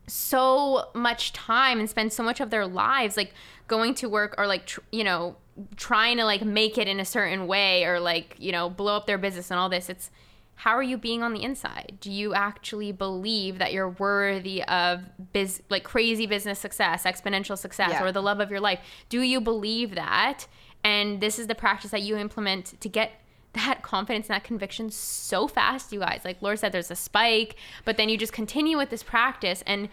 so 0.08 0.90
much 0.94 1.32
time 1.34 1.80
and 1.80 1.90
spend 1.90 2.12
so 2.12 2.24
much 2.24 2.40
of 2.42 2.50
their 2.50 2.68
lives 2.68 3.16
like 3.16 3.34
going 3.68 3.94
to 3.96 4.10
work 4.10 4.36
or 4.38 4.48
like 4.48 4.66
tr- 4.66 4.82
you 4.92 5.04
know 5.04 5.36
trying 5.78 6.18
to 6.18 6.26
like 6.26 6.44
make 6.44 6.78
it 6.78 6.88
in 6.88 7.00
a 7.00 7.06
certain 7.06 7.48
way 7.48 7.86
or 7.86 8.00
like 8.00 8.36
you 8.40 8.52
know 8.52 8.70
blow 8.70 8.96
up 8.96 9.06
their 9.06 9.18
business 9.18 9.52
and 9.52 9.60
all 9.60 9.70
this 9.70 9.90
it's 9.90 10.10
how 10.56 10.72
are 10.72 10.84
you 10.84 10.96
being 10.96 11.24
on 11.24 11.34
the 11.34 11.42
inside? 11.42 11.98
Do 12.02 12.12
you 12.12 12.36
actually 12.36 12.92
believe 12.92 13.58
that 13.58 13.74
you're 13.74 13.90
worthy 13.90 14.64
of 14.66 15.02
biz 15.34 15.64
like 15.70 15.84
crazy 15.84 16.28
business 16.28 16.60
success 16.60 17.04
exponential 17.04 17.58
success 17.58 17.90
Yeah. 17.92 18.04
or 18.04 18.12
the 18.12 18.22
love 18.22 18.40
of 18.40 18.52
your 18.52 18.60
life? 18.60 18.80
Do 19.10 19.22
you 19.22 19.42
believe 19.42 19.96
that? 19.96 20.46
And 20.84 21.20
this 21.20 21.40
is 21.40 21.48
the 21.48 21.56
practice 21.56 21.90
that 21.92 22.04
you 22.04 22.16
implement 22.16 22.80
to 22.80 22.90
get 22.90 23.14
that 23.54 23.82
confidence 23.82 24.28
and 24.28 24.36
that 24.36 24.44
conviction 24.44 24.90
so 24.90 25.48
fast, 25.48 25.92
you 25.92 26.00
guys. 26.00 26.22
Like 26.24 26.42
Laura 26.42 26.58
said, 26.58 26.72
there's 26.72 26.92
a 26.92 26.96
spike, 26.96 27.56
but 27.86 27.98
then 27.98 28.10
you 28.10 28.18
just 28.18 28.34
continue 28.34 28.78
with 28.78 28.90
this 28.90 29.04
practice. 29.04 29.64
And 29.68 29.90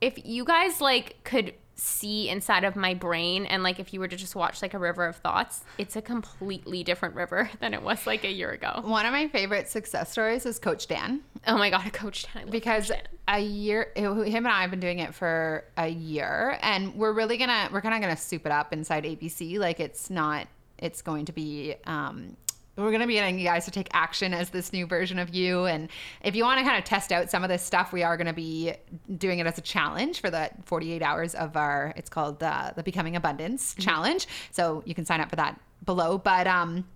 if 0.00 0.24
you 0.24 0.44
guys 0.44 0.80
like 0.80 1.16
could 1.24 1.54
see 1.74 2.28
inside 2.28 2.62
of 2.64 2.76
my 2.76 2.92
brain 2.94 3.46
and 3.46 3.62
like 3.62 3.80
if 3.80 3.92
you 3.94 3.98
were 3.98 4.06
to 4.06 4.14
just 4.14 4.36
watch 4.36 4.62
like 4.62 4.74
a 4.74 4.78
river 4.78 5.04
of 5.06 5.16
thoughts, 5.16 5.64
it's 5.78 5.96
a 5.96 6.02
completely 6.02 6.84
different 6.84 7.14
river 7.14 7.50
than 7.60 7.74
it 7.74 7.82
was 7.82 8.06
like 8.06 8.24
a 8.24 8.30
year 8.30 8.50
ago. 8.50 8.80
One 8.84 9.04
of 9.06 9.12
my 9.12 9.26
favorite 9.28 9.68
success 9.68 10.12
stories 10.12 10.46
is 10.46 10.58
Coach 10.58 10.86
Dan. 10.86 11.22
Oh 11.46 11.56
my 11.56 11.70
god, 11.70 11.92
Coach 11.92 12.26
Dan. 12.32 12.50
Because 12.50 12.88
Coach 12.88 12.98
Dan. 12.98 13.08
a 13.28 13.40
year 13.40 13.88
him 13.96 14.44
and 14.44 14.48
i 14.48 14.60
have 14.62 14.70
been 14.70 14.80
doing 14.80 14.98
it 14.98 15.14
for 15.14 15.64
a 15.76 15.88
year 15.88 16.58
and 16.60 16.94
we're 16.94 17.12
really 17.12 17.36
gonna 17.36 17.68
we're 17.72 17.80
kind 17.80 17.94
of 17.94 18.00
gonna 18.00 18.16
soup 18.16 18.44
it 18.46 18.52
up 18.52 18.72
inside 18.72 19.04
abc 19.04 19.58
like 19.58 19.78
it's 19.80 20.10
not 20.10 20.46
it's 20.78 21.02
going 21.02 21.24
to 21.24 21.32
be 21.32 21.74
um 21.86 22.36
we're 22.76 22.90
going 22.90 23.00
to 23.00 23.06
be 23.06 23.14
getting 23.14 23.38
you 23.38 23.44
guys 23.44 23.66
to 23.66 23.70
take 23.70 23.88
action 23.92 24.32
as 24.32 24.50
this 24.50 24.72
new 24.72 24.86
version 24.86 25.18
of 25.18 25.34
you. 25.34 25.66
And 25.66 25.88
if 26.22 26.34
you 26.34 26.44
want 26.44 26.58
to 26.58 26.64
kind 26.64 26.78
of 26.78 26.84
test 26.84 27.12
out 27.12 27.30
some 27.30 27.42
of 27.42 27.50
this 27.50 27.62
stuff, 27.62 27.92
we 27.92 28.02
are 28.02 28.16
going 28.16 28.26
to 28.26 28.32
be 28.32 28.72
doing 29.18 29.40
it 29.40 29.46
as 29.46 29.58
a 29.58 29.62
challenge 29.62 30.20
for 30.20 30.30
the 30.30 30.50
48 30.64 31.02
hours 31.02 31.34
of 31.34 31.56
our, 31.56 31.92
it's 31.96 32.08
called 32.08 32.42
uh, 32.42 32.72
the 32.74 32.82
Becoming 32.82 33.14
Abundance 33.14 33.74
Challenge. 33.78 34.26
So 34.52 34.82
you 34.86 34.94
can 34.94 35.04
sign 35.04 35.20
up 35.20 35.28
for 35.28 35.36
that 35.36 35.60
below. 35.84 36.16
But 36.16 36.46
um, 36.46 36.86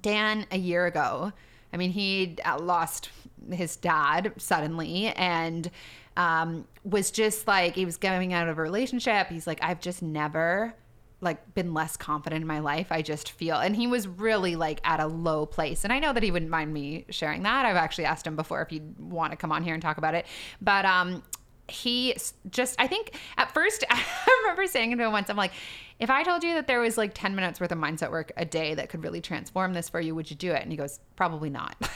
Dan, 0.00 0.46
a 0.52 0.58
year 0.58 0.86
ago, 0.86 1.32
I 1.72 1.76
mean, 1.76 1.90
he 1.90 2.36
lost 2.60 3.10
his 3.50 3.76
dad 3.76 4.32
suddenly 4.36 5.08
and 5.08 5.70
um, 6.16 6.66
was 6.84 7.10
just 7.10 7.48
like, 7.48 7.74
he 7.74 7.84
was 7.84 7.96
coming 7.96 8.32
out 8.32 8.48
of 8.48 8.58
a 8.58 8.62
relationship. 8.62 9.28
He's 9.28 9.46
like, 9.46 9.58
I've 9.62 9.80
just 9.80 10.02
never 10.02 10.74
like 11.20 11.54
been 11.54 11.74
less 11.74 11.96
confident 11.96 12.40
in 12.42 12.46
my 12.46 12.60
life. 12.60 12.88
I 12.90 13.02
just 13.02 13.32
feel, 13.32 13.56
and 13.56 13.76
he 13.76 13.86
was 13.86 14.08
really 14.08 14.56
like 14.56 14.80
at 14.84 15.00
a 15.00 15.06
low 15.06 15.46
place. 15.46 15.84
And 15.84 15.92
I 15.92 15.98
know 15.98 16.12
that 16.12 16.22
he 16.22 16.30
wouldn't 16.30 16.50
mind 16.50 16.72
me 16.72 17.04
sharing 17.10 17.42
that. 17.42 17.66
I've 17.66 17.76
actually 17.76 18.06
asked 18.06 18.26
him 18.26 18.36
before 18.36 18.62
if 18.62 18.70
he'd 18.70 18.98
want 18.98 19.32
to 19.32 19.36
come 19.36 19.52
on 19.52 19.62
here 19.62 19.74
and 19.74 19.82
talk 19.82 19.98
about 19.98 20.14
it. 20.14 20.26
But 20.60 20.84
um, 20.84 21.22
he 21.68 22.16
just, 22.50 22.76
I 22.78 22.86
think 22.86 23.18
at 23.36 23.52
first, 23.52 23.84
I 23.90 24.02
remember 24.42 24.66
saying 24.66 24.96
to 24.96 25.04
him 25.04 25.12
once, 25.12 25.30
I'm 25.30 25.36
like, 25.36 25.52
if 25.98 26.08
I 26.10 26.22
told 26.22 26.42
you 26.42 26.54
that 26.54 26.66
there 26.66 26.80
was 26.80 26.96
like 26.96 27.12
10 27.14 27.34
minutes 27.34 27.60
worth 27.60 27.72
of 27.72 27.78
mindset 27.78 28.10
work 28.10 28.32
a 28.36 28.44
day 28.44 28.74
that 28.74 28.88
could 28.88 29.02
really 29.02 29.20
transform 29.20 29.74
this 29.74 29.88
for 29.88 30.00
you, 30.00 30.14
would 30.14 30.30
you 30.30 30.36
do 30.36 30.52
it? 30.52 30.62
And 30.62 30.70
he 30.70 30.76
goes, 30.76 31.00
probably 31.16 31.50
not. 31.50 31.76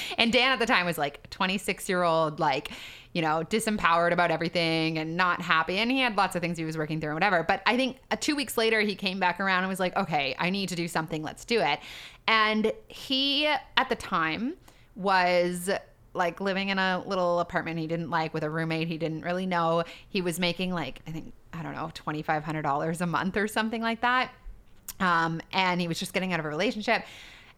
and 0.18 0.32
Dan 0.32 0.52
at 0.52 0.58
the 0.58 0.66
time 0.66 0.86
was 0.86 0.98
like 0.98 1.28
26 1.30 1.88
year 1.88 2.02
old, 2.02 2.40
like, 2.40 2.70
you 3.12 3.22
know, 3.22 3.44
disempowered 3.48 4.12
about 4.12 4.30
everything 4.30 4.98
and 4.98 5.16
not 5.16 5.40
happy. 5.40 5.78
And 5.78 5.90
he 5.90 6.00
had 6.00 6.16
lots 6.16 6.34
of 6.34 6.42
things 6.42 6.58
he 6.58 6.64
was 6.64 6.76
working 6.76 7.00
through 7.00 7.10
and 7.10 7.16
whatever. 7.16 7.42
But 7.42 7.62
I 7.66 7.76
think 7.76 7.98
uh, 8.10 8.16
two 8.18 8.34
weeks 8.34 8.56
later, 8.56 8.80
he 8.80 8.94
came 8.94 9.20
back 9.20 9.40
around 9.40 9.62
and 9.62 9.68
was 9.68 9.80
like, 9.80 9.96
okay, 9.96 10.34
I 10.38 10.50
need 10.50 10.68
to 10.70 10.76
do 10.76 10.88
something. 10.88 11.22
Let's 11.22 11.44
do 11.44 11.60
it. 11.60 11.78
And 12.26 12.72
he, 12.88 13.46
at 13.46 13.88
the 13.88 13.96
time, 13.96 14.54
was 14.96 15.70
like 16.14 16.40
living 16.40 16.68
in 16.68 16.78
a 16.78 17.02
little 17.06 17.40
apartment 17.40 17.78
he 17.78 17.88
didn't 17.88 18.08
like 18.08 18.32
with 18.32 18.44
a 18.44 18.50
roommate 18.50 18.88
he 18.88 18.98
didn't 18.98 19.22
really 19.22 19.46
know. 19.46 19.84
He 20.08 20.20
was 20.20 20.38
making 20.38 20.72
like, 20.72 21.00
I 21.06 21.10
think, 21.10 21.32
I 21.52 21.62
don't 21.62 21.74
know, 21.74 21.90
$2,500 21.94 23.00
a 23.00 23.06
month 23.06 23.36
or 23.36 23.48
something 23.48 23.82
like 23.82 24.00
that. 24.00 24.30
Um, 25.00 25.40
and 25.52 25.80
he 25.80 25.88
was 25.88 25.98
just 25.98 26.12
getting 26.12 26.32
out 26.32 26.40
of 26.40 26.46
a 26.46 26.48
relationship. 26.48 27.04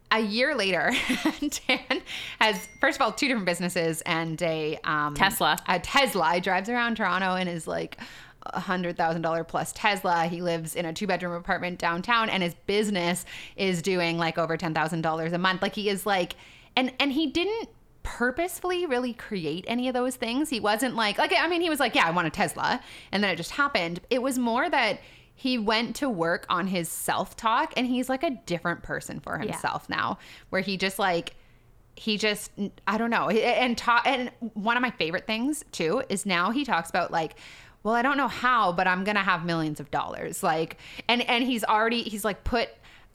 A 0.09 0.19
year 0.19 0.55
later, 0.55 0.93
Dan 1.67 2.01
has, 2.39 2.67
first 2.79 2.97
of 2.97 3.01
all, 3.01 3.11
two 3.11 3.27
different 3.27 3.45
businesses 3.45 4.01
and 4.01 4.41
a 4.41 4.79
um, 4.85 5.15
Tesla. 5.15 5.57
A 5.67 5.79
Tesla. 5.79 6.35
He 6.35 6.39
drives 6.39 6.69
around 6.69 6.95
Toronto 6.95 7.35
and 7.35 7.49
is 7.49 7.67
like 7.67 7.97
a 8.53 8.59
hundred 8.59 8.97
thousand 8.97 9.21
dollar 9.21 9.43
plus 9.43 9.71
Tesla. 9.73 10.25
He 10.25 10.41
lives 10.41 10.75
in 10.75 10.85
a 10.85 10.93
two 10.93 11.07
bedroom 11.07 11.33
apartment 11.33 11.79
downtown, 11.79 12.29
and 12.29 12.41
his 12.41 12.55
business 12.65 13.25
is 13.55 13.81
doing 13.81 14.17
like 14.17 14.37
over 14.37 14.57
ten 14.57 14.73
thousand 14.73 15.01
dollars 15.01 15.33
a 15.33 15.37
month. 15.37 15.61
Like 15.61 15.75
he 15.75 15.89
is 15.89 16.05
like, 16.05 16.35
and 16.75 16.93
and 16.99 17.11
he 17.11 17.27
didn't 17.27 17.69
purposefully 18.03 18.85
really 18.85 19.11
create 19.11 19.65
any 19.67 19.89
of 19.89 19.93
those 19.93 20.15
things. 20.15 20.49
He 20.49 20.59
wasn't 20.59 20.95
like 20.95 21.17
like 21.17 21.33
I 21.37 21.47
mean 21.47 21.61
he 21.61 21.69
was 21.69 21.79
like, 21.79 21.95
yeah, 21.95 22.07
I 22.07 22.11
want 22.11 22.27
a 22.27 22.31
Tesla, 22.31 22.81
and 23.11 23.23
then 23.23 23.31
it 23.31 23.35
just 23.35 23.51
happened. 23.51 23.99
It 24.09 24.21
was 24.21 24.39
more 24.39 24.69
that 24.69 24.99
he 25.39 25.57
went 25.59 25.95
to 25.95 26.09
work 26.09 26.47
on 26.49 26.65
his 26.65 26.89
self-talk 26.89 27.71
and 27.77 27.85
he's 27.85 28.09
like 28.09 28.23
a 28.23 28.31
different 28.47 28.81
person 28.81 29.19
for 29.19 29.37
himself 29.37 29.87
now 29.87 30.17
where 30.49 30.61
he 30.61 30.75
just 30.75 30.97
like 30.99 31.35
he 31.95 32.17
just 32.17 32.51
I 32.87 32.97
don't 32.97 33.11
know 33.11 33.29
and 33.29 33.77
ta- 33.77 34.01
and 34.05 34.31
one 34.55 34.75
of 34.75 34.81
my 34.81 34.91
favorite 34.91 35.27
things 35.27 35.63
too 35.71 36.03
is 36.09 36.25
now 36.25 36.49
he 36.51 36.65
talks 36.65 36.89
about 36.89 37.11
like 37.11 37.35
well 37.83 37.93
I 37.93 38.01
don't 38.01 38.17
know 38.17 38.27
how 38.27 38.71
but 38.71 38.87
I'm 38.87 39.03
going 39.03 39.15
to 39.15 39.21
have 39.21 39.45
millions 39.45 39.79
of 39.79 39.91
dollars 39.91 40.41
like 40.41 40.77
and 41.07 41.21
and 41.21 41.43
he's 41.43 41.63
already 41.63 42.01
he's 42.01 42.25
like 42.25 42.43
put 42.43 42.69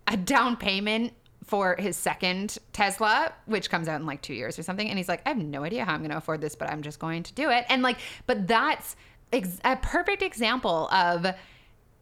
a 0.06 0.16
down 0.16 0.56
payment 0.56 1.12
for 1.44 1.74
his 1.78 1.96
second 1.96 2.56
Tesla, 2.72 3.32
which 3.46 3.68
comes 3.68 3.88
out 3.88 4.00
in 4.00 4.06
like 4.06 4.22
two 4.22 4.32
years 4.32 4.58
or 4.58 4.62
something. 4.62 4.88
And 4.88 4.96
he's 4.96 5.08
like, 5.08 5.22
I 5.26 5.30
have 5.30 5.38
no 5.38 5.64
idea 5.64 5.84
how 5.84 5.92
I'm 5.92 6.00
going 6.00 6.12
to 6.12 6.16
afford 6.16 6.40
this, 6.40 6.54
but 6.54 6.70
I'm 6.70 6.82
just 6.82 6.98
going 7.00 7.24
to 7.24 7.34
do 7.34 7.50
it. 7.50 7.66
And 7.68 7.82
like, 7.82 7.98
but 8.26 8.46
that's 8.46 8.96
ex- 9.32 9.58
a 9.64 9.76
perfect 9.76 10.22
example 10.22 10.88
of 10.90 11.26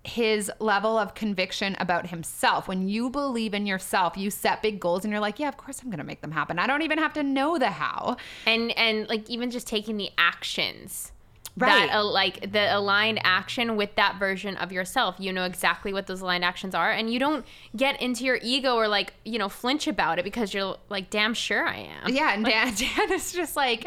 his 0.03 0.51
level 0.59 0.98
of 0.98 1.14
conviction 1.14 1.76
about 1.78 2.09
himself. 2.09 2.66
When 2.68 2.88
you 2.88 3.11
believe 3.11 3.53
in 3.53 3.66
yourself, 3.66 4.16
you 4.16 4.30
set 4.30 4.62
big 4.62 4.80
goals 4.80 5.05
and 5.05 5.12
you're 5.12 5.20
like, 5.20 5.38
yeah, 5.38 5.48
of 5.48 5.57
course 5.57 5.80
I'm 5.82 5.90
going 5.90 5.98
to 5.98 6.05
make 6.05 6.22
them 6.22 6.32
happen. 6.32 6.59
I 6.59 6.66
don't 6.66 6.82
even 6.82 6.98
have 6.98 7.12
to 7.14 7.22
know 7.22 7.59
the 7.59 7.70
how. 7.70 8.16
and 8.46 8.70
and 8.78 9.09
like 9.09 9.28
even 9.28 9.51
just 9.51 9.66
taking 9.66 9.96
the 9.96 10.11
actions 10.16 11.12
Right. 11.57 11.88
that 11.88 11.96
uh, 11.96 12.05
like 12.05 12.53
the 12.53 12.74
aligned 12.76 13.20
action 13.24 13.76
with 13.76 13.94
that 13.96 14.18
version 14.18 14.57
of 14.57 14.72
yourself 14.72 15.16
you 15.18 15.32
know 15.32 15.44
exactly 15.44 15.92
what 15.92 16.07
those 16.07 16.20
aligned 16.20 16.44
actions 16.44 16.74
are 16.74 16.90
and 16.90 17.12
you 17.12 17.18
don't 17.18 17.44
get 17.76 18.01
into 18.01 18.24
your 18.24 18.38
ego 18.42 18.76
or 18.76 18.88
like 18.88 19.14
you 19.24 19.38
know 19.38 19.48
flinch 19.48 19.86
about 19.86 20.18
it 20.18 20.24
because 20.24 20.55
you're 20.55 20.76
like 20.88 21.11
damn 21.11 21.34
sure 21.34 21.66
i 21.66 21.76
am 21.76 22.14
Yeah, 22.14 22.32
and 22.34 22.44
Dan, 22.51 22.74
Dan 22.96 23.12
is 23.12 23.32
just 23.32 23.57
like 23.57 23.86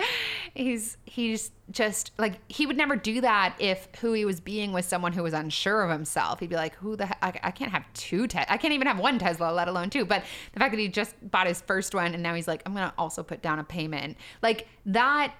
he's 0.53 0.97
he's 1.05 1.51
just 1.71 2.11
like 2.17 2.39
he 2.49 2.65
would 2.65 2.75
never 2.77 2.95
do 2.97 3.21
that 3.21 3.55
if 3.57 3.87
who 4.01 4.11
he 4.13 4.25
was 4.25 4.39
being 4.41 4.73
was 4.73 4.85
someone 4.85 5.13
who 5.13 5.23
was 5.23 5.33
unsure 5.33 5.83
of 5.83 5.89
himself. 5.89 6.41
He'd 6.41 6.49
be 6.49 6.57
like, 6.57 6.75
"Who 6.75 6.97
the? 6.97 7.07
I, 7.25 7.39
I 7.41 7.51
can't 7.51 7.71
have 7.71 7.85
two 7.93 8.27
Te- 8.27 8.39
I 8.49 8.57
can't 8.57 8.73
even 8.73 8.85
have 8.85 8.99
one 8.99 9.17
Tesla, 9.17 9.51
let 9.53 9.69
alone 9.69 9.89
two. 9.89 10.03
But 10.03 10.23
the 10.53 10.59
fact 10.59 10.73
that 10.73 10.79
he 10.79 10.89
just 10.89 11.15
bought 11.31 11.47
his 11.47 11.61
first 11.61 11.95
one 11.95 12.13
and 12.13 12.21
now 12.21 12.33
he's 12.35 12.49
like, 12.49 12.61
"I'm 12.65 12.73
gonna 12.73 12.93
also 12.97 13.23
put 13.23 13.41
down 13.41 13.59
a 13.59 13.63
payment," 13.63 14.17
like 14.41 14.67
that 14.87 15.33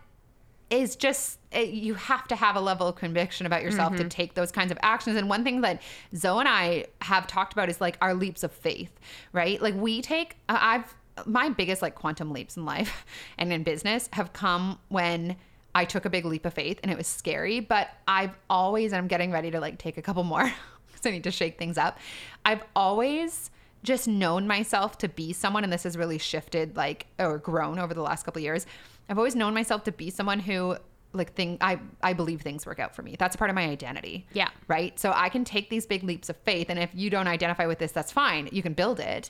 is 0.73 0.95
just 0.95 1.39
it, 1.51 1.69
you 1.69 1.93
have 1.93 2.27
to 2.27 2.35
have 2.35 2.55
a 2.55 2.61
level 2.61 2.87
of 2.87 2.95
conviction 2.95 3.45
about 3.45 3.61
yourself 3.61 3.93
to 3.93 3.99
mm-hmm. 3.99 4.09
take 4.09 4.33
those 4.33 4.51
kinds 4.51 4.71
of 4.71 4.77
actions 4.81 5.15
and 5.15 5.29
one 5.29 5.43
thing 5.43 5.61
that 5.61 5.81
zoe 6.15 6.39
and 6.39 6.49
i 6.49 6.85
have 7.01 7.27
talked 7.27 7.53
about 7.53 7.69
is 7.69 7.79
like 7.79 7.97
our 8.01 8.13
leaps 8.13 8.43
of 8.43 8.51
faith 8.51 8.99
right 9.31 9.61
like 9.61 9.75
we 9.75 10.01
take 10.01 10.35
uh, 10.49 10.57
i've 10.59 10.95
my 11.25 11.49
biggest 11.49 11.81
like 11.81 11.95
quantum 11.95 12.31
leaps 12.31 12.57
in 12.57 12.65
life 12.65 13.05
and 13.37 13.53
in 13.53 13.63
business 13.63 14.09
have 14.13 14.33
come 14.33 14.79
when 14.89 15.35
I 15.75 15.85
took 15.85 16.05
a 16.05 16.09
big 16.09 16.25
leap 16.25 16.45
of 16.45 16.53
faith 16.53 16.79
and 16.83 16.91
it 16.91 16.97
was 16.97 17.07
scary, 17.07 17.59
but 17.59 17.89
I've 18.07 18.35
always, 18.47 18.91
and 18.91 18.99
I'm 18.99 19.07
getting 19.07 19.31
ready 19.31 19.49
to 19.49 19.59
like 19.59 19.79
take 19.79 19.97
a 19.97 20.03
couple 20.03 20.23
more 20.23 20.43
because 20.87 21.05
I 21.05 21.09
need 21.09 21.23
to 21.23 21.31
shake 21.31 21.57
things 21.57 21.79
up. 21.79 21.97
I've 22.45 22.63
always 22.75 23.49
just 23.83 24.07
known 24.07 24.47
myself 24.47 24.97
to 24.99 25.09
be 25.09 25.33
someone, 25.33 25.63
and 25.63 25.73
this 25.73 25.83
has 25.83 25.97
really 25.97 26.17
shifted 26.17 26.77
like 26.77 27.07
or 27.19 27.37
grown 27.37 27.79
over 27.79 27.93
the 27.93 28.01
last 28.01 28.23
couple 28.23 28.39
of 28.39 28.43
years. 28.43 28.65
I've 29.09 29.17
always 29.17 29.35
known 29.35 29.53
myself 29.53 29.83
to 29.85 29.91
be 29.91 30.09
someone 30.09 30.39
who 30.39 30.77
like 31.13 31.33
thing 31.33 31.57
I 31.61 31.79
I 32.01 32.13
believe 32.13 32.41
things 32.41 32.65
work 32.65 32.79
out 32.79 32.95
for 32.95 33.03
me. 33.03 33.15
That's 33.17 33.35
part 33.35 33.49
of 33.49 33.55
my 33.55 33.63
identity. 33.69 34.25
Yeah. 34.33 34.49
Right? 34.67 34.99
So 34.99 35.13
I 35.15 35.29
can 35.29 35.45
take 35.45 35.69
these 35.69 35.85
big 35.85 36.03
leaps 36.03 36.29
of 36.29 36.35
faith 36.37 36.69
and 36.69 36.79
if 36.79 36.89
you 36.93 37.09
don't 37.09 37.27
identify 37.27 37.67
with 37.67 37.79
this 37.79 37.91
that's 37.91 38.11
fine. 38.11 38.49
You 38.51 38.63
can 38.63 38.73
build 38.73 38.99
it. 38.99 39.29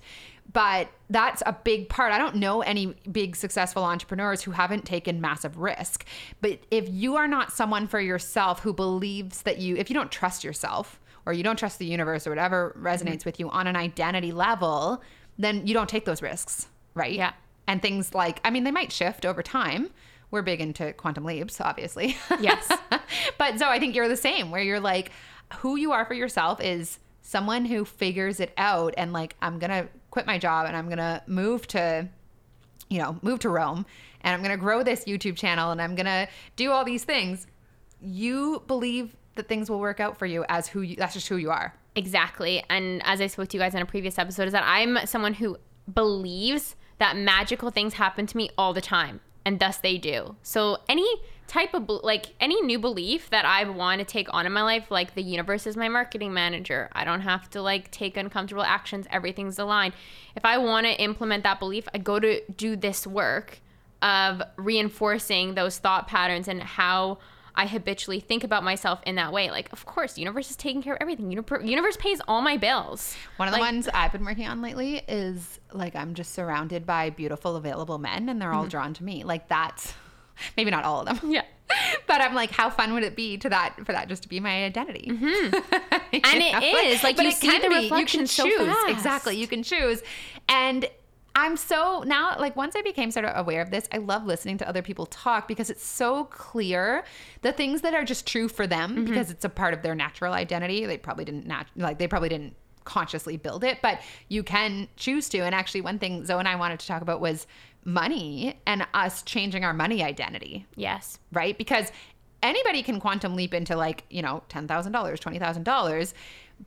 But 0.51 0.89
that's 1.09 1.43
a 1.45 1.53
big 1.63 1.89
part. 1.89 2.11
I 2.11 2.17
don't 2.17 2.35
know 2.35 2.61
any 2.61 2.95
big 3.11 3.35
successful 3.35 3.83
entrepreneurs 3.83 4.41
who 4.41 4.51
haven't 4.51 4.85
taken 4.85 5.21
massive 5.21 5.57
risk. 5.57 6.05
But 6.41 6.59
if 6.71 6.87
you 6.89 7.15
are 7.15 7.27
not 7.27 7.51
someone 7.51 7.87
for 7.87 7.99
yourself 7.99 8.59
who 8.61 8.73
believes 8.73 9.41
that 9.43 9.57
you 9.57 9.75
if 9.75 9.89
you 9.89 9.93
don't 9.93 10.11
trust 10.11 10.43
yourself 10.43 10.99
or 11.25 11.33
you 11.33 11.43
don't 11.43 11.59
trust 11.59 11.79
the 11.79 11.85
universe 11.85 12.27
or 12.27 12.31
whatever 12.31 12.75
resonates 12.79 13.19
mm-hmm. 13.19 13.29
with 13.29 13.39
you 13.39 13.49
on 13.49 13.67
an 13.67 13.75
identity 13.75 14.31
level, 14.31 15.01
then 15.37 15.65
you 15.67 15.73
don't 15.73 15.89
take 15.89 16.05
those 16.05 16.21
risks, 16.21 16.67
right? 16.93 17.13
Yeah. 17.13 17.33
And 17.67 17.81
things 17.81 18.13
like 18.13 18.39
I 18.43 18.49
mean 18.49 18.63
they 18.63 18.71
might 18.71 18.91
shift 18.91 19.25
over 19.25 19.41
time 19.41 19.89
we're 20.33 20.41
big 20.41 20.61
into 20.61 20.91
quantum 20.93 21.25
leaps, 21.25 21.61
obviously. 21.61 22.17
Yes. 22.41 22.67
but 23.37 23.59
so 23.59 23.69
I 23.69 23.77
think 23.77 23.95
you're 23.95 24.07
the 24.07 24.17
same, 24.17 24.49
where 24.49 24.63
you're 24.63 24.79
like, 24.79 25.11
who 25.59 25.75
you 25.75 25.91
are 25.91 26.05
for 26.05 26.15
yourself 26.15 26.59
is 26.59 26.97
someone 27.21 27.65
who 27.65 27.85
figures 27.85 28.39
it 28.39 28.51
out 28.57 28.95
and 28.97 29.13
like, 29.13 29.35
I'm 29.43 29.59
going 29.59 29.69
to 29.69 29.87
quit 30.09 30.25
my 30.25 30.39
job 30.39 30.65
and 30.65 30.75
I'm 30.75 30.87
going 30.87 30.97
to 30.97 31.21
move 31.27 31.67
to, 31.67 32.09
you 32.89 32.97
know, 32.97 33.19
move 33.21 33.41
to 33.41 33.49
Rome 33.49 33.85
and 34.21 34.33
I'm 34.33 34.41
going 34.41 34.49
to 34.49 34.57
grow 34.57 34.81
this 34.81 35.05
YouTube 35.05 35.37
channel 35.37 35.69
and 35.69 35.79
I'm 35.79 35.93
going 35.93 36.07
to 36.07 36.27
do 36.55 36.71
all 36.71 36.83
these 36.83 37.03
things. 37.03 37.45
You 38.01 38.63
believe 38.65 39.15
that 39.35 39.47
things 39.47 39.69
will 39.69 39.79
work 39.79 39.99
out 39.99 40.17
for 40.17 40.25
you 40.25 40.45
as 40.49 40.67
who 40.67 40.81
you, 40.81 40.95
that's 40.95 41.13
just 41.13 41.27
who 41.27 41.37
you 41.37 41.51
are. 41.51 41.75
Exactly. 41.95 42.63
And 42.71 43.03
as 43.05 43.21
I 43.21 43.27
spoke 43.27 43.49
to 43.49 43.57
you 43.57 43.61
guys 43.61 43.75
in 43.75 43.83
a 43.83 43.85
previous 43.85 44.17
episode, 44.17 44.47
is 44.47 44.53
that 44.53 44.63
I'm 44.65 45.05
someone 45.05 45.35
who 45.35 45.57
believes 45.93 46.75
that 47.03 47.17
magical 47.17 47.69
things 47.69 47.95
happen 47.95 48.25
to 48.25 48.37
me 48.37 48.49
all 48.57 48.73
the 48.73 48.79
time 48.79 49.19
and 49.43 49.59
thus 49.59 49.75
they 49.77 49.97
do. 49.97 50.37
So 50.41 50.77
any 50.87 51.05
type 51.47 51.73
of 51.73 51.89
like 51.89 52.27
any 52.39 52.61
new 52.61 52.79
belief 52.79 53.29
that 53.29 53.43
I 53.43 53.69
want 53.69 53.99
to 53.99 54.05
take 54.05 54.33
on 54.33 54.45
in 54.45 54.53
my 54.53 54.63
life, 54.63 54.89
like 54.89 55.13
the 55.13 55.21
universe 55.21 55.67
is 55.67 55.75
my 55.75 55.89
marketing 55.89 56.33
manager. 56.33 56.89
I 56.93 57.03
don't 57.03 57.19
have 57.19 57.49
to 57.49 57.61
like 57.61 57.91
take 57.91 58.15
uncomfortable 58.15 58.63
actions. 58.63 59.05
Everything's 59.11 59.59
aligned. 59.59 59.93
If 60.37 60.45
I 60.45 60.57
want 60.57 60.85
to 60.85 60.93
implement 60.93 61.43
that 61.43 61.59
belief, 61.59 61.89
I 61.93 61.97
go 61.97 62.21
to 62.21 62.39
do 62.49 62.77
this 62.77 63.05
work 63.05 63.59
of 64.01 64.41
reinforcing 64.55 65.55
those 65.55 65.79
thought 65.79 66.07
patterns 66.07 66.47
and 66.47 66.63
how 66.63 67.17
I 67.55 67.67
habitually 67.67 68.19
think 68.19 68.43
about 68.43 68.63
myself 68.63 68.99
in 69.05 69.15
that 69.15 69.31
way. 69.31 69.51
Like, 69.51 69.71
of 69.71 69.85
course, 69.85 70.17
universe 70.17 70.49
is 70.49 70.55
taking 70.55 70.81
care 70.81 70.93
of 70.93 71.01
everything. 71.01 71.31
Universe 71.31 71.97
pays 71.97 72.19
all 72.27 72.41
my 72.41 72.57
bills. 72.57 73.15
One 73.37 73.47
of 73.47 73.53
the 73.53 73.59
like, 73.59 73.71
ones 73.71 73.87
I've 73.93 74.11
been 74.11 74.25
working 74.25 74.47
on 74.47 74.61
lately 74.61 75.01
is 75.07 75.59
like 75.71 75.95
I'm 75.95 76.15
just 76.15 76.33
surrounded 76.33 76.85
by 76.85 77.11
beautiful, 77.11 77.55
available 77.55 77.99
men, 77.99 78.29
and 78.29 78.41
they're 78.41 78.51
all 78.51 78.61
mm-hmm. 78.61 78.69
drawn 78.69 78.93
to 78.95 79.03
me. 79.03 79.23
Like 79.23 79.47
that's 79.47 79.93
maybe 80.57 80.71
not 80.71 80.83
all 80.83 81.01
of 81.01 81.05
them. 81.21 81.31
Yeah. 81.31 81.43
But 82.05 82.21
I'm 82.21 82.35
like, 82.35 82.51
how 82.51 82.69
fun 82.69 82.93
would 82.93 83.03
it 83.03 83.15
be 83.15 83.37
to 83.37 83.49
that 83.49 83.77
for 83.83 83.93
that 83.93 84.07
just 84.07 84.23
to 84.23 84.29
be 84.29 84.39
my 84.39 84.65
identity? 84.65 85.07
Mm-hmm. 85.09 85.55
and 86.13 86.43
it 86.43 86.53
know? 86.53 86.79
is 86.89 87.01
like, 87.01 87.17
like 87.17 87.25
you 87.25 87.31
see 87.31 87.59
the 87.59 87.69
reflection 87.69 88.21
you 88.21 88.25
can 88.25 88.27
so 88.27 88.43
choose 88.45 88.67
fast. 88.67 88.89
exactly. 88.89 89.37
You 89.37 89.47
can 89.47 89.63
choose, 89.63 90.03
and 90.47 90.87
I'm 91.35 91.57
so 91.57 92.03
now, 92.05 92.35
like, 92.37 92.55
once 92.55 92.75
I 92.75 92.81
became 92.81 93.09
sort 93.09 93.25
of 93.25 93.35
aware 93.35 93.61
of 93.61 93.71
this, 93.71 93.87
I 93.91 93.97
love 93.97 94.25
listening 94.25 94.57
to 94.59 94.69
other 94.69 94.81
people 94.81 95.07
talk 95.07 95.47
because 95.47 95.69
it's 95.69 95.85
so 95.85 96.25
clear 96.25 97.03
the 97.41 97.51
things 97.51 97.81
that 97.81 97.95
are 97.95 98.03
just 98.03 98.27
true 98.27 98.47
for 98.47 98.67
them 98.67 98.91
mm-hmm. 98.91 99.05
because 99.05 99.31
it's 99.31 99.43
a 99.43 99.49
part 99.49 99.73
of 99.73 99.81
their 99.81 99.95
natural 99.95 100.33
identity. 100.33 100.85
They 100.85 100.97
probably 100.97 101.25
didn't, 101.25 101.47
nat- 101.47 101.65
like, 101.75 101.97
they 101.97 102.07
probably 102.07 102.29
didn't 102.29 102.55
consciously 102.83 103.37
build 103.37 103.63
it, 103.63 103.79
but 103.81 103.99
you 104.27 104.43
can 104.43 104.87
choose 104.95 105.27
to. 105.29 105.39
And 105.39 105.55
actually, 105.55 105.81
one 105.81 105.97
thing 105.97 106.25
Zoe 106.25 106.37
and 106.37 106.47
I 106.47 106.55
wanted 106.55 106.79
to 106.81 106.87
talk 106.87 107.01
about 107.01 107.19
was 107.19 107.47
money 107.85 108.59
and 108.67 108.85
us 108.93 109.23
changing 109.23 109.63
our 109.63 109.73
money 109.73 110.03
identity. 110.03 110.67
Yes. 110.75 111.17
Right? 111.31 111.57
Because 111.57 111.91
anybody 112.43 112.83
can 112.83 112.99
quantum 112.99 113.35
leap 113.35 113.53
into, 113.53 113.75
like, 113.75 114.03
you 114.09 114.21
know, 114.21 114.43
$10,000, 114.49 114.67
$20,000, 114.67 116.13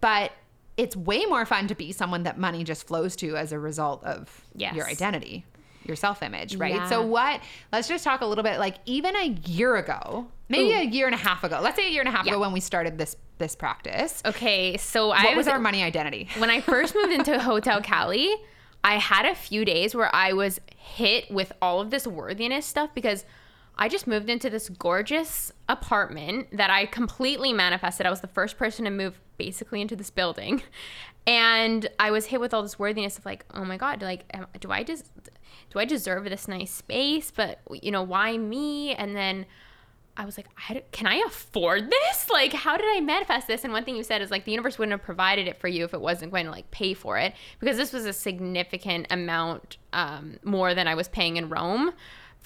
but 0.01 0.33
it's 0.77 0.97
way 0.97 1.25
more 1.25 1.47
fun 1.47 1.69
to 1.69 1.75
be 1.75 1.93
someone 1.93 2.25
that 2.25 2.39
money 2.39 2.65
just 2.65 2.87
flows 2.87 3.17
to 3.17 3.37
as 3.37 3.53
a 3.53 3.59
result 3.59 4.05
of 4.05 4.45
yes. 4.55 4.75
your 4.75 4.87
identity 4.87 5.45
your 5.87 5.97
self 5.97 6.23
image, 6.23 6.57
right? 6.57 6.75
Yeah. 6.75 6.89
So, 6.89 7.03
what, 7.03 7.41
let's 7.73 7.89
just 7.89 8.05
talk 8.05 8.21
a 8.21 8.27
little 8.27 8.45
bit 8.45 8.59
like 8.59 8.77
even 8.87 9.17
a 9.17 9.27
year 9.47 9.77
ago, 9.77 10.27
maybe 10.49 10.73
Ooh. 10.73 10.79
a 10.79 10.85
year 10.85 11.07
and 11.07 11.15
a 11.15 11.19
half 11.19 11.45
ago, 11.45 11.61
let's 11.63 11.77
say 11.77 11.87
a 11.87 11.91
year 11.91 12.01
and 12.01 12.09
a 12.09 12.13
half 12.13 12.27
yeah. 12.27 12.33
ago 12.33 12.41
when 12.41 12.53
we 12.53 12.61
started 12.61 12.99
this 12.99 13.17
this 13.39 13.55
practice. 13.55 14.23
Okay. 14.25 14.77
So, 14.77 15.09
what 15.09 15.19
I 15.19 15.29
was, 15.31 15.47
was 15.47 15.49
our 15.49 15.59
money 15.59 15.83
identity? 15.83 16.29
When 16.39 16.51
I 16.51 16.61
first 16.61 16.95
moved 16.95 17.13
into 17.13 17.39
Hotel 17.43 17.81
Cali, 17.81 18.35
I 18.85 18.97
had 18.97 19.27
a 19.27 19.35
few 19.35 19.65
days 19.65 19.95
where 19.95 20.15
I 20.15 20.33
was 20.33 20.61
hit 20.77 21.31
with 21.31 21.53
all 21.63 21.81
of 21.81 21.91
this 21.91 22.07
worthiness 22.07 22.67
stuff 22.67 22.91
because 22.95 23.25
I 23.79 23.89
just 23.89 24.07
moved 24.07 24.31
into 24.31 24.49
this 24.49 24.69
gorgeous 24.69 25.53
apartment 25.69 26.49
that 26.57 26.71
I 26.71 26.87
completely 26.87 27.53
manifested. 27.53 28.07
I 28.07 28.11
was 28.11 28.21
the 28.21 28.27
first 28.27 28.57
person 28.57 28.85
to 28.87 28.91
move 28.91 29.21
basically 29.37 29.81
into 29.81 29.97
this 29.97 30.11
building. 30.11 30.63
And 31.29 31.89
I 31.99 32.13
was 32.13 32.27
hit 32.27 32.41
with 32.41 32.55
all 32.55 32.63
this 32.63 32.79
worthiness 32.79 33.19
of 33.19 33.27
like, 33.27 33.45
oh 33.53 33.65
my 33.65 33.77
God, 33.77 34.01
like, 34.01 34.33
do 34.61 34.71
I 34.71 34.85
just, 34.85 35.11
do 35.71 35.81
I 35.81 35.85
deserve 35.85 36.23
this 36.23 36.47
nice 36.47 36.71
space? 36.71 37.33
But, 37.33 37.61
you 37.83 37.91
know, 37.91 38.05
why 38.05 38.39
me? 38.39 38.95
And 38.95 39.17
then 39.17 39.45
I 40.17 40.25
was 40.25 40.37
like, 40.37 40.47
I, 40.69 40.85
can 40.93 41.09
I 41.09 41.25
afford 41.27 41.91
this? 41.91 42.29
Like, 42.37 42.53
how 42.53 42.77
did 42.77 42.87
I 42.97 43.01
manifest 43.01 43.49
this? 43.49 43.65
And 43.65 43.73
one 43.73 43.83
thing 43.85 43.97
you 43.97 44.05
said 44.05 44.23
is 44.23 44.31
like, 44.31 44.45
the 44.45 44.53
universe 44.53 44.79
wouldn't 44.79 44.93
have 44.93 45.03
provided 45.03 45.49
it 45.49 45.59
for 45.59 45.69
you 45.69 45.85
if 45.85 45.95
it 45.95 46.01
wasn't 46.01 46.31
going 46.31 46.45
to 46.45 46.51
like 46.53 46.71
pay 46.71 46.93
for 46.93 47.19
it 47.19 47.35
because 47.59 47.77
this 47.77 47.93
was 47.93 48.05
a 48.05 48.13
significant 48.13 49.07
amount 49.11 49.79
um, 49.95 50.39
more 50.45 50.75
than 50.75 50.87
I 50.87 50.95
was 50.95 51.09
paying 51.09 51.39
in 51.39 51.49
Rome 51.49 51.93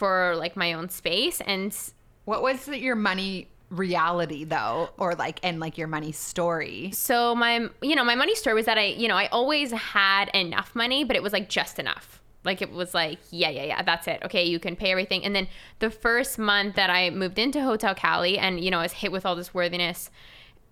for 0.01 0.35
like 0.37 0.57
my 0.57 0.73
own 0.73 0.89
space. 0.89 1.43
And 1.43 1.77
what 2.25 2.43
was 2.43 2.67
your 2.67 2.97
money 2.97 3.49
reality 3.69 4.45
though? 4.45 4.89
Or 4.97 5.15
like 5.15 5.39
and 5.43 5.61
like 5.61 5.77
your 5.77 5.89
money 5.89 6.11
story? 6.11 6.91
So 6.93 7.35
my 7.35 7.69
you 7.83 7.95
know 7.95 8.03
my 8.03 8.15
money 8.15 8.35
story 8.35 8.55
was 8.55 8.65
that 8.65 8.79
i 8.79 8.87
you 8.87 9.09
know 9.09 9.17
i 9.17 9.27
always 9.27 9.71
had 9.73 10.31
enough 10.35 10.75
money 10.75 11.05
but 11.05 11.17
it 11.17 11.23
was 11.23 11.35
like 11.35 11.51
just 11.51 11.79
enough. 11.79 12.23
Like 12.45 12.63
it 12.63 12.73
was 12.73 12.95
like 12.95 13.19
yeah 13.31 13.51
yeah 13.51 13.65
yeah 13.65 13.83
that's 13.83 14.09
it. 14.09 14.23
Okay 14.25 14.45
you 14.45 14.59
can 14.59 14.75
pay 14.75 14.91
everything. 14.91 15.23
And 15.23 15.37
then 15.37 15.47
the 15.81 15.91
first 15.91 16.39
month 16.39 16.77
that 16.77 16.89
i 16.89 17.11
moved 17.11 17.39
into 17.39 17.63
hotel 17.63 17.95
cali 17.95 18.39
and 18.39 18.59
you 18.65 18.71
know 18.71 18.79
i 18.79 18.83
was 18.83 18.93
hit 18.93 19.13
with 19.13 19.27
all 19.27 19.37
this 19.37 19.53
worthiness 19.53 20.11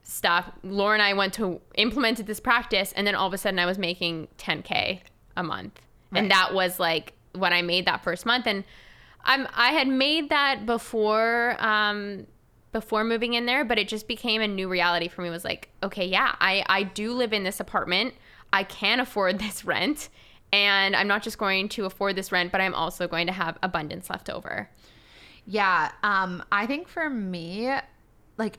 stuff 0.05 0.51
laura 0.62 0.95
and 0.95 1.03
i 1.03 1.12
went 1.12 1.35
to 1.35 1.61
implemented 1.74 2.26
this 2.26 2.41
practice 2.41 2.95
and 2.97 3.07
then 3.07 3.14
all 3.14 3.26
of 3.26 3.35
a 3.35 3.39
sudden 3.39 3.59
i 3.59 3.66
was 3.66 3.76
making 3.76 4.26
10k 4.39 5.01
a 5.37 5.43
month. 5.43 5.83
Right. 6.11 6.22
and 6.22 6.31
that 6.31 6.55
was 6.55 6.81
like 6.81 7.12
when 7.35 7.53
i 7.53 7.61
made 7.61 7.85
that 7.85 8.03
first 8.03 8.24
month. 8.24 8.47
And 8.47 8.64
i'm 9.29 9.47
i 9.55 9.70
had 9.70 9.87
made 9.87 10.31
that 10.31 10.66
before 10.66 11.57
um 11.61 12.26
before 12.72 13.05
moving 13.05 13.35
in 13.35 13.47
there, 13.47 13.64
but 13.64 13.79
it 13.79 13.89
just 13.89 14.07
became 14.07 14.41
a 14.41 14.49
new 14.49 14.68
reality 14.68 15.09
for 15.09 15.22
me. 15.22 15.29
It 15.29 15.33
was 15.33 15.45
like, 15.45 15.68
okay, 15.83 16.07
yeah, 16.07 16.35
I, 16.41 16.64
I 16.68 16.83
do 16.83 17.12
live 17.12 17.33
in 17.33 17.43
this 17.43 17.61
apartment. 17.61 18.14
I 18.53 18.64
can 18.64 19.01
afford 19.01 19.39
this 19.41 19.64
rent. 19.64 20.09
And 20.53 20.97
I'm 20.97 21.09
not 21.09 21.22
just 21.22 21.39
going 21.39 21.68
to 21.70 21.85
afford 21.85 22.16
this 22.16 22.33
rent, 22.33 22.53
but 22.53 22.61
I'm 22.61 22.74
also 22.74 23.07
going 23.07 23.26
to 23.26 23.33
have 23.33 23.59
abundance 23.62 24.09
left 24.09 24.31
over. 24.31 24.70
Yeah. 25.45 25.93
Um, 26.03 26.43
I 26.51 26.66
think 26.66 26.89
for 26.89 27.11
me, 27.11 27.70
like 28.39 28.59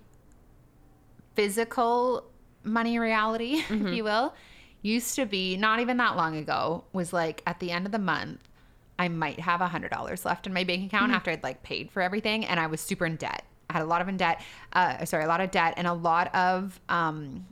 physical 1.36 2.30
money 2.63 2.99
reality, 2.99 3.61
mm-hmm. 3.67 3.88
if 3.88 3.93
you 3.95 4.03
will, 4.03 4.36
used 4.82 5.15
to 5.15 5.26
be 5.26 5.57
not 5.57 5.80
even 5.80 5.97
that 5.97 6.15
long 6.15 6.36
ago, 6.36 6.84
was 6.93 7.11
like 7.11 7.41
at 7.45 7.59
the 7.59 7.72
end 7.72 7.86
of 7.86 7.91
the 7.91 7.99
month, 7.99 8.49
I 9.00 9.08
might 9.08 9.39
have 9.39 9.62
a 9.62 9.68
hundred 9.68 9.91
dollars 9.91 10.26
left 10.26 10.45
in 10.45 10.54
my 10.54 10.64
bank 10.66 10.86
account 10.86 11.06
mm-hmm. 11.06 11.16
after 11.16 11.32
I'd 11.32 11.41
like 11.41 11.64
paid 11.64 11.89
for 11.89 12.02
everything 12.02 12.45
and 12.45 12.60
I 12.60 12.68
was 12.68 12.82
super 12.82 13.06
in 13.06 13.16
debt. 13.16 13.43
I 13.70 13.74
had 13.74 13.82
a 13.82 13.86
lot 13.86 14.02
of 14.02 14.10
in 14.10 14.18
debt, 14.18 14.41
uh, 14.74 15.06
sorry, 15.06 15.24
a 15.24 15.28
lot 15.28 15.41
of 15.41 15.52
debt 15.52 15.76
and 15.78 15.88
a 15.88 15.93
lot 15.93 16.34
of, 16.36 16.80
um, 16.89 17.45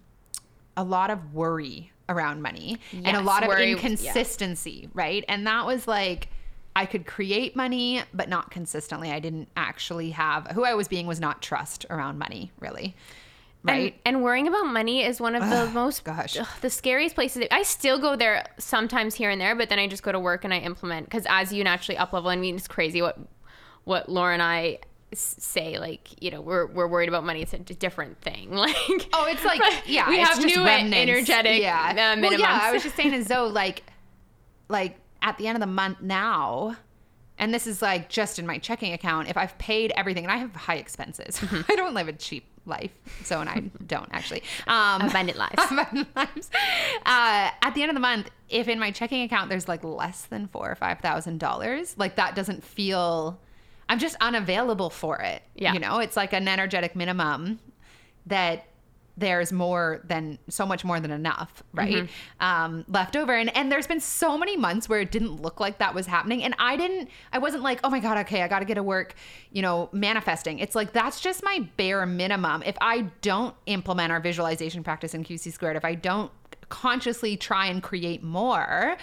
a 0.75 0.83
lot 0.83 1.09
of 1.09 1.33
worry 1.33 1.91
around 2.09 2.41
money 2.41 2.79
yes, 2.91 3.03
and 3.05 3.17
a 3.17 3.21
lot 3.21 3.43
of 3.43 3.49
worry, 3.49 3.71
inconsistency, 3.71 4.81
yeah. 4.83 4.87
right? 4.93 5.25
And 5.27 5.47
that 5.47 5.65
was 5.65 5.87
like, 5.87 6.29
I 6.75 6.85
could 6.85 7.05
create 7.07 7.55
money, 7.55 8.03
but 8.13 8.29
not 8.29 8.51
consistently. 8.51 9.11
I 9.11 9.19
didn't 9.19 9.49
actually 9.57 10.11
have 10.11 10.47
who 10.47 10.63
I 10.63 10.75
was 10.75 10.87
being 10.87 11.07
was 11.07 11.19
not 11.19 11.41
trust 11.41 11.85
around 11.89 12.19
money, 12.19 12.51
really. 12.59 12.95
Right. 13.67 13.93
And, 14.05 14.15
and 14.15 14.23
worrying 14.23 14.47
about 14.47 14.65
money 14.65 15.03
is 15.03 15.19
one 15.19 15.35
of 15.35 15.49
the 15.49 15.69
most 15.73 16.03
gosh. 16.03 16.37
ugh, 16.37 16.47
the 16.61 16.69
scariest 16.69 17.15
places. 17.15 17.45
I 17.51 17.63
still 17.63 17.99
go 17.99 18.15
there 18.15 18.45
sometimes 18.57 19.15
here 19.15 19.29
and 19.29 19.39
there, 19.39 19.55
but 19.55 19.69
then 19.69 19.79
I 19.79 19.87
just 19.87 20.03
go 20.03 20.11
to 20.11 20.19
work 20.19 20.43
and 20.43 20.53
I 20.53 20.59
implement. 20.59 21.05
Because 21.05 21.25
as 21.29 21.51
you 21.51 21.63
naturally 21.63 21.97
up 21.97 22.13
level, 22.13 22.29
I 22.29 22.35
mean 22.35 22.55
it's 22.55 22.67
crazy 22.67 23.01
what 23.01 23.17
what 23.83 24.09
Laura 24.09 24.33
and 24.33 24.41
I 24.41 24.79
say 25.13 25.79
like 25.79 26.21
you 26.21 26.29
know 26.29 26.41
we're 26.41 26.65
we're 26.65 26.87
worried 26.87 27.07
about 27.07 27.23
money 27.23 27.41
it's 27.41 27.53
a 27.53 27.59
different 27.59 28.19
thing. 28.21 28.51
Like 28.55 29.09
oh 29.13 29.25
it's 29.27 29.45
like 29.45 29.61
yeah 29.85 30.09
we 30.09 30.19
have 30.19 30.43
new 30.43 30.65
energetic 30.65 31.61
yeah. 31.61 32.15
uh, 32.17 32.21
well, 32.21 32.33
yeah 32.33 32.59
I 32.61 32.71
was 32.71 32.83
just 32.83 32.95
saying 32.95 33.13
as 33.13 33.27
though 33.27 33.47
like 33.47 33.83
like 34.67 34.97
at 35.21 35.37
the 35.37 35.47
end 35.47 35.55
of 35.55 35.61
the 35.61 35.67
month 35.67 36.01
now 36.01 36.75
and 37.39 37.53
this 37.53 37.67
is 37.67 37.81
like 37.81 38.09
just 38.09 38.39
in 38.39 38.47
my 38.47 38.57
checking 38.57 38.93
account, 38.93 39.29
if 39.29 39.37
I've 39.37 39.57
paid 39.57 39.91
everything, 39.95 40.23
and 40.23 40.31
I 40.31 40.37
have 40.37 40.55
high 40.55 40.75
expenses, 40.75 41.39
I 41.69 41.75
don't 41.75 41.93
live 41.93 42.07
a 42.07 42.13
cheap 42.13 42.45
life. 42.67 42.91
So, 43.23 43.39
and 43.41 43.49
I 43.49 43.59
don't 43.87 44.09
actually. 44.11 44.43
Um, 44.67 45.01
Abundant 45.01 45.37
lives. 45.45 45.71
abundant 45.71 46.15
lives. 46.15 46.49
Uh, 47.05 47.49
at 47.61 47.71
the 47.73 47.81
end 47.81 47.89
of 47.89 47.95
the 47.95 48.01
month, 48.01 48.29
if 48.49 48.67
in 48.67 48.79
my 48.79 48.91
checking 48.91 49.23
account 49.23 49.49
there's 49.49 49.67
like 49.67 49.83
less 49.83 50.25
than 50.25 50.47
four 50.47 50.69
or 50.69 50.75
five 50.75 50.99
thousand 50.99 51.39
dollars, 51.39 51.95
like 51.97 52.15
that 52.17 52.35
doesn't 52.35 52.63
feel. 52.63 53.39
I'm 53.89 53.99
just 53.99 54.17
unavailable 54.19 54.89
for 54.89 55.19
it. 55.21 55.41
Yeah. 55.55 55.73
You 55.73 55.79
know, 55.79 55.99
it's 55.99 56.17
like 56.17 56.33
an 56.33 56.47
energetic 56.49 56.93
minimum 56.95 57.59
that 58.25 58.65
there's 59.17 59.51
more 59.51 60.01
than 60.07 60.37
so 60.47 60.65
much 60.65 60.85
more 60.85 60.99
than 60.99 61.09
enough, 61.11 61.63
right? 61.73 62.07
Um, 62.39 62.85
left 62.87 63.15
over. 63.15 63.33
And 63.33 63.55
and 63.57 63.71
there's 63.71 63.87
been 63.87 63.99
so 63.99 64.37
many 64.37 64.55
months 64.55 64.87
where 64.87 65.01
it 65.01 65.11
didn't 65.11 65.41
look 65.41 65.59
like 65.59 65.79
that 65.79 65.95
was 65.95 66.05
happening. 66.05 66.43
And 66.43 66.55
I 66.59 66.77
didn't 66.77 67.09
I 67.33 67.39
wasn't 67.39 67.63
like, 67.63 67.79
oh 67.83 67.89
my 67.89 67.99
God, 67.99 68.17
okay, 68.19 68.43
I 68.43 68.47
gotta 68.47 68.65
get 68.65 68.75
to 68.75 68.83
work, 68.83 69.15
you 69.51 69.63
know, 69.63 69.89
manifesting. 69.91 70.59
It's 70.59 70.75
like 70.75 70.93
that's 70.93 71.19
just 71.19 71.43
my 71.43 71.67
bare 71.77 72.05
minimum. 72.05 72.61
If 72.63 72.77
I 72.79 73.07
don't 73.21 73.55
implement 73.65 74.11
our 74.11 74.19
visualization 74.19 74.83
practice 74.83 75.15
in 75.15 75.23
QC 75.23 75.51
squared, 75.51 75.75
if 75.75 75.85
I 75.85 75.95
don't 75.95 76.31
consciously 76.69 77.37
try 77.37 77.67
and 77.67 77.81
create 77.81 78.23
more, 78.23 78.97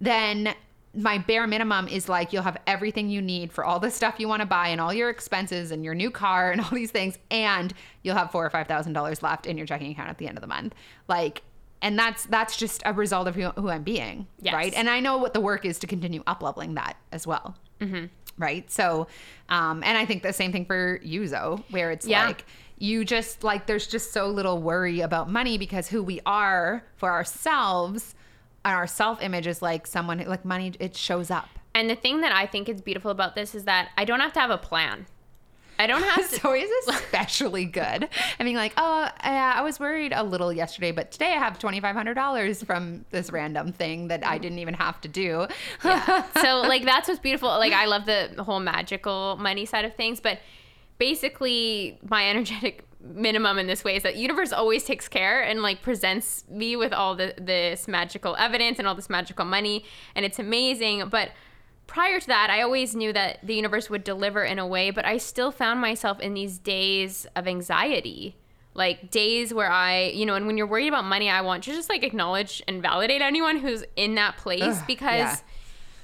then 0.00 0.54
my 0.94 1.18
bare 1.18 1.46
minimum 1.46 1.86
is 1.88 2.08
like 2.08 2.32
you'll 2.32 2.42
have 2.42 2.56
everything 2.66 3.08
you 3.10 3.20
need 3.22 3.52
for 3.52 3.64
all 3.64 3.78
the 3.78 3.90
stuff 3.90 4.14
you 4.18 4.26
want 4.28 4.40
to 4.40 4.46
buy 4.46 4.68
and 4.68 4.80
all 4.80 4.92
your 4.92 5.10
expenses 5.10 5.70
and 5.70 5.84
your 5.84 5.94
new 5.94 6.10
car 6.10 6.50
and 6.50 6.60
all 6.62 6.70
these 6.72 6.90
things, 6.90 7.18
and 7.30 7.72
you'll 8.02 8.16
have 8.16 8.30
four 8.30 8.44
or 8.44 8.50
five 8.50 8.66
thousand 8.66 8.92
dollars 8.94 9.22
left 9.22 9.46
in 9.46 9.56
your 9.58 9.66
checking 9.66 9.92
account 9.92 10.08
at 10.08 10.18
the 10.18 10.26
end 10.26 10.36
of 10.36 10.40
the 10.42 10.48
month. 10.48 10.74
Like, 11.08 11.42
and 11.82 11.98
that's 11.98 12.24
that's 12.26 12.56
just 12.56 12.82
a 12.84 12.92
result 12.92 13.28
of 13.28 13.34
who, 13.34 13.48
who 13.50 13.68
I'm 13.68 13.82
being, 13.82 14.26
Yes. 14.40 14.54
right? 14.54 14.72
And 14.74 14.88
I 14.90 15.00
know 15.00 15.18
what 15.18 15.34
the 15.34 15.40
work 15.40 15.64
is 15.64 15.78
to 15.80 15.86
continue 15.86 16.22
up 16.26 16.42
leveling 16.42 16.74
that 16.74 16.96
as 17.12 17.26
well, 17.26 17.54
mm-hmm. 17.80 18.06
right? 18.36 18.68
So, 18.70 19.06
um, 19.48 19.82
and 19.84 19.96
I 19.96 20.04
think 20.04 20.22
the 20.22 20.32
same 20.32 20.52
thing 20.52 20.64
for 20.64 20.98
you, 21.02 21.26
Zoe, 21.26 21.62
where 21.70 21.90
it's 21.92 22.06
Yeah. 22.06 22.26
like 22.26 22.44
you 22.78 23.04
just 23.04 23.44
like 23.44 23.66
there's 23.66 23.86
just 23.86 24.12
so 24.12 24.26
little 24.28 24.60
worry 24.62 25.00
about 25.00 25.30
money 25.30 25.58
because 25.58 25.88
who 25.88 26.02
we 26.02 26.20
are 26.26 26.84
for 26.96 27.10
ourselves 27.10 28.14
our 28.64 28.86
self 28.86 29.22
image 29.22 29.46
is 29.46 29.62
like 29.62 29.86
someone 29.86 30.18
like 30.26 30.44
money 30.44 30.72
it 30.80 30.96
shows 30.96 31.30
up 31.30 31.48
And 31.74 31.88
the 31.88 31.96
thing 31.96 32.20
that 32.22 32.32
I 32.32 32.46
think 32.46 32.68
is 32.68 32.80
beautiful 32.80 33.10
about 33.10 33.34
this 33.34 33.54
is 33.54 33.64
that 33.64 33.88
I 33.96 34.04
don't 34.04 34.20
have 34.20 34.32
to 34.34 34.40
have 34.40 34.50
a 34.50 34.58
plan. 34.58 35.06
I 35.80 35.86
don't 35.86 36.02
have 36.02 36.28
to. 36.30 36.40
so 36.40 36.54
is 36.54 36.68
especially 36.88 37.64
good 37.64 38.08
i 38.40 38.42
mean 38.42 38.56
like 38.56 38.72
oh 38.76 39.08
yeah, 39.22 39.54
i 39.56 39.62
was 39.62 39.78
worried 39.78 40.12
a 40.12 40.24
little 40.24 40.52
yesterday 40.52 40.90
but 40.90 41.12
today 41.12 41.26
i 41.34 41.38
have 41.38 41.56
$2500 41.58 42.66
from 42.66 43.04
this 43.10 43.30
random 43.30 43.72
thing 43.72 44.08
that 44.08 44.26
i 44.26 44.38
didn't 44.38 44.58
even 44.58 44.74
have 44.74 45.00
to 45.02 45.08
do 45.08 45.46
so 46.42 46.62
like 46.62 46.84
that's 46.84 47.06
what's 47.06 47.20
beautiful 47.20 47.48
like 47.50 47.72
i 47.72 47.84
love 47.86 48.06
the 48.06 48.42
whole 48.42 48.58
magical 48.58 49.36
money 49.36 49.64
side 49.64 49.84
of 49.84 49.94
things 49.94 50.18
but 50.18 50.40
basically 50.98 51.96
my 52.08 52.28
energetic 52.28 52.84
minimum 53.00 53.58
in 53.58 53.66
this 53.66 53.84
way 53.84 53.96
is 53.96 54.02
that 54.02 54.16
universe 54.16 54.52
always 54.52 54.84
takes 54.84 55.08
care 55.08 55.40
and 55.40 55.62
like 55.62 55.82
presents 55.82 56.44
me 56.48 56.74
with 56.76 56.92
all 56.92 57.14
the, 57.14 57.32
this 57.38 57.86
magical 57.86 58.34
evidence 58.36 58.78
and 58.78 58.88
all 58.88 58.94
this 58.94 59.08
magical 59.08 59.44
money 59.44 59.84
and 60.14 60.24
it's 60.24 60.38
amazing 60.38 61.08
but 61.08 61.30
prior 61.86 62.18
to 62.18 62.26
that 62.26 62.50
i 62.50 62.60
always 62.60 62.96
knew 62.96 63.12
that 63.12 63.38
the 63.46 63.54
universe 63.54 63.88
would 63.88 64.02
deliver 64.02 64.42
in 64.44 64.58
a 64.58 64.66
way 64.66 64.90
but 64.90 65.04
i 65.04 65.16
still 65.16 65.52
found 65.52 65.80
myself 65.80 66.18
in 66.18 66.34
these 66.34 66.58
days 66.58 67.26
of 67.36 67.46
anxiety 67.46 68.36
like 68.74 69.10
days 69.10 69.54
where 69.54 69.70
i 69.70 70.04
you 70.06 70.26
know 70.26 70.34
and 70.34 70.46
when 70.46 70.56
you're 70.56 70.66
worried 70.66 70.88
about 70.88 71.04
money 71.04 71.30
i 71.30 71.40
want 71.40 71.62
to 71.64 71.70
just 71.72 71.88
like 71.88 72.02
acknowledge 72.02 72.62
and 72.66 72.82
validate 72.82 73.22
anyone 73.22 73.58
who's 73.58 73.84
in 73.96 74.14
that 74.16 74.36
place 74.36 74.62
Ugh, 74.62 74.84
because 74.86 75.18
yeah. 75.18 75.36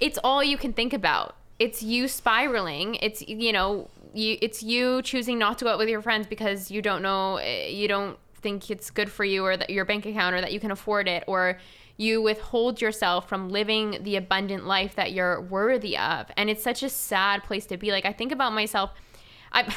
it's 0.00 0.18
all 0.22 0.42
you 0.42 0.56
can 0.56 0.72
think 0.72 0.92
about. 0.92 1.36
It's 1.58 1.82
you 1.82 2.08
spiraling. 2.08 2.96
It's 2.96 3.22
you 3.26 3.52
know, 3.52 3.88
you 4.14 4.38
it's 4.40 4.62
you 4.62 5.02
choosing 5.02 5.38
not 5.38 5.58
to 5.58 5.64
go 5.64 5.72
out 5.72 5.78
with 5.78 5.88
your 5.88 6.02
friends 6.02 6.26
because 6.26 6.70
you 6.70 6.80
don't 6.80 7.02
know 7.02 7.36
eh, 7.36 7.68
you 7.68 7.88
don't 7.88 8.18
think 8.36 8.70
it's 8.70 8.90
good 8.90 9.10
for 9.10 9.24
you 9.24 9.44
or 9.44 9.56
that 9.56 9.70
your 9.70 9.84
bank 9.84 10.06
account 10.06 10.34
or 10.34 10.40
that 10.40 10.52
you 10.52 10.60
can 10.60 10.70
afford 10.70 11.08
it 11.08 11.24
or 11.26 11.58
you 11.96 12.20
withhold 12.20 12.80
yourself 12.80 13.28
from 13.28 13.48
living 13.48 13.98
the 14.02 14.16
abundant 14.16 14.66
life 14.66 14.96
that 14.96 15.12
you're 15.12 15.40
worthy 15.40 15.96
of. 15.96 16.26
And 16.36 16.50
it's 16.50 16.62
such 16.62 16.82
a 16.82 16.88
sad 16.88 17.44
place 17.44 17.66
to 17.66 17.76
be. 17.76 17.92
Like 17.92 18.04
I 18.04 18.12
think 18.12 18.32
about 18.32 18.52
myself 18.52 18.90
I 19.54 19.74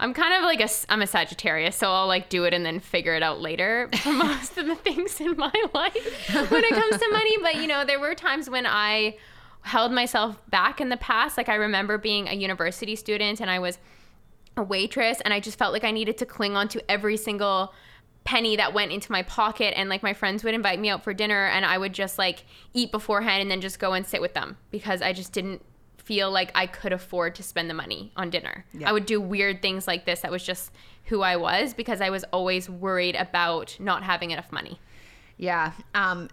I'm 0.00 0.14
kind 0.14 0.34
of 0.34 0.42
like 0.42 0.60
a 0.60 0.68
I'm 0.88 1.02
a 1.02 1.06
Sagittarius, 1.06 1.76
so 1.76 1.90
I'll 1.90 2.06
like 2.06 2.28
do 2.28 2.44
it 2.44 2.54
and 2.54 2.64
then 2.64 2.78
figure 2.78 3.14
it 3.14 3.22
out 3.22 3.40
later 3.40 3.90
for 4.02 4.12
most 4.12 4.56
of 4.56 4.66
the 4.66 4.76
things 4.76 5.20
in 5.20 5.36
my 5.36 5.52
life 5.74 6.50
when 6.50 6.64
it 6.64 6.70
comes 6.70 7.02
to 7.02 7.08
money. 7.10 7.36
But 7.42 7.56
you 7.56 7.66
know, 7.66 7.84
there 7.84 7.98
were 7.98 8.14
times 8.14 8.48
when 8.48 8.64
I 8.64 9.16
held 9.68 9.92
myself 9.92 10.38
back 10.50 10.80
in 10.80 10.88
the 10.88 10.96
past. 10.96 11.36
Like 11.36 11.48
I 11.48 11.54
remember 11.54 11.98
being 11.98 12.28
a 12.28 12.34
university 12.34 12.96
student 12.96 13.40
and 13.40 13.50
I 13.50 13.58
was 13.58 13.78
a 14.56 14.62
waitress 14.62 15.20
and 15.20 15.32
I 15.32 15.40
just 15.40 15.58
felt 15.58 15.72
like 15.72 15.84
I 15.84 15.90
needed 15.90 16.18
to 16.18 16.26
cling 16.26 16.56
on 16.56 16.68
to 16.68 16.90
every 16.90 17.16
single 17.16 17.72
penny 18.24 18.56
that 18.56 18.74
went 18.74 18.92
into 18.92 19.12
my 19.12 19.22
pocket 19.22 19.72
and 19.76 19.88
like 19.88 20.02
my 20.02 20.12
friends 20.12 20.44
would 20.44 20.54
invite 20.54 20.80
me 20.80 20.90
out 20.90 21.04
for 21.04 21.14
dinner 21.14 21.46
and 21.46 21.64
I 21.64 21.78
would 21.78 21.92
just 21.92 22.18
like 22.18 22.44
eat 22.74 22.90
beforehand 22.90 23.40
and 23.42 23.50
then 23.50 23.60
just 23.60 23.78
go 23.78 23.92
and 23.92 24.04
sit 24.06 24.20
with 24.20 24.34
them 24.34 24.56
because 24.70 25.00
I 25.00 25.12
just 25.12 25.32
didn't 25.32 25.62
feel 25.96 26.30
like 26.30 26.50
I 26.54 26.66
could 26.66 26.92
afford 26.92 27.34
to 27.36 27.42
spend 27.42 27.70
the 27.70 27.74
money 27.74 28.12
on 28.16 28.30
dinner. 28.30 28.64
Yeah. 28.72 28.88
I 28.88 28.92
would 28.92 29.06
do 29.06 29.20
weird 29.20 29.62
things 29.62 29.86
like 29.86 30.04
this 30.06 30.20
that 30.20 30.30
was 30.30 30.42
just 30.42 30.72
who 31.04 31.22
I 31.22 31.36
was 31.36 31.74
because 31.74 32.00
I 32.00 32.10
was 32.10 32.24
always 32.32 32.68
worried 32.68 33.16
about 33.16 33.76
not 33.78 34.02
having 34.02 34.30
enough 34.30 34.50
money. 34.50 34.80
Yeah. 35.36 35.72
Um 35.94 36.28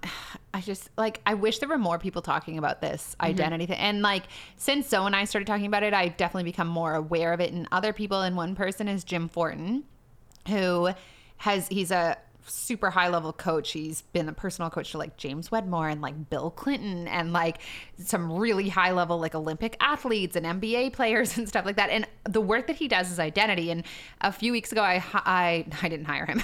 I 0.56 0.62
just 0.62 0.90
like 0.96 1.20
I 1.26 1.34
wish 1.34 1.60
there 1.60 1.68
were 1.68 1.78
more 1.78 2.00
people 2.00 2.22
talking 2.22 2.58
about 2.58 2.80
this 2.80 3.18
mm-hmm. 3.20 3.30
identity 3.30 3.66
thing. 3.66 3.78
And 3.78 4.02
like 4.02 4.24
since 4.56 4.88
Zoe 4.88 5.06
and 5.06 5.14
I 5.14 5.26
started 5.26 5.48
talking 5.48 5.66
about 5.66 5.84
it, 5.84 5.94
I've 5.94 6.16
definitely 6.16 6.50
become 6.50 6.68
more 6.70 6.96
aware 6.96 7.34
of 7.34 7.42
it 7.42 7.52
in 7.52 7.68
other 7.74 7.92
people. 7.92 8.22
And 8.22 8.38
one 8.38 8.56
person 8.56 8.88
is 8.88 9.04
Jim 9.04 9.28
Fortin, 9.28 9.84
who 10.48 10.92
has 11.38 11.68
he's 11.68 11.92
a 11.92 12.18
super 12.46 12.90
high 12.90 13.10
level 13.10 13.34
coach. 13.34 13.72
He's 13.72 14.02
been 14.02 14.30
a 14.30 14.34
personal 14.34 14.70
coach 14.70 14.92
to 14.92 14.98
like 14.98 15.18
James 15.18 15.52
Wedmore 15.52 15.90
and 15.90 16.02
like 16.02 16.30
Bill 16.30 16.52
Clinton 16.52 17.08
and 17.08 17.34
like 17.34 17.58
some 17.98 18.32
really 18.32 18.70
high 18.70 18.92
level 18.92 19.20
like 19.20 19.36
Olympic 19.36 19.76
athletes 19.80 20.36
and 20.36 20.46
NBA 20.46 20.94
players 20.94 21.38
and 21.38 21.48
stuff 21.48 21.66
like 21.66 21.76
that. 21.78 21.90
And 21.90 22.08
the 22.24 22.42
work 22.42 22.68
that 22.68 22.76
he 22.76 22.88
does 22.88 23.12
is 23.12 23.20
identity. 23.20 23.72
And 23.72 23.84
a 24.22 24.32
few 24.32 24.52
weeks 24.52 24.72
ago, 24.72 24.82
I 24.82 25.04
I 25.14 25.66
I 25.82 25.90
didn't 25.90 26.06
hire 26.06 26.26
him, 26.26 26.42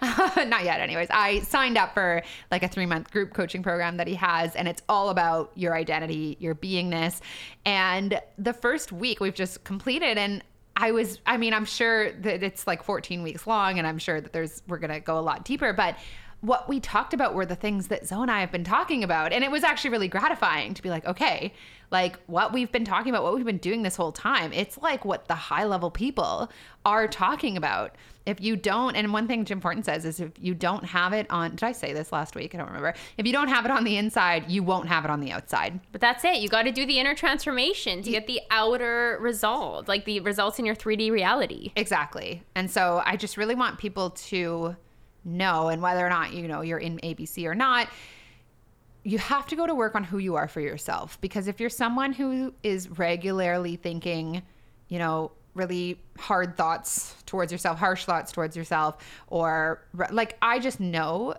not 0.48 0.64
yet. 0.64 0.80
Anyways, 0.80 1.08
I 1.10 1.40
signed 1.40 1.78
up 1.78 1.94
for 1.94 2.22
like 2.50 2.62
a 2.62 2.68
three 2.68 2.86
month 2.86 3.10
group 3.10 3.32
coaching 3.32 3.62
program 3.62 3.96
that 3.98 4.06
he 4.06 4.14
has, 4.14 4.54
and 4.56 4.68
it's 4.68 4.82
all 4.88 5.10
about 5.10 5.52
your 5.54 5.74
identity, 5.74 6.36
your 6.40 6.54
beingness. 6.54 7.20
And 7.64 8.20
the 8.38 8.52
first 8.52 8.92
week 8.92 9.20
we've 9.20 9.34
just 9.34 9.64
completed 9.64 10.18
and. 10.18 10.42
I 10.76 10.90
was, 10.90 11.20
I 11.24 11.36
mean, 11.36 11.54
I'm 11.54 11.64
sure 11.64 12.12
that 12.12 12.42
it's 12.42 12.66
like 12.66 12.82
14 12.82 13.22
weeks 13.22 13.46
long, 13.46 13.78
and 13.78 13.86
I'm 13.86 13.98
sure 13.98 14.20
that 14.20 14.32
there's, 14.32 14.62
we're 14.66 14.78
going 14.78 14.92
to 14.92 15.00
go 15.00 15.18
a 15.18 15.20
lot 15.20 15.44
deeper. 15.44 15.72
But 15.72 15.96
what 16.44 16.68
we 16.68 16.78
talked 16.78 17.14
about 17.14 17.34
were 17.34 17.46
the 17.46 17.56
things 17.56 17.88
that 17.88 18.06
Zoe 18.06 18.22
and 18.22 18.30
I 18.30 18.40
have 18.40 18.52
been 18.52 18.64
talking 18.64 19.02
about. 19.02 19.32
And 19.32 19.42
it 19.42 19.50
was 19.50 19.64
actually 19.64 19.90
really 19.90 20.08
gratifying 20.08 20.74
to 20.74 20.82
be 20.82 20.90
like, 20.90 21.06
okay, 21.06 21.54
like 21.90 22.18
what 22.26 22.52
we've 22.52 22.70
been 22.70 22.84
talking 22.84 23.10
about, 23.10 23.22
what 23.22 23.34
we've 23.34 23.46
been 23.46 23.58
doing 23.58 23.82
this 23.82 23.96
whole 23.96 24.12
time, 24.12 24.52
it's 24.52 24.76
like 24.78 25.04
what 25.04 25.26
the 25.28 25.34
high 25.34 25.64
level 25.64 25.90
people 25.90 26.50
are 26.84 27.08
talking 27.08 27.56
about. 27.56 27.94
If 28.26 28.40
you 28.40 28.56
don't, 28.56 28.96
and 28.96 29.12
one 29.12 29.26
thing 29.26 29.44
Jim 29.44 29.60
Fortin 29.60 29.82
says 29.82 30.04
is 30.04 30.18
if 30.18 30.32
you 30.38 30.54
don't 30.54 30.84
have 30.84 31.12
it 31.12 31.26
on, 31.30 31.52
did 31.52 31.62
I 31.62 31.72
say 31.72 31.92
this 31.92 32.10
last 32.10 32.34
week? 32.34 32.54
I 32.54 32.58
don't 32.58 32.66
remember. 32.66 32.94
If 33.16 33.26
you 33.26 33.32
don't 33.32 33.48
have 33.48 33.64
it 33.64 33.70
on 33.70 33.84
the 33.84 33.96
inside, 33.96 34.50
you 34.50 34.62
won't 34.62 34.88
have 34.88 35.04
it 35.04 35.10
on 35.10 35.20
the 35.20 35.30
outside. 35.30 35.78
But 35.92 36.00
that's 36.00 36.24
it. 36.24 36.38
You 36.38 36.48
got 36.48 36.62
to 36.62 36.72
do 36.72 36.84
the 36.86 36.98
inner 36.98 37.14
transformation 37.14 38.02
to 38.02 38.10
get 38.10 38.26
the 38.26 38.40
outer 38.50 39.18
result, 39.20 39.88
like 39.88 40.04
the 40.04 40.20
results 40.20 40.58
in 40.58 40.64
your 40.64 40.74
3D 40.74 41.10
reality. 41.10 41.72
Exactly. 41.76 42.42
And 42.54 42.70
so 42.70 43.02
I 43.04 43.16
just 43.16 43.36
really 43.36 43.54
want 43.54 43.78
people 43.78 44.10
to 44.10 44.76
know, 45.24 45.68
and 45.68 45.80
whether 45.82 46.04
or 46.04 46.08
not, 46.08 46.32
you 46.32 46.48
know, 46.48 46.60
you're 46.60 46.78
in 46.78 46.98
ABC 46.98 47.46
or 47.46 47.54
not, 47.54 47.88
you 49.02 49.18
have 49.18 49.46
to 49.46 49.56
go 49.56 49.66
to 49.66 49.74
work 49.74 49.94
on 49.94 50.04
who 50.04 50.18
you 50.18 50.36
are 50.36 50.48
for 50.48 50.60
yourself. 50.60 51.20
Because 51.20 51.46
if 51.46 51.60
you're 51.60 51.70
someone 51.70 52.12
who 52.12 52.54
is 52.62 52.88
regularly 52.88 53.76
thinking, 53.76 54.42
you 54.88 54.98
know, 54.98 55.32
really 55.54 56.00
hard 56.18 56.56
thoughts 56.56 57.14
towards 57.26 57.52
yourself, 57.52 57.78
harsh 57.78 58.04
thoughts 58.04 58.32
towards 58.32 58.56
yourself, 58.56 58.98
or 59.28 59.82
like 60.10 60.36
I 60.42 60.58
just 60.58 60.80
know 60.80 61.34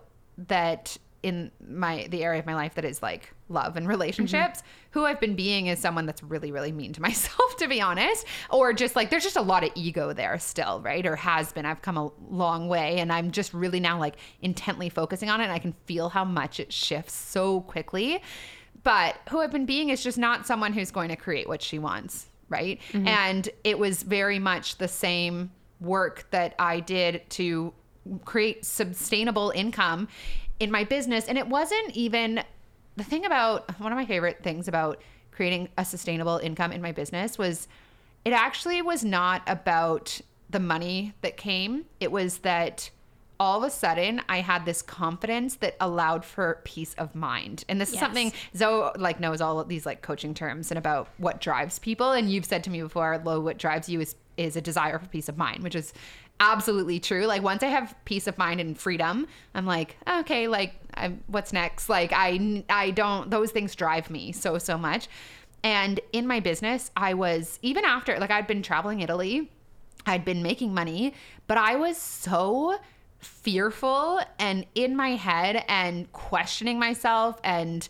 that 0.48 0.96
in 1.22 1.50
my 1.66 2.06
the 2.10 2.22
area 2.22 2.40
of 2.40 2.46
my 2.46 2.54
life 2.54 2.74
that 2.74 2.84
is 2.84 3.02
like 3.02 3.32
love 3.48 3.76
and 3.76 3.84
mm-hmm. 3.84 3.90
relationships 3.90 4.62
who 4.90 5.04
i've 5.04 5.20
been 5.20 5.36
being 5.36 5.66
is 5.66 5.78
someone 5.78 6.06
that's 6.06 6.22
really 6.22 6.50
really 6.50 6.72
mean 6.72 6.92
to 6.92 7.00
myself 7.08 7.56
to 7.56 7.68
be 7.68 7.80
honest 7.80 8.26
or 8.50 8.72
just 8.72 8.96
like 8.96 9.10
there's 9.10 9.22
just 9.22 9.36
a 9.36 9.42
lot 9.42 9.62
of 9.62 9.70
ego 9.74 10.12
there 10.12 10.38
still 10.38 10.80
right 10.80 11.06
or 11.06 11.16
has 11.16 11.52
been. 11.52 11.66
I've 11.66 11.82
come 11.82 11.96
a 11.96 12.10
long 12.28 12.68
way 12.68 12.98
and 12.98 13.12
i'm 13.12 13.30
just 13.30 13.52
really 13.54 13.80
now 13.80 13.98
like 13.98 14.16
intently 14.40 14.88
focusing 14.88 15.28
on 15.30 15.40
it 15.40 15.44
and 15.44 15.52
i 15.52 15.58
can 15.58 15.74
feel 15.84 16.08
how 16.08 16.24
much 16.24 16.60
it 16.60 16.72
shifts 16.72 17.14
so 17.14 17.60
quickly. 17.62 18.22
But 18.82 19.16
who 19.30 19.40
i've 19.40 19.50
been 19.50 19.66
being 19.66 19.90
is 19.90 20.02
just 20.02 20.18
not 20.18 20.46
someone 20.46 20.72
who's 20.72 20.90
going 20.90 21.08
to 21.08 21.16
create 21.16 21.48
what 21.48 21.62
she 21.62 21.78
wants 21.78 22.26
right? 22.48 22.80
Mm-hmm. 22.92 23.08
And 23.08 23.48
it 23.64 23.76
was 23.76 24.04
very 24.04 24.38
much 24.38 24.78
the 24.78 24.86
same 24.86 25.50
work 25.80 26.26
that 26.30 26.54
i 26.58 26.80
did 26.80 27.28
to 27.28 27.72
create 28.24 28.64
sustainable 28.64 29.52
income 29.54 30.08
in 30.58 30.70
my 30.70 30.84
business 30.84 31.26
and 31.26 31.36
it 31.36 31.46
wasn't 31.46 31.90
even 31.90 32.42
the 32.96 33.04
thing 33.04 33.24
about 33.26 33.78
one 33.80 33.92
of 33.92 33.96
my 33.96 34.06
favorite 34.06 34.42
things 34.42 34.68
about 34.68 35.00
creating 35.30 35.68
a 35.76 35.84
sustainable 35.84 36.38
income 36.38 36.72
in 36.72 36.80
my 36.80 36.92
business 36.92 37.36
was 37.36 37.68
it 38.24 38.32
actually 38.32 38.80
was 38.82 39.04
not 39.04 39.42
about 39.46 40.20
the 40.50 40.58
money 40.60 41.12
that 41.20 41.36
came. 41.36 41.84
It 42.00 42.10
was 42.10 42.38
that 42.38 42.90
all 43.38 43.62
of 43.62 43.68
a 43.68 43.70
sudden 43.70 44.22
I 44.30 44.40
had 44.40 44.64
this 44.64 44.80
confidence 44.80 45.56
that 45.56 45.76
allowed 45.78 46.24
for 46.24 46.62
peace 46.64 46.94
of 46.94 47.14
mind. 47.14 47.64
And 47.68 47.78
this 47.78 47.90
Yes. 47.90 47.96
is 47.96 48.00
something 48.00 48.32
Zoe 48.56 48.90
like 48.96 49.20
knows 49.20 49.42
all 49.42 49.60
of 49.60 49.68
these 49.68 49.84
like 49.84 50.00
coaching 50.00 50.32
terms 50.32 50.70
and 50.70 50.78
about 50.78 51.08
what 51.18 51.40
drives 51.40 51.78
people. 51.78 52.12
And 52.12 52.30
you've 52.30 52.46
said 52.46 52.64
to 52.64 52.70
me 52.70 52.80
before, 52.80 53.20
Lo, 53.22 53.40
what 53.40 53.58
drives 53.58 53.88
you 53.88 54.00
is 54.00 54.14
is 54.38 54.54
a 54.54 54.60
desire 54.60 54.98
for 54.98 55.06
peace 55.06 55.30
of 55.30 55.38
mind, 55.38 55.62
which 55.62 55.74
is 55.74 55.94
absolutely 56.40 57.00
true. 57.00 57.26
Like 57.26 57.42
once 57.42 57.62
I 57.62 57.68
have 57.68 57.94
peace 58.04 58.26
of 58.26 58.38
mind 58.38 58.60
and 58.60 58.78
freedom, 58.78 59.26
I'm 59.54 59.66
like, 59.66 59.96
okay, 60.08 60.48
like 60.48 60.74
I'm, 60.94 61.22
what's 61.26 61.52
next? 61.52 61.88
Like 61.88 62.12
I 62.14 62.64
I 62.68 62.90
don't 62.90 63.30
those 63.30 63.50
things 63.50 63.74
drive 63.74 64.10
me 64.10 64.32
so 64.32 64.58
so 64.58 64.76
much. 64.76 65.08
And 65.62 66.00
in 66.12 66.26
my 66.26 66.40
business, 66.40 66.90
I 66.96 67.14
was 67.14 67.58
even 67.62 67.84
after 67.84 68.18
like 68.18 68.30
I'd 68.30 68.46
been 68.46 68.62
traveling 68.62 69.00
Italy, 69.00 69.50
I'd 70.04 70.24
been 70.24 70.42
making 70.42 70.74
money, 70.74 71.14
but 71.46 71.58
I 71.58 71.76
was 71.76 71.96
so 71.96 72.76
fearful 73.18 74.20
and 74.38 74.66
in 74.74 74.94
my 74.94 75.10
head 75.10 75.64
and 75.68 76.10
questioning 76.12 76.78
myself 76.78 77.40
and 77.42 77.88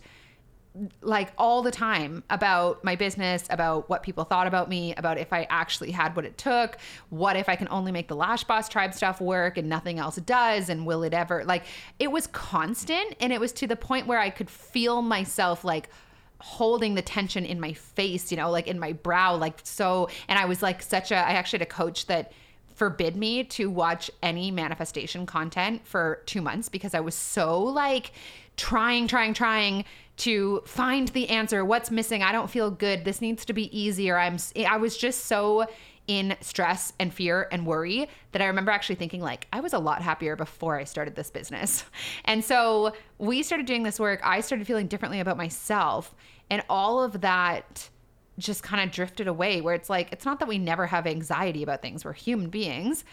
like 1.01 1.31
all 1.37 1.61
the 1.61 1.71
time 1.71 2.23
about 2.29 2.83
my 2.83 2.95
business, 2.95 3.45
about 3.49 3.89
what 3.89 4.03
people 4.03 4.23
thought 4.23 4.47
about 4.47 4.69
me, 4.69 4.93
about 4.95 5.17
if 5.17 5.33
I 5.33 5.47
actually 5.49 5.91
had 5.91 6.15
what 6.15 6.25
it 6.25 6.37
took, 6.37 6.77
what 7.09 7.35
if 7.35 7.49
I 7.49 7.55
can 7.55 7.67
only 7.69 7.91
make 7.91 8.07
the 8.07 8.15
Lash 8.15 8.43
Boss 8.43 8.69
tribe 8.69 8.93
stuff 8.93 9.19
work 9.19 9.57
and 9.57 9.69
nothing 9.69 9.99
else 9.99 10.17
does, 10.17 10.69
and 10.69 10.85
will 10.85 11.03
it 11.03 11.13
ever? 11.13 11.43
Like 11.45 11.63
it 11.99 12.11
was 12.11 12.27
constant, 12.27 13.15
and 13.19 13.33
it 13.33 13.39
was 13.39 13.51
to 13.53 13.67
the 13.67 13.75
point 13.75 14.07
where 14.07 14.19
I 14.19 14.29
could 14.29 14.49
feel 14.49 15.01
myself 15.01 15.63
like 15.63 15.89
holding 16.39 16.95
the 16.95 17.01
tension 17.01 17.45
in 17.45 17.59
my 17.59 17.73
face, 17.73 18.31
you 18.31 18.37
know, 18.37 18.51
like 18.51 18.67
in 18.67 18.79
my 18.79 18.93
brow, 18.93 19.35
like 19.35 19.59
so. 19.63 20.09
And 20.27 20.37
I 20.37 20.45
was 20.45 20.61
like 20.61 20.81
such 20.81 21.11
a, 21.11 21.15
I 21.15 21.31
actually 21.31 21.59
had 21.59 21.67
a 21.67 21.71
coach 21.71 22.05
that 22.07 22.31
forbid 22.75 23.15
me 23.15 23.43
to 23.43 23.69
watch 23.71 24.11
any 24.21 24.51
manifestation 24.51 25.25
content 25.25 25.81
for 25.87 26.21
two 26.27 26.41
months 26.41 26.69
because 26.69 26.93
I 26.93 26.99
was 26.99 27.15
so 27.15 27.59
like 27.59 28.11
trying, 28.55 29.07
trying, 29.07 29.33
trying 29.33 29.83
to 30.17 30.61
find 30.65 31.07
the 31.09 31.29
answer. 31.29 31.63
What's 31.63 31.91
missing? 31.91 32.23
I 32.23 32.31
don't 32.31 32.49
feel 32.49 32.71
good. 32.71 33.05
This 33.05 33.21
needs 33.21 33.45
to 33.45 33.53
be 33.53 33.77
easier. 33.77 34.17
I'm, 34.17 34.37
I 34.67 34.77
was 34.77 34.97
just 34.97 35.25
so 35.25 35.67
in 36.07 36.35
stress 36.39 36.93
and 36.99 37.13
fear 37.13 37.47
and 37.51 37.65
worry 37.65 38.07
that 38.31 38.41
I 38.41 38.45
remember 38.45 38.71
actually 38.71 38.95
thinking 38.95 39.21
like 39.21 39.45
I 39.51 39.59
was 39.59 39.73
a 39.73 39.79
lot 39.79 40.01
happier 40.01 40.37
before 40.37 40.79
I 40.79 40.85
started 40.85 41.15
this 41.15 41.29
business. 41.29 41.83
And 42.25 42.43
so 42.43 42.93
we 43.17 43.43
started 43.43 43.65
doing 43.65 43.83
this 43.83 43.99
work. 43.99 44.19
I 44.23 44.41
started 44.41 44.67
feeling 44.67 44.87
differently 44.87 45.19
about 45.19 45.37
myself 45.37 46.13
and 46.49 46.63
all 46.69 47.03
of 47.03 47.21
that 47.21 47.89
just 48.37 48.63
kind 48.63 48.83
of 48.83 48.93
drifted 48.93 49.27
away 49.27 49.61
where 49.61 49.73
it's 49.73 49.89
like 49.89 50.11
it's 50.11 50.25
not 50.25 50.39
that 50.39 50.47
we 50.47 50.57
never 50.57 50.87
have 50.87 51.07
anxiety 51.07 51.63
about 51.63 51.81
things. 51.81 52.05
We're 52.05 52.13
human 52.13 52.49
beings. 52.49 53.03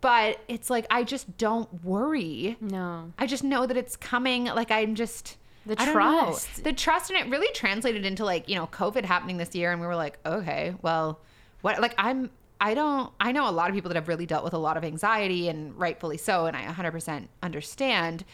But 0.00 0.40
it's 0.48 0.70
like 0.70 0.86
I 0.90 1.04
just 1.04 1.38
don't 1.38 1.84
worry. 1.84 2.56
No. 2.60 3.12
I 3.18 3.26
just 3.26 3.44
know 3.44 3.66
that 3.66 3.76
it's 3.76 3.96
coming. 3.96 4.44
Like 4.44 4.70
I'm 4.70 4.94
just 4.94 5.36
The 5.66 5.76
trust. 5.76 6.64
The 6.64 6.72
trust 6.72 7.10
and 7.10 7.18
it 7.18 7.30
really 7.30 7.52
translated 7.54 8.06
into 8.06 8.24
like, 8.24 8.48
you 8.48 8.54
know, 8.54 8.66
COVID 8.68 9.04
happening 9.04 9.36
this 9.36 9.54
year 9.54 9.70
and 9.72 9.80
we 9.80 9.86
were 9.86 9.96
like, 9.96 10.18
okay, 10.24 10.74
well, 10.82 11.20
what 11.60 11.80
like 11.80 11.94
I'm 11.98 12.30
I 12.60 12.74
don't 12.74 13.12
I 13.20 13.32
know 13.32 13.48
a 13.48 13.52
lot 13.52 13.68
of 13.68 13.74
people 13.74 13.88
that 13.90 13.96
have 13.96 14.08
really 14.08 14.26
dealt 14.26 14.44
with 14.44 14.54
a 14.54 14.58
lot 14.58 14.76
of 14.76 14.84
anxiety 14.84 15.48
and 15.48 15.78
rightfully 15.78 16.16
so 16.16 16.46
and 16.46 16.56
I 16.56 16.64
100% 16.64 17.28
understand. 17.42 18.24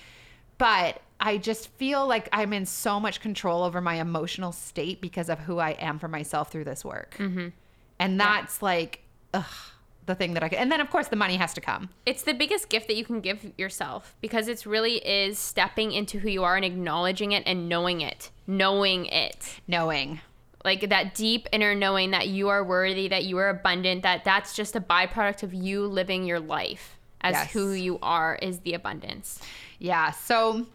But 0.58 1.02
I 1.18 1.38
just 1.38 1.68
feel 1.68 2.06
like 2.06 2.28
I'm 2.32 2.52
in 2.52 2.66
so 2.66 3.00
much 3.00 3.20
control 3.20 3.64
over 3.64 3.80
my 3.80 3.94
emotional 3.94 4.52
state 4.52 5.00
because 5.00 5.28
of 5.28 5.40
who 5.40 5.58
I 5.58 5.70
am 5.70 5.98
for 5.98 6.08
myself 6.08 6.52
through 6.52 6.64
this 6.64 6.84
work. 6.84 7.16
Mm-hmm. 7.18 7.48
And 7.98 8.20
that's 8.20 8.62
like 8.62 9.00
ugh, 9.32 9.44
the 10.06 10.14
thing 10.14 10.34
that 10.34 10.42
I 10.42 10.48
can. 10.48 10.58
And 10.58 10.72
then 10.72 10.80
of 10.80 10.90
course 10.90 11.08
the 11.08 11.16
money 11.16 11.36
has 11.36 11.54
to 11.54 11.60
come. 11.60 11.90
It's 12.06 12.22
the 12.22 12.34
biggest 12.34 12.68
gift 12.68 12.88
that 12.88 12.96
you 12.96 13.04
can 13.04 13.20
give 13.20 13.52
yourself 13.56 14.14
because 14.20 14.48
it's 14.48 14.66
really 14.66 14.96
is 14.96 15.38
stepping 15.38 15.92
into 15.92 16.18
who 16.18 16.28
you 16.28 16.44
are 16.44 16.56
and 16.56 16.64
acknowledging 16.64 17.32
it 17.32 17.42
and 17.46 17.68
knowing 17.68 18.00
it. 18.00 18.30
Knowing 18.46 19.06
it. 19.06 19.60
Knowing. 19.66 20.20
Like 20.64 20.88
that 20.88 21.14
deep 21.14 21.48
inner 21.52 21.74
knowing 21.74 22.12
that 22.12 22.28
you 22.28 22.48
are 22.48 22.64
worthy, 22.64 23.08
that 23.08 23.24
you 23.24 23.36
are 23.38 23.48
abundant, 23.50 24.02
that 24.02 24.24
that's 24.24 24.54
just 24.54 24.74
a 24.76 24.80
byproduct 24.80 25.42
of 25.42 25.52
you 25.52 25.86
living 25.86 26.24
your 26.24 26.40
life 26.40 26.98
as 27.20 27.32
Yes. 27.32 27.52
who 27.52 27.72
you 27.72 27.98
are 28.02 28.38
is 28.40 28.60
the 28.60 28.74
abundance. 28.74 29.40
Yeah. 29.78 30.10
So 30.12 30.66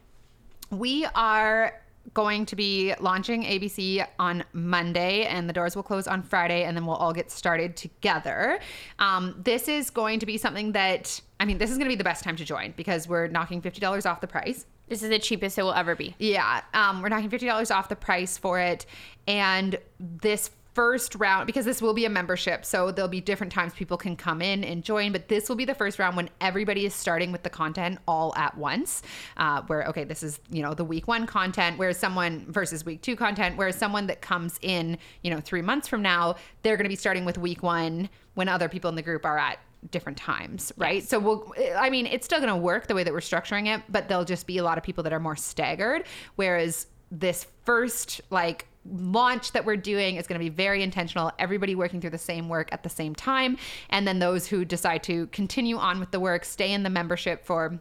we 0.72 1.06
are 1.16 1.74
going 2.14 2.46
to 2.48 2.56
be 2.56 2.94
launching 3.00 3.44
ABC 3.44 4.06
on 4.18 4.44
Monday, 4.54 5.26
and 5.26 5.48
the 5.48 5.54
doors 5.54 5.76
will 5.76 5.84
close 5.84 6.08
on 6.08 6.24
Friday, 6.24 6.64
and 6.64 6.76
then 6.76 6.86
we'll 6.86 6.96
all 6.96 7.14
get 7.14 7.32
started 7.32 7.76
together. 7.76 8.60
Um, 8.98 9.36
this 9.44 9.68
is 9.68 9.90
going 9.90 10.20
to 10.20 10.26
be 10.26 10.38
something 10.38 10.72
that, 10.74 11.22
I 11.40 11.46
mean, 11.46 11.58
this 11.58 11.70
is 11.70 11.78
going 11.78 11.86
to 11.86 11.94
be 11.94 11.98
the 11.98 12.04
best 12.04 12.24
time 12.24 12.36
to 12.38 12.46
join 12.46 12.74
because 12.76 13.08
we're 13.08 13.28
knocking 13.28 13.62
$50 13.62 14.10
off 14.10 14.22
the 14.22 14.28
price. 14.28 14.66
This 14.90 15.04
is 15.04 15.10
the 15.10 15.20
cheapest 15.20 15.58
it 15.58 15.64
will 15.64 15.74
ever 15.74 15.96
be. 15.96 16.16
Yeah, 16.18 16.62
um, 16.74 17.02
we're 17.02 17.10
knocking 17.10 17.30
fifty 17.30 17.46
dollars 17.46 17.70
off 17.70 17.90
the 17.90 17.96
price 17.96 18.40
for 18.40 18.60
it, 18.60 18.88
and 19.28 19.78
this 20.00 20.50
first 20.74 21.16
round 21.16 21.48
because 21.48 21.66
this 21.66 21.82
will 21.82 21.94
be 21.94 22.06
a 22.06 22.10
membership, 22.10 22.66
so 22.66 22.92
there'll 22.92 23.10
be 23.10 23.22
different 23.22 23.52
times 23.52 23.74
people 23.74 23.98
can 23.98 24.16
come 24.16 24.42
in 24.42 24.64
and 24.64 24.84
join. 24.84 25.12
But 25.12 25.28
this 25.28 25.50
will 25.50 25.56
be 25.56 25.66
the 25.66 25.76
first 25.76 26.00
round 26.00 26.16
when 26.16 26.30
everybody 26.42 26.86
is 26.86 26.94
starting 26.94 27.32
with 27.32 27.44
the 27.44 27.50
content 27.50 28.00
all 28.08 28.34
at 28.36 28.58
once. 28.58 29.02
Uh, 29.38 29.62
where 29.64 29.86
okay, 29.88 30.04
this 30.04 30.24
is 30.24 30.40
you 30.50 30.62
know 30.62 30.74
the 30.74 30.86
week 30.86 31.08
one 31.08 31.26
content, 31.26 31.78
whereas 31.78 31.98
someone 31.98 32.46
versus 32.50 32.86
week 32.86 33.02
two 33.02 33.16
content, 33.16 33.58
whereas 33.58 33.76
someone 33.76 34.08
that 34.08 34.22
comes 34.22 34.60
in 34.62 34.98
you 35.24 35.32
know 35.32 35.40
three 35.40 35.62
months 35.62 35.88
from 35.88 36.02
now, 36.02 36.36
they're 36.64 36.78
going 36.78 36.86
to 36.86 36.90
be 36.90 36.96
starting 36.96 37.26
with 37.26 37.38
week 37.38 37.64
one 37.64 38.10
when 38.36 38.48
other 38.48 38.70
people 38.70 38.90
in 38.90 38.96
the 38.96 39.02
group 39.02 39.26
are 39.26 39.38
at 39.38 39.60
different 39.92 40.18
times, 40.18 40.72
right? 40.78 41.08
So 41.08 41.20
we'll, 41.20 41.54
I 41.78 41.90
mean, 41.90 42.06
it's 42.06 42.26
still 42.26 42.40
going 42.40 42.50
to 42.50 42.56
work 42.56 42.88
the 42.88 42.96
way 42.96 43.04
that 43.04 43.14
we're 43.14 43.20
structuring 43.20 43.74
it, 43.74 43.84
but 43.90 44.08
there'll 44.08 44.26
just 44.26 44.48
be 44.48 44.58
a 44.58 44.64
lot 44.64 44.78
of 44.78 44.84
people 44.84 45.04
that 45.04 45.14
are 45.14 45.20
more 45.20 45.36
staggered. 45.36 46.06
Whereas 46.36 46.88
this 47.12 47.48
first, 47.64 48.22
like, 48.30 48.68
launch 48.86 49.52
that 49.52 49.66
we're 49.66 49.76
doing 49.76 50.16
is 50.16 50.26
going 50.26 50.40
to 50.40 50.44
be 50.44 50.50
very 50.50 50.82
intentional 50.82 51.32
everybody 51.38 51.76
working 51.76 52.00
through 52.00 52.10
the 52.10 52.18
same 52.18 52.48
work 52.48 52.70
at 52.72 52.82
the 52.82 52.90
same 52.90 53.14
time 53.14 53.58
and 53.90 54.08
then 54.08 54.20
those 54.20 54.48
who 54.48 54.64
decide 54.64 55.04
to 55.04 55.28
continue 55.28 55.78
on 55.78 56.00
with 56.00 56.12
the 56.12 56.20
work 56.20 56.46
stay 56.46 56.72
in 56.72 56.84
the 56.84 56.90
membership 56.90 57.46
for 57.46 57.80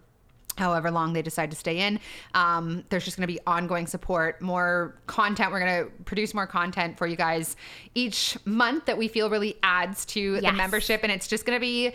however 0.59 0.90
long 0.90 1.12
they 1.12 1.22
decide 1.22 1.51
to 1.51 1.57
stay 1.57 1.80
in. 1.80 2.01
Um, 2.34 2.84
there's 2.88 3.05
just 3.05 3.16
going 3.16 3.26
to 3.26 3.32
be 3.32 3.40
ongoing 3.46 3.86
support, 3.86 4.42
more 4.42 4.96
content. 5.07 5.53
We're 5.53 5.61
going 5.61 5.84
to 5.84 5.90
produce 6.05 6.34
more 6.34 6.46
content 6.46 6.99
for 6.99 7.07
you 7.07 7.16
guys 7.16 7.57
each 7.94 8.36
month 8.44 8.86
that 8.86 8.99
we 8.99 9.09
feel 9.09 9.30
really 9.30 9.57
adds 9.62 10.05
to 10.07 10.40
the 10.40 10.53
membership. 10.53 11.01
And 11.05 11.12
it's 11.12 11.28
just 11.28 11.46
going 11.46 11.57
to 11.57 11.61
be 11.61 11.92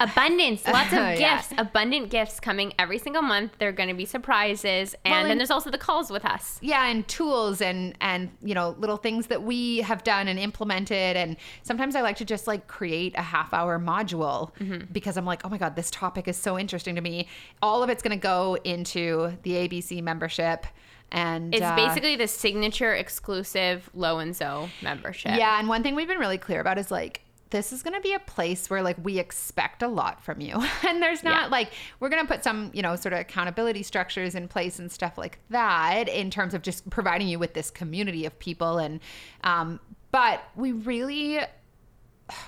Abundance, 0.00 0.66
lots 0.68 0.92
of 0.92 1.16
gifts, 1.16 1.54
abundant 1.56 2.10
gifts 2.10 2.40
coming 2.40 2.72
every 2.78 2.98
single 2.98 3.22
month. 3.22 3.52
They're 3.58 3.72
going 3.72 3.88
to 3.88 3.94
be 3.94 4.04
surprises, 4.04 4.94
and 5.04 5.12
Well, 5.12 5.24
then 5.24 5.38
there's 5.38 5.52
also 5.52 5.70
the 5.70 5.78
calls 5.78 6.10
with 6.10 6.24
us. 6.24 6.58
yeah 6.60 6.86
and 6.88 7.06
tools 7.06 7.60
and 7.60 7.96
and 8.00 8.30
you 8.42 8.54
know 8.54 8.74
little 8.78 8.96
things 8.96 9.28
that 9.28 9.42
we 9.42 9.78
have 9.78 10.02
done 10.02 10.26
and 10.28 10.38
implemented 10.38 11.16
and 11.16 11.36
sometimes 11.62 11.94
i 11.96 12.00
like 12.00 12.16
to 12.16 12.24
just 12.24 12.46
like 12.46 12.66
create 12.66 13.14
a 13.16 13.22
half 13.22 13.52
hour 13.54 13.78
module 13.78 14.50
because 14.92 15.16
i'm 15.16 15.24
like 15.24 15.42
oh 15.44 15.48
my 15.48 15.58
god 15.58 15.76
this 15.76 15.90
topic 15.90 16.26
is 16.28 16.36
so 16.36 16.58
interesting 16.58 16.94
to 16.94 17.00
me 17.00 17.26
all 17.62 17.82
of 17.82 17.88
it's 17.90 18.02
going 18.02 18.16
to 18.18 18.22
go 18.22 18.56
into 18.64 19.32
the 19.42 19.52
abc 19.68 20.02
membership 20.02 20.66
and 21.12 21.54
It's 21.54 21.62
uh, 21.62 21.76
basically 21.76 22.16
the 22.16 22.26
signature 22.26 22.92
exclusive 22.94 23.88
Lo 23.94 24.18
and 24.18 24.34
Zoe 24.34 24.68
membership. 24.82 25.36
Yeah, 25.36 25.58
and 25.60 25.68
one 25.68 25.82
thing 25.84 25.94
we've 25.94 26.08
been 26.08 26.18
really 26.18 26.38
clear 26.38 26.60
about 26.60 26.76
is 26.78 26.90
like 26.90 27.20
this 27.54 27.72
is 27.72 27.84
going 27.84 27.94
to 27.94 28.00
be 28.00 28.12
a 28.12 28.18
place 28.18 28.68
where 28.68 28.82
like 28.82 28.96
we 29.04 29.20
expect 29.20 29.80
a 29.80 29.86
lot 29.86 30.20
from 30.20 30.40
you. 30.40 30.60
And 30.88 31.00
there's 31.00 31.22
not 31.22 31.42
Yeah. 31.44 31.48
like 31.48 31.70
we're 32.00 32.08
going 32.08 32.20
to 32.20 32.26
put 32.26 32.42
some, 32.42 32.72
you 32.74 32.82
know, 32.82 32.96
sort 32.96 33.12
of 33.12 33.20
accountability 33.20 33.84
structures 33.84 34.34
in 34.34 34.48
place 34.48 34.80
and 34.80 34.90
stuff 34.90 35.16
like 35.16 35.38
that 35.50 36.08
in 36.08 36.30
terms 36.30 36.52
of 36.52 36.62
just 36.62 36.90
providing 36.90 37.28
you 37.28 37.38
with 37.38 37.54
this 37.54 37.70
community 37.70 38.26
of 38.26 38.36
people 38.40 38.78
and 38.78 38.98
um 39.44 39.78
but 40.10 40.42
we 40.56 40.72
really 40.72 41.38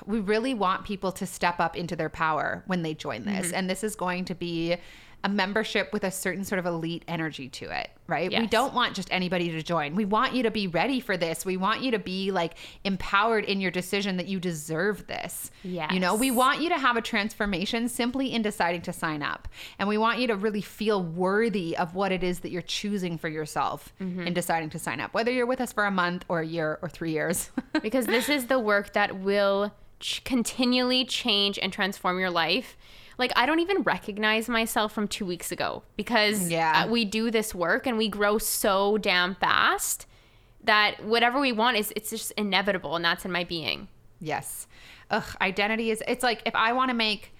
we 0.06 0.18
really 0.20 0.54
want 0.54 0.84
people 0.84 1.12
to 1.12 1.26
step 1.26 1.60
up 1.60 1.76
into 1.76 1.94
their 1.94 2.08
power 2.08 2.64
when 2.66 2.82
they 2.82 2.94
join 2.94 3.24
this. 3.24 3.48
Mm-hmm. 3.48 3.54
And 3.54 3.70
this 3.70 3.84
is 3.84 3.94
going 3.94 4.24
to 4.26 4.34
be 4.34 4.76
a 5.24 5.28
membership 5.28 5.92
with 5.92 6.04
a 6.04 6.10
certain 6.10 6.44
sort 6.44 6.58
of 6.60 6.66
elite 6.66 7.02
energy 7.08 7.48
to 7.48 7.64
it, 7.76 7.90
right? 8.06 8.30
We 8.30 8.46
don't 8.46 8.72
want 8.74 8.94
just 8.94 9.08
anybody 9.10 9.50
to 9.50 9.62
join. 9.62 9.96
We 9.96 10.04
want 10.04 10.34
you 10.34 10.44
to 10.44 10.52
be 10.52 10.68
ready 10.68 11.00
for 11.00 11.16
this. 11.16 11.44
We 11.44 11.56
want 11.56 11.80
you 11.82 11.90
to 11.92 11.98
be 11.98 12.30
like 12.30 12.54
empowered 12.84 13.44
in 13.44 13.60
your 13.60 13.72
decision 13.72 14.18
that 14.18 14.28
you 14.28 14.38
deserve 14.38 15.08
this. 15.08 15.50
You 15.92 15.98
know, 15.98 16.14
we 16.14 16.30
want 16.30 16.60
you 16.62 16.68
to 16.68 16.78
have 16.78 16.96
a 16.96 17.00
transformation 17.02 17.88
simply 17.88 18.32
in 18.32 18.42
deciding 18.42 18.82
to 18.82 18.92
sign 18.92 19.20
up. 19.22 19.48
And 19.80 19.88
we 19.88 19.98
want 19.98 20.20
you 20.20 20.28
to 20.28 20.36
really 20.36 20.60
feel 20.62 21.02
worthy 21.02 21.76
of 21.76 21.96
what 21.96 22.12
it 22.12 22.22
is 22.22 22.40
that 22.40 22.50
you're 22.52 22.62
choosing 22.62 23.18
for 23.18 23.28
yourself 23.28 23.92
Mm-hmm. 24.00 24.26
in 24.28 24.34
deciding 24.34 24.70
to 24.70 24.78
sign 24.78 25.00
up, 25.00 25.12
whether 25.14 25.30
you're 25.32 25.46
with 25.46 25.60
us 25.60 25.72
for 25.72 25.84
a 25.86 25.90
month 25.90 26.24
or 26.28 26.40
a 26.40 26.46
year 26.46 26.78
or 26.82 26.88
three 26.88 27.10
years. 27.12 27.50
because 27.82 28.06
this 28.06 28.28
is 28.28 28.46
the 28.46 28.58
work 28.58 28.92
that 28.92 29.18
will 29.18 29.72
ch- 30.00 30.22
continually 30.24 31.04
change 31.04 31.58
and 31.58 31.72
transform 31.72 32.20
your 32.20 32.30
life. 32.30 32.76
Like 33.18 33.32
I 33.36 33.46
don't 33.46 33.60
even 33.60 33.82
recognize 33.82 34.48
myself 34.48 34.92
from 34.92 35.08
2 35.08 35.24
weeks 35.24 35.50
ago 35.52 35.82
because 35.96 36.50
Yeah. 36.50 36.84
uh, 36.84 36.88
we 36.90 37.04
do 37.04 37.30
this 37.30 37.54
work 37.54 37.86
and 37.86 37.96
we 37.96 38.08
grow 38.08 38.38
so 38.38 38.98
damn 38.98 39.34
fast 39.36 40.06
that 40.64 41.02
whatever 41.04 41.40
we 41.40 41.52
want 41.52 41.76
is 41.76 41.92
it's 41.96 42.10
just 42.10 42.32
inevitable 42.32 42.96
and 42.96 43.04
that's 43.04 43.24
in 43.24 43.32
my 43.32 43.44
being. 43.44 43.88
Yes. 44.20 44.66
Ugh, 45.10 45.24
identity 45.40 45.90
is 45.90 46.02
it's 46.08 46.22
like 46.22 46.42
if 46.44 46.54
I 46.54 46.72
want 46.72 46.90
to 46.90 46.94
make 46.96 47.32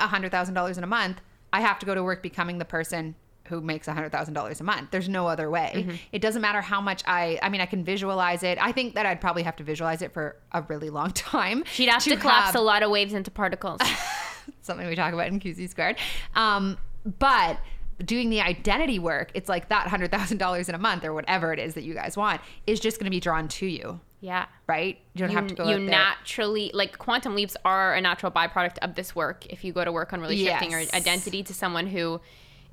a 0.00 0.06
hundred 0.08 0.30
thousand 0.32 0.54
dollars 0.54 0.78
in 0.78 0.84
a 0.84 0.88
month, 0.88 1.20
I 1.52 1.60
have 1.60 1.78
to 1.80 1.86
go 1.86 1.94
to 1.94 2.02
work 2.02 2.22
becoming 2.22 2.58
the 2.58 2.64
person 2.64 3.14
who 3.48 3.60
makes 3.60 3.88
a 3.88 3.92
hundred 3.92 4.10
thousand 4.10 4.34
dollars 4.34 4.60
a 4.60 4.64
month. 4.64 4.90
There's 4.90 5.08
no 5.08 5.26
other 5.26 5.50
way. 5.50 5.72
Mm-hmm. 5.74 5.96
It 6.12 6.22
doesn't 6.22 6.40
matter 6.42 6.60
how 6.60 6.80
much 6.80 7.02
I 7.06 7.38
I 7.42 7.48
mean 7.48 7.60
I 7.60 7.66
can 7.66 7.84
visualize 7.84 8.42
it. 8.42 8.58
I 8.60 8.72
think 8.72 8.94
that 8.94 9.06
I'd 9.06 9.20
probably 9.20 9.42
have 9.42 9.56
to 9.56 9.64
visualize 9.64 10.02
it 10.02 10.12
for 10.12 10.36
a 10.52 10.62
really 10.62 10.90
long 10.90 11.10
time. 11.12 11.64
She'd 11.66 11.88
have 11.88 12.02
to, 12.04 12.16
collapse 12.16 12.54
a 12.54 12.60
lot 12.60 12.82
of 12.82 12.90
waves 12.90 13.12
into 13.12 13.30
particles. 13.30 13.80
something 14.62 14.86
we 14.86 14.94
talk 14.94 15.12
about 15.12 15.28
in 15.28 15.40
QC 15.40 15.68
squared. 15.68 15.96
Um, 16.34 16.78
but 17.18 17.58
doing 18.04 18.30
the 18.30 18.40
identity 18.40 18.98
work, 18.98 19.30
it's 19.34 19.48
like 19.48 19.68
that 19.68 19.86
hundred 19.88 20.10
thousand 20.10 20.38
dollars 20.38 20.68
in 20.68 20.74
a 20.74 20.78
month 20.78 21.04
or 21.04 21.12
whatever 21.12 21.52
it 21.52 21.58
is 21.58 21.74
that 21.74 21.82
you 21.84 21.94
guys 21.94 22.16
want 22.16 22.40
is 22.66 22.80
just 22.80 22.98
going 22.98 23.04
to 23.04 23.10
be 23.10 23.20
drawn 23.20 23.46
to 23.48 23.66
you, 23.66 24.00
yeah. 24.20 24.46
right? 24.66 24.98
You 25.14 25.20
don't 25.20 25.30
You, 25.30 25.36
have 25.36 25.46
to 25.48 25.54
go. 25.54 25.68
you 25.68 25.78
naturally 25.78 26.70
like 26.74 26.98
quantum 26.98 27.34
leaps 27.36 27.56
are 27.64 27.94
a 27.94 28.00
natural 28.00 28.32
byproduct 28.32 28.78
of 28.78 28.94
this 28.94 29.14
work 29.14 29.46
if 29.46 29.64
you 29.64 29.72
go 29.72 29.84
to 29.84 29.92
work 29.92 30.12
on 30.12 30.20
really 30.20 30.42
shifting 30.44 30.70
your 30.70 30.80
identity 30.92 31.42
to 31.44 31.54
someone 31.54 31.86
who 31.86 32.20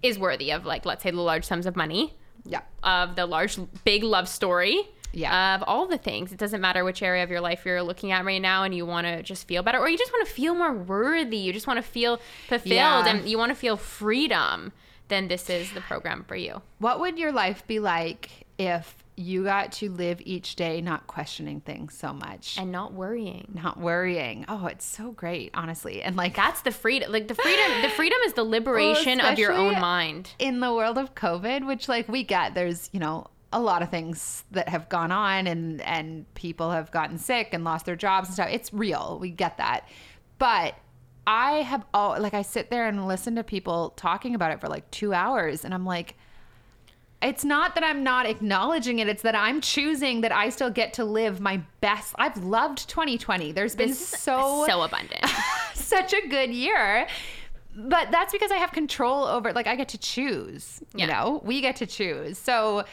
is 0.04 0.18
worthy 0.20 0.52
of 0.52 0.66
like 0.66 0.86
let's 0.86 1.04
say 1.04 1.12
the 1.12 1.22
large 1.22 1.46
sums 1.46 1.66
of 1.66 1.76
money. 1.76 2.16
Yeah, 2.46 2.62
of 2.84 3.16
the 3.16 3.26
large 3.26 3.58
big 3.84 4.04
love 4.04 4.28
story 4.28 4.82
Yeah. 5.14 5.56
of 5.56 5.64
all 5.68 5.86
the 5.88 5.98
things. 6.00 6.32
It 6.32 6.40
doesn't 6.40 6.60
matter 6.62 6.84
which 6.84 7.04
area 7.04 7.24
of 7.24 7.30
your 7.30 7.42
life 7.42 7.66
you're 7.66 7.84
looking 7.84 8.12
at 8.12 8.26
right 8.26 8.42
now 8.42 8.64
and 8.64 8.74
you 8.74 8.86
want 8.86 9.06
to 9.06 9.22
just 9.22 9.48
feel 9.48 9.62
better 9.62 9.78
or 9.78 9.88
you 9.90 9.98
just 9.98 10.12
want 10.12 10.28
to 10.28 10.34
feel 10.34 10.56
more 10.56 10.74
worthy. 10.74 11.38
You 11.38 11.54
just 11.54 11.68
want 11.68 11.78
to 11.78 11.84
feel 11.84 12.20
fulfilled 12.48 12.72
Yeah. 12.74 13.08
and 13.08 13.30
you 13.30 13.38
want 13.38 13.50
to 13.52 13.56
feel 13.56 13.78
freedom 13.78 14.72
then 15.08 15.28
this 15.28 15.50
is 15.50 15.74
the 15.74 15.82
program 15.82 16.24
for 16.26 16.38
you. 16.38 16.62
What 16.80 17.02
would 17.02 17.20
your 17.20 17.34
life 17.34 17.68
be 17.68 17.80
like 17.80 18.46
if 18.62 18.96
you 19.18 19.44
got 19.44 19.72
to 19.74 19.90
live 19.90 20.22
each 20.24 20.56
day 20.56 20.82
not 20.82 21.06
questioning 21.06 21.62
things 21.62 21.98
so 21.98 22.14
much, 22.14 22.58
and 22.58 22.72
not 22.72 22.94
worrying 22.94 23.52
not 23.54 23.80
worrying? 23.80 24.46
Oh, 24.48 24.68
it's 24.68 24.86
so 24.86 25.12
great, 25.12 25.52
honestly, 25.54 26.02
and 26.02 26.16
like 26.16 26.36
that's 26.36 26.62
the 26.62 26.72
freedom 26.72 27.12
like 27.12 27.28
the 27.28 27.36
freedom 27.36 27.82
the 27.82 27.90
freedom 27.90 28.18
is 28.26 28.34
the 28.34 28.44
liberation 28.44 29.20
of 29.20 29.38
your 29.38 29.52
own 29.52 29.80
mind 29.80 30.34
in 30.40 30.60
the 30.60 30.74
world 30.74 30.98
of 30.98 31.16
COVID, 31.16 31.68
which 31.68 31.90
like 31.90 32.08
we 32.08 32.24
get, 32.24 32.56
there's 32.56 32.90
you 32.94 33.00
know 33.00 33.28
a 33.54 33.60
lot 33.60 33.82
of 33.82 33.90
things 33.90 34.46
that 34.52 34.70
have 34.70 34.88
gone 34.90 35.12
on, 35.12 35.48
and 35.48 35.82
and 35.82 36.32
people 36.36 36.72
have 36.72 36.92
gotten 36.92 37.18
sick 37.18 37.50
and 37.52 37.64
lost 37.64 37.86
their 37.86 37.96
jobs 37.96 38.30
and 38.30 38.36
stuff. 38.36 38.50
It's 38.52 38.74
real, 38.74 39.18
we 39.20 39.30
get 39.30 39.58
that, 39.58 39.88
but 40.38 40.76
I 41.28 41.62
have 41.64 41.86
all 41.94 42.20
like 42.20 42.34
I 42.34 42.44
sit 42.44 42.70
there 42.70 42.88
and 42.88 43.08
listen 43.08 43.36
to 43.36 43.44
people 43.44 43.94
talking 43.98 44.36
about 44.36 44.52
it 44.52 44.62
for 44.62 44.68
like 44.68 44.90
two 44.92 45.14
hours, 45.14 45.66
and 45.66 45.74
I'm 45.74 45.86
like. 45.86 46.16
It's 47.22 47.46
not 47.46 47.76
that 47.76 47.84
I'm 47.84 48.04
not 48.04 48.26
acknowledging 48.26 49.00
it. 49.00 49.08
It's 49.08 49.22
that 49.22 49.36
I'm 49.36 49.62
choosing 49.62 50.22
that 50.22 50.32
I 50.32 50.50
still 50.50 50.72
get 50.72 50.94
to 50.94 51.06
live 51.06 51.40
my 51.40 51.62
best. 51.80 52.16
I've 52.18 52.38
loved 52.44 52.90
2020. 52.90 53.52
There's 53.52 53.76
been 53.76 53.90
This 53.90 54.08
so 54.08 54.66
so 54.68 54.82
abundant 54.82 55.24
such 55.76 56.14
a 56.14 56.28
good 56.28 56.50
year. 56.52 57.08
But 57.76 58.12
that's 58.12 58.34
because 58.34 58.52
I 58.52 58.58
have 58.58 58.72
control 58.72 59.24
over 59.26 59.54
like 59.54 59.68
I 59.68 59.76
get 59.76 59.90
to 59.90 59.98
choose. 59.98 60.82
You 60.96 61.06
Yeah. 61.08 61.14
know, 61.14 61.42
we 61.46 61.62
get 61.62 61.76
to 61.78 61.86
choose. 61.86 62.38
So 62.38 62.86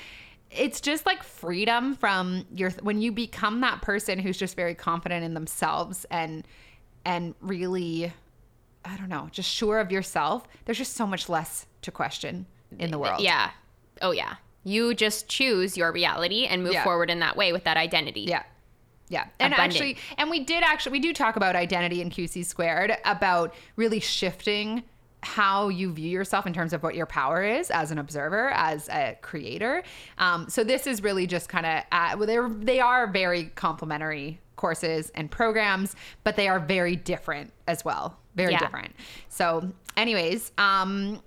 it's 0.51 0.81
just 0.81 1.05
like 1.07 1.22
freedom 1.22 1.95
from 1.95 2.45
your 2.55 2.70
when 2.83 3.01
you 3.01 3.12
become 3.12 3.61
that 3.62 3.81
person 3.83 4.18
who's 4.18 4.37
just 4.37 4.57
very 4.57 4.74
confident 4.74 5.24
in 5.24 5.35
themselves 5.35 6.05
and 6.11 6.47
and 7.05 7.35
really 7.41 8.12
I 8.85 8.97
don't 8.97 9.09
know, 9.09 9.29
just 9.33 9.51
sure 9.51 9.81
of 9.81 9.91
yourself. 9.91 10.47
There's 10.66 10.79
just 10.79 10.95
so 10.95 11.07
much 11.07 11.29
less 11.29 11.66
to 11.83 11.91
question 11.91 12.47
in 12.79 12.91
the 12.91 12.99
world. 12.99 13.20
Yeah. 13.20 13.51
Oh 14.03 14.11
yeah. 14.12 14.36
You 14.64 14.94
just 14.94 15.28
choose 15.28 15.76
your 15.76 15.92
reality 15.92 16.44
and 16.46 16.62
move 16.62 16.74
Yeah. 16.74 16.84
forward 16.84 17.11
in 17.11 17.20
that 17.20 17.36
way 17.36 17.53
with 17.53 17.64
that 17.64 17.76
identity. 17.76 18.22
Yeah. 18.22 18.42
Yeah. 19.09 19.24
And 19.40 19.55
Abundant. 19.55 19.74
actually, 19.80 19.96
and 20.18 20.28
we 20.28 20.40
did 20.40 20.62
actually, 20.62 20.92
we 20.92 21.01
do 21.01 21.14
talk 21.14 21.36
about 21.36 21.57
identity 21.57 22.03
in 22.03 22.11
QC 22.11 22.44
squared 22.44 22.94
about 23.07 23.55
really 23.76 24.01
shifting 24.01 24.82
how 25.22 25.68
you 25.68 25.90
view 25.92 26.11
yourself 26.11 26.46
in 26.46 26.53
terms 26.53 26.72
of 26.72 26.82
what 26.82 26.94
your 26.94 27.07
power 27.07 27.42
is 27.42 27.70
as 27.70 27.90
an 27.90 27.99
observer, 27.99 28.51
as 28.51 28.88
a 28.90 29.16
creator. 29.22 29.82
Um, 30.18 30.49
so 30.49 30.62
this 30.62 30.86
is 30.86 31.03
really 31.03 31.26
just 31.26 31.49
kind 31.49 31.64
of, 31.66 31.82
uh, 31.90 32.14
well, 32.18 32.26
they're, 32.26 32.49
they 32.49 32.80
are 32.80 33.07
very 33.07 33.46
complementary 33.55 34.38
courses 34.57 35.11
and 35.14 35.30
programs, 35.30 35.96
but 36.22 36.36
they 36.36 36.46
are 36.46 36.61
very 36.61 36.94
different 36.94 37.53
as 37.66 37.84
well. 37.84 38.16
Very 38.36 38.53
Yeah. 38.53 38.59
different. 38.59 38.94
So 39.28 39.72
anyways, 39.96 40.53
um, 40.59 41.20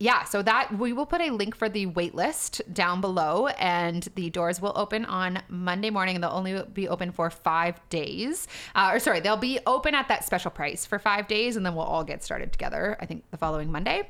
yeah, 0.00 0.24
so 0.24 0.40
that 0.42 0.76
we 0.78 0.94
will 0.94 1.04
put 1.04 1.20
a 1.20 1.30
link 1.30 1.54
for 1.54 1.68
the 1.68 1.86
waitlist 1.88 2.62
down 2.72 3.02
below, 3.02 3.48
and 3.48 4.08
the 4.14 4.30
doors 4.30 4.58
will 4.58 4.72
open 4.74 5.04
on 5.04 5.42
Monday 5.50 5.90
morning, 5.90 6.14
and 6.14 6.24
they'll 6.24 6.30
only 6.30 6.62
be 6.72 6.88
open 6.88 7.12
for 7.12 7.28
five 7.28 7.78
days. 7.90 8.48
Uh, 8.74 8.92
or 8.94 8.98
sorry, 8.98 9.20
they'll 9.20 9.36
be 9.36 9.60
open 9.66 9.94
at 9.94 10.08
that 10.08 10.24
special 10.24 10.50
price 10.50 10.86
for 10.86 10.98
five 10.98 11.28
days, 11.28 11.56
and 11.56 11.66
then 11.66 11.74
we'll 11.74 11.84
all 11.84 12.02
get 12.02 12.24
started 12.24 12.50
together. 12.50 12.96
I 12.98 13.04
think 13.04 13.30
the 13.30 13.36
following 13.36 13.70
Monday. 13.70 14.02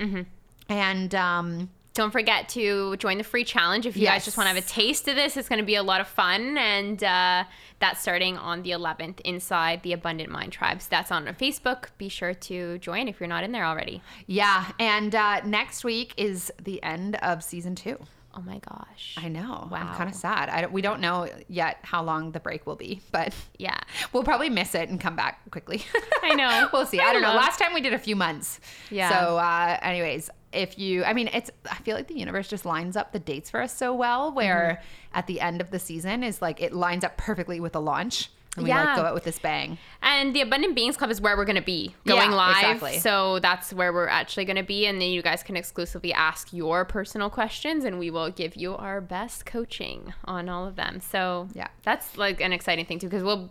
And 0.68 1.12
um, 1.16 1.70
Don't 1.93 2.12
forget 2.12 2.49
to 2.51 2.97
join 2.99 3.18
the 3.18 3.24
free 3.24 3.43
challenge 3.45 3.84
if 3.84 3.97
you 3.97 4.07
guys 4.07 4.24
just 4.24 4.36
want 4.36 4.49
to 4.49 4.55
have 4.55 4.64
a 4.64 4.66
taste 4.66 5.09
of 5.09 5.16
this. 5.16 5.36
It's 5.36 5.49
going 5.49 5.59
to 5.59 5.64
be 5.64 5.74
a 5.74 5.82
lot 5.82 6.01
of 6.01 6.07
fun, 6.07 6.57
and 6.57 7.03
uh, 7.03 7.45
that's 7.80 8.01
starting 8.01 8.36
on 8.38 8.62
the 8.62 8.70
11th 8.70 9.20
inside 9.22 9.82
the 9.82 9.93
Abundant 9.93 10.30
Mind 10.30 10.53
Tribes. 10.53 10.86
That's 10.86 11.11
on 11.11 11.26
Facebook. 11.26 11.86
Be 11.99 12.09
sure 12.09 12.32
to 12.32 12.78
join 12.78 13.09
if 13.09 13.18
you're 13.18 13.28
not 13.28 13.43
in 13.43 13.51
there 13.51 13.64
already. 13.64 14.03
yeah, 14.28 14.66
and 14.78 15.14
uh, 15.14 15.41
next 15.45 15.82
week 15.84 16.14
is 16.16 16.53
the 16.62 16.80
end 16.82 17.16
of 17.16 17.43
season 17.43 17.74
two. 17.74 17.99
Oh 18.32 18.43
my 18.43 18.59
gosh. 18.59 19.16
I 19.18 19.26
know. 19.26 19.66
Wow. 19.72 19.88
I'm 19.91 19.97
kind 19.97 20.09
of 20.09 20.14
sad. 20.14 20.49
I 20.51 20.61
don't, 20.61 20.72
we 20.72 20.82
don't 20.82 21.01
know 21.01 21.28
yet 21.49 21.78
how 21.82 22.05
long 22.05 22.30
the 22.30 22.38
break 22.38 22.64
will 22.64 22.76
be, 22.76 23.01
but 23.11 23.34
Yeah. 23.59 23.76
we'll 24.12 24.22
probably 24.22 24.49
miss 24.49 24.76
it 24.76 24.88
and 24.88 25.01
come 25.01 25.16
back 25.16 25.41
quickly. 25.51 25.82
I 26.22 26.34
know. 26.36 26.68
we'll 26.72 26.86
see. 26.86 27.01
I 27.01 27.07
I 27.07 27.12
don't 27.12 27.22
know. 27.22 27.28
love- 27.30 27.43
Last 27.43 27.59
time 27.59 27.74
we 27.74 27.80
did 27.80 27.93
a 27.93 27.99
few 27.99 28.14
months. 28.14 28.61
Yeah. 28.88 29.11
So, 29.11 29.36
uh, 29.38 29.78
anyways, 29.82 30.30
if 30.53 30.78
you, 30.78 31.05
I 31.05 31.12
mean, 31.12 31.28
it's, 31.32 31.51
I 31.70 31.76
feel 31.76 31.94
like 31.96 32.09
the 32.09 32.18
universe 32.18 32.48
just 32.48 32.64
lines 32.64 32.96
up 32.96 33.12
the 33.12 33.18
dates 33.20 33.51
for 33.51 33.61
us 33.61 33.76
so 33.76 33.94
well, 33.94 34.32
where 34.32 34.78
Mm-hmm. 34.80 35.18
at 35.18 35.26
the 35.26 35.40
end 35.40 35.61
of 35.61 35.70
the 35.70 35.78
season 35.78 36.22
is 36.24 36.42
like, 36.42 36.61
it 36.61 36.72
lines 36.72 37.05
up 37.05 37.16
perfectly 37.16 37.61
with 37.61 37.72
the 37.72 37.80
launch. 37.80 38.30
And 38.57 38.64
we 38.64 38.70
Yeah. 38.70 38.84
like 38.84 38.96
go 38.96 39.03
out 39.05 39.14
with 39.14 39.22
this 39.22 39.38
bang. 39.38 39.78
And 40.03 40.34
the 40.34 40.40
Abundant 40.40 40.74
Beings 40.74 40.96
Club 40.96 41.09
is 41.11 41.20
where 41.20 41.36
we're 41.36 41.44
going 41.44 41.55
to 41.55 41.62
be 41.62 41.94
Yeah, 42.05 42.14
going 42.16 42.32
live. 42.32 42.57
exactly. 42.57 42.98
So 42.98 43.38
that's 43.38 43.72
where 43.72 43.92
we're 43.92 44.09
actually 44.09 44.44
going 44.44 44.57
to 44.57 44.64
be. 44.64 44.86
And 44.86 45.01
then 45.01 45.11
you 45.11 45.22
guys 45.22 45.44
can 45.44 45.57
exclusively 45.57 46.12
ask 46.12 46.53
your 46.53 46.84
personal 46.84 47.30
questions 47.30 47.84
and 47.84 48.01
we 48.01 48.11
will 48.11 48.28
give 48.28 48.57
you 48.57 48.74
our 48.74 49.01
best 49.01 49.46
coaching 49.46 50.12
on 50.24 50.48
all 50.48 50.66
of 50.66 50.74
them. 50.74 50.98
So 50.98 51.46
Yeah. 51.55 51.68
that's 51.84 52.18
like 52.18 52.40
an 52.40 52.53
exciting 52.53 52.86
thing 52.86 52.98
too, 52.98 53.07
because 53.09 53.22
we'll, 53.22 53.51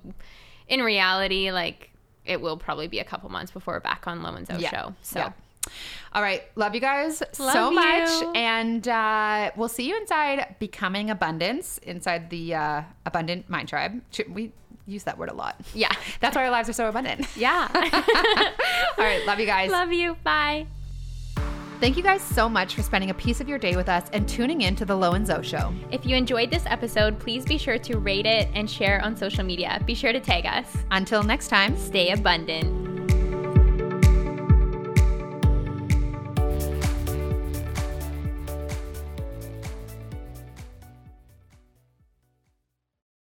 in 0.68 0.82
reality, 0.82 1.50
like 1.52 1.91
it 2.26 2.41
will 2.41 2.58
probably 2.58 2.89
be 2.89 3.00
a 3.00 3.06
couple 3.06 3.30
months 3.30 3.52
before 3.54 3.76
we're 3.76 3.80
back 3.80 4.06
on 4.06 4.22
Lo 4.22 4.34
and 4.34 4.45
Zoe 4.45 4.58
Yeah. 4.60 4.70
show. 4.70 4.95
So 5.02 5.20
Yeah. 5.20 5.32
All 6.14 6.22
right. 6.22 6.44
Love 6.56 6.74
you 6.76 6.82
guys 6.82 7.22
so 7.34 7.44
Love 7.44 7.74
much. 7.74 8.10
you. 8.22 8.32
And 8.34 8.88
uh, 8.88 9.52
we'll 9.56 9.70
see 9.70 9.88
you 9.88 9.96
inside 9.98 10.56
Becoming 10.60 11.10
Abundance, 11.10 11.78
inside 11.80 12.30
the 12.30 12.56
uh, 12.56 12.82
Abundant 13.06 13.50
Mind 13.50 13.68
Tribe. 13.70 14.02
We 14.30 14.52
use 14.88 15.04
that 15.04 15.18
word 15.20 15.30
a 15.30 15.34
lot. 15.36 15.56
yeah. 15.76 15.92
That's 16.20 16.36
why 16.36 16.46
our 16.46 16.50
lives 16.50 16.68
are 16.70 16.74
so 16.74 16.90
abundant. 16.90 17.28
Yeah. 17.38 17.68
All 18.98 19.04
right. 19.04 19.24
Love 19.28 19.40
you 19.40 19.46
guys. 19.46 19.70
Love 19.72 19.94
you. 19.94 20.16
Bye. 20.24 20.66
Thank 21.80 21.96
you 21.96 22.04
guys 22.04 22.22
so 22.22 22.50
much 22.50 22.76
for 22.76 22.82
spending 22.82 23.10
a 23.10 23.14
piece 23.14 23.40
of 23.40 23.48
your 23.48 23.58
day 23.58 23.78
with 23.78 23.88
us 23.88 24.10
and 24.12 24.28
tuning 24.28 24.62
in 24.64 24.76
to 24.76 24.84
the 24.86 24.96
Lo 24.96 25.14
and 25.14 25.26
Zoe 25.26 25.44
show. 25.44 25.74
If 25.92 26.06
you 26.06 26.18
enjoyed 26.18 26.52
this 26.52 26.66
episode, 26.66 27.18
please 27.20 27.46
be 27.46 27.58
sure 27.58 27.78
to 27.78 28.00
rate 28.00 28.26
it 28.26 28.50
and 28.54 28.70
share 28.70 29.02
on 29.02 29.16
social 29.16 29.46
media. 29.46 29.80
Be 29.86 29.96
sure 29.96 30.12
to 30.12 30.20
tag 30.20 30.46
us. 30.46 30.76
Until 30.92 31.24
next 31.24 31.48
time. 31.48 31.78
Stay 31.78 32.10
abundant. 32.10 32.89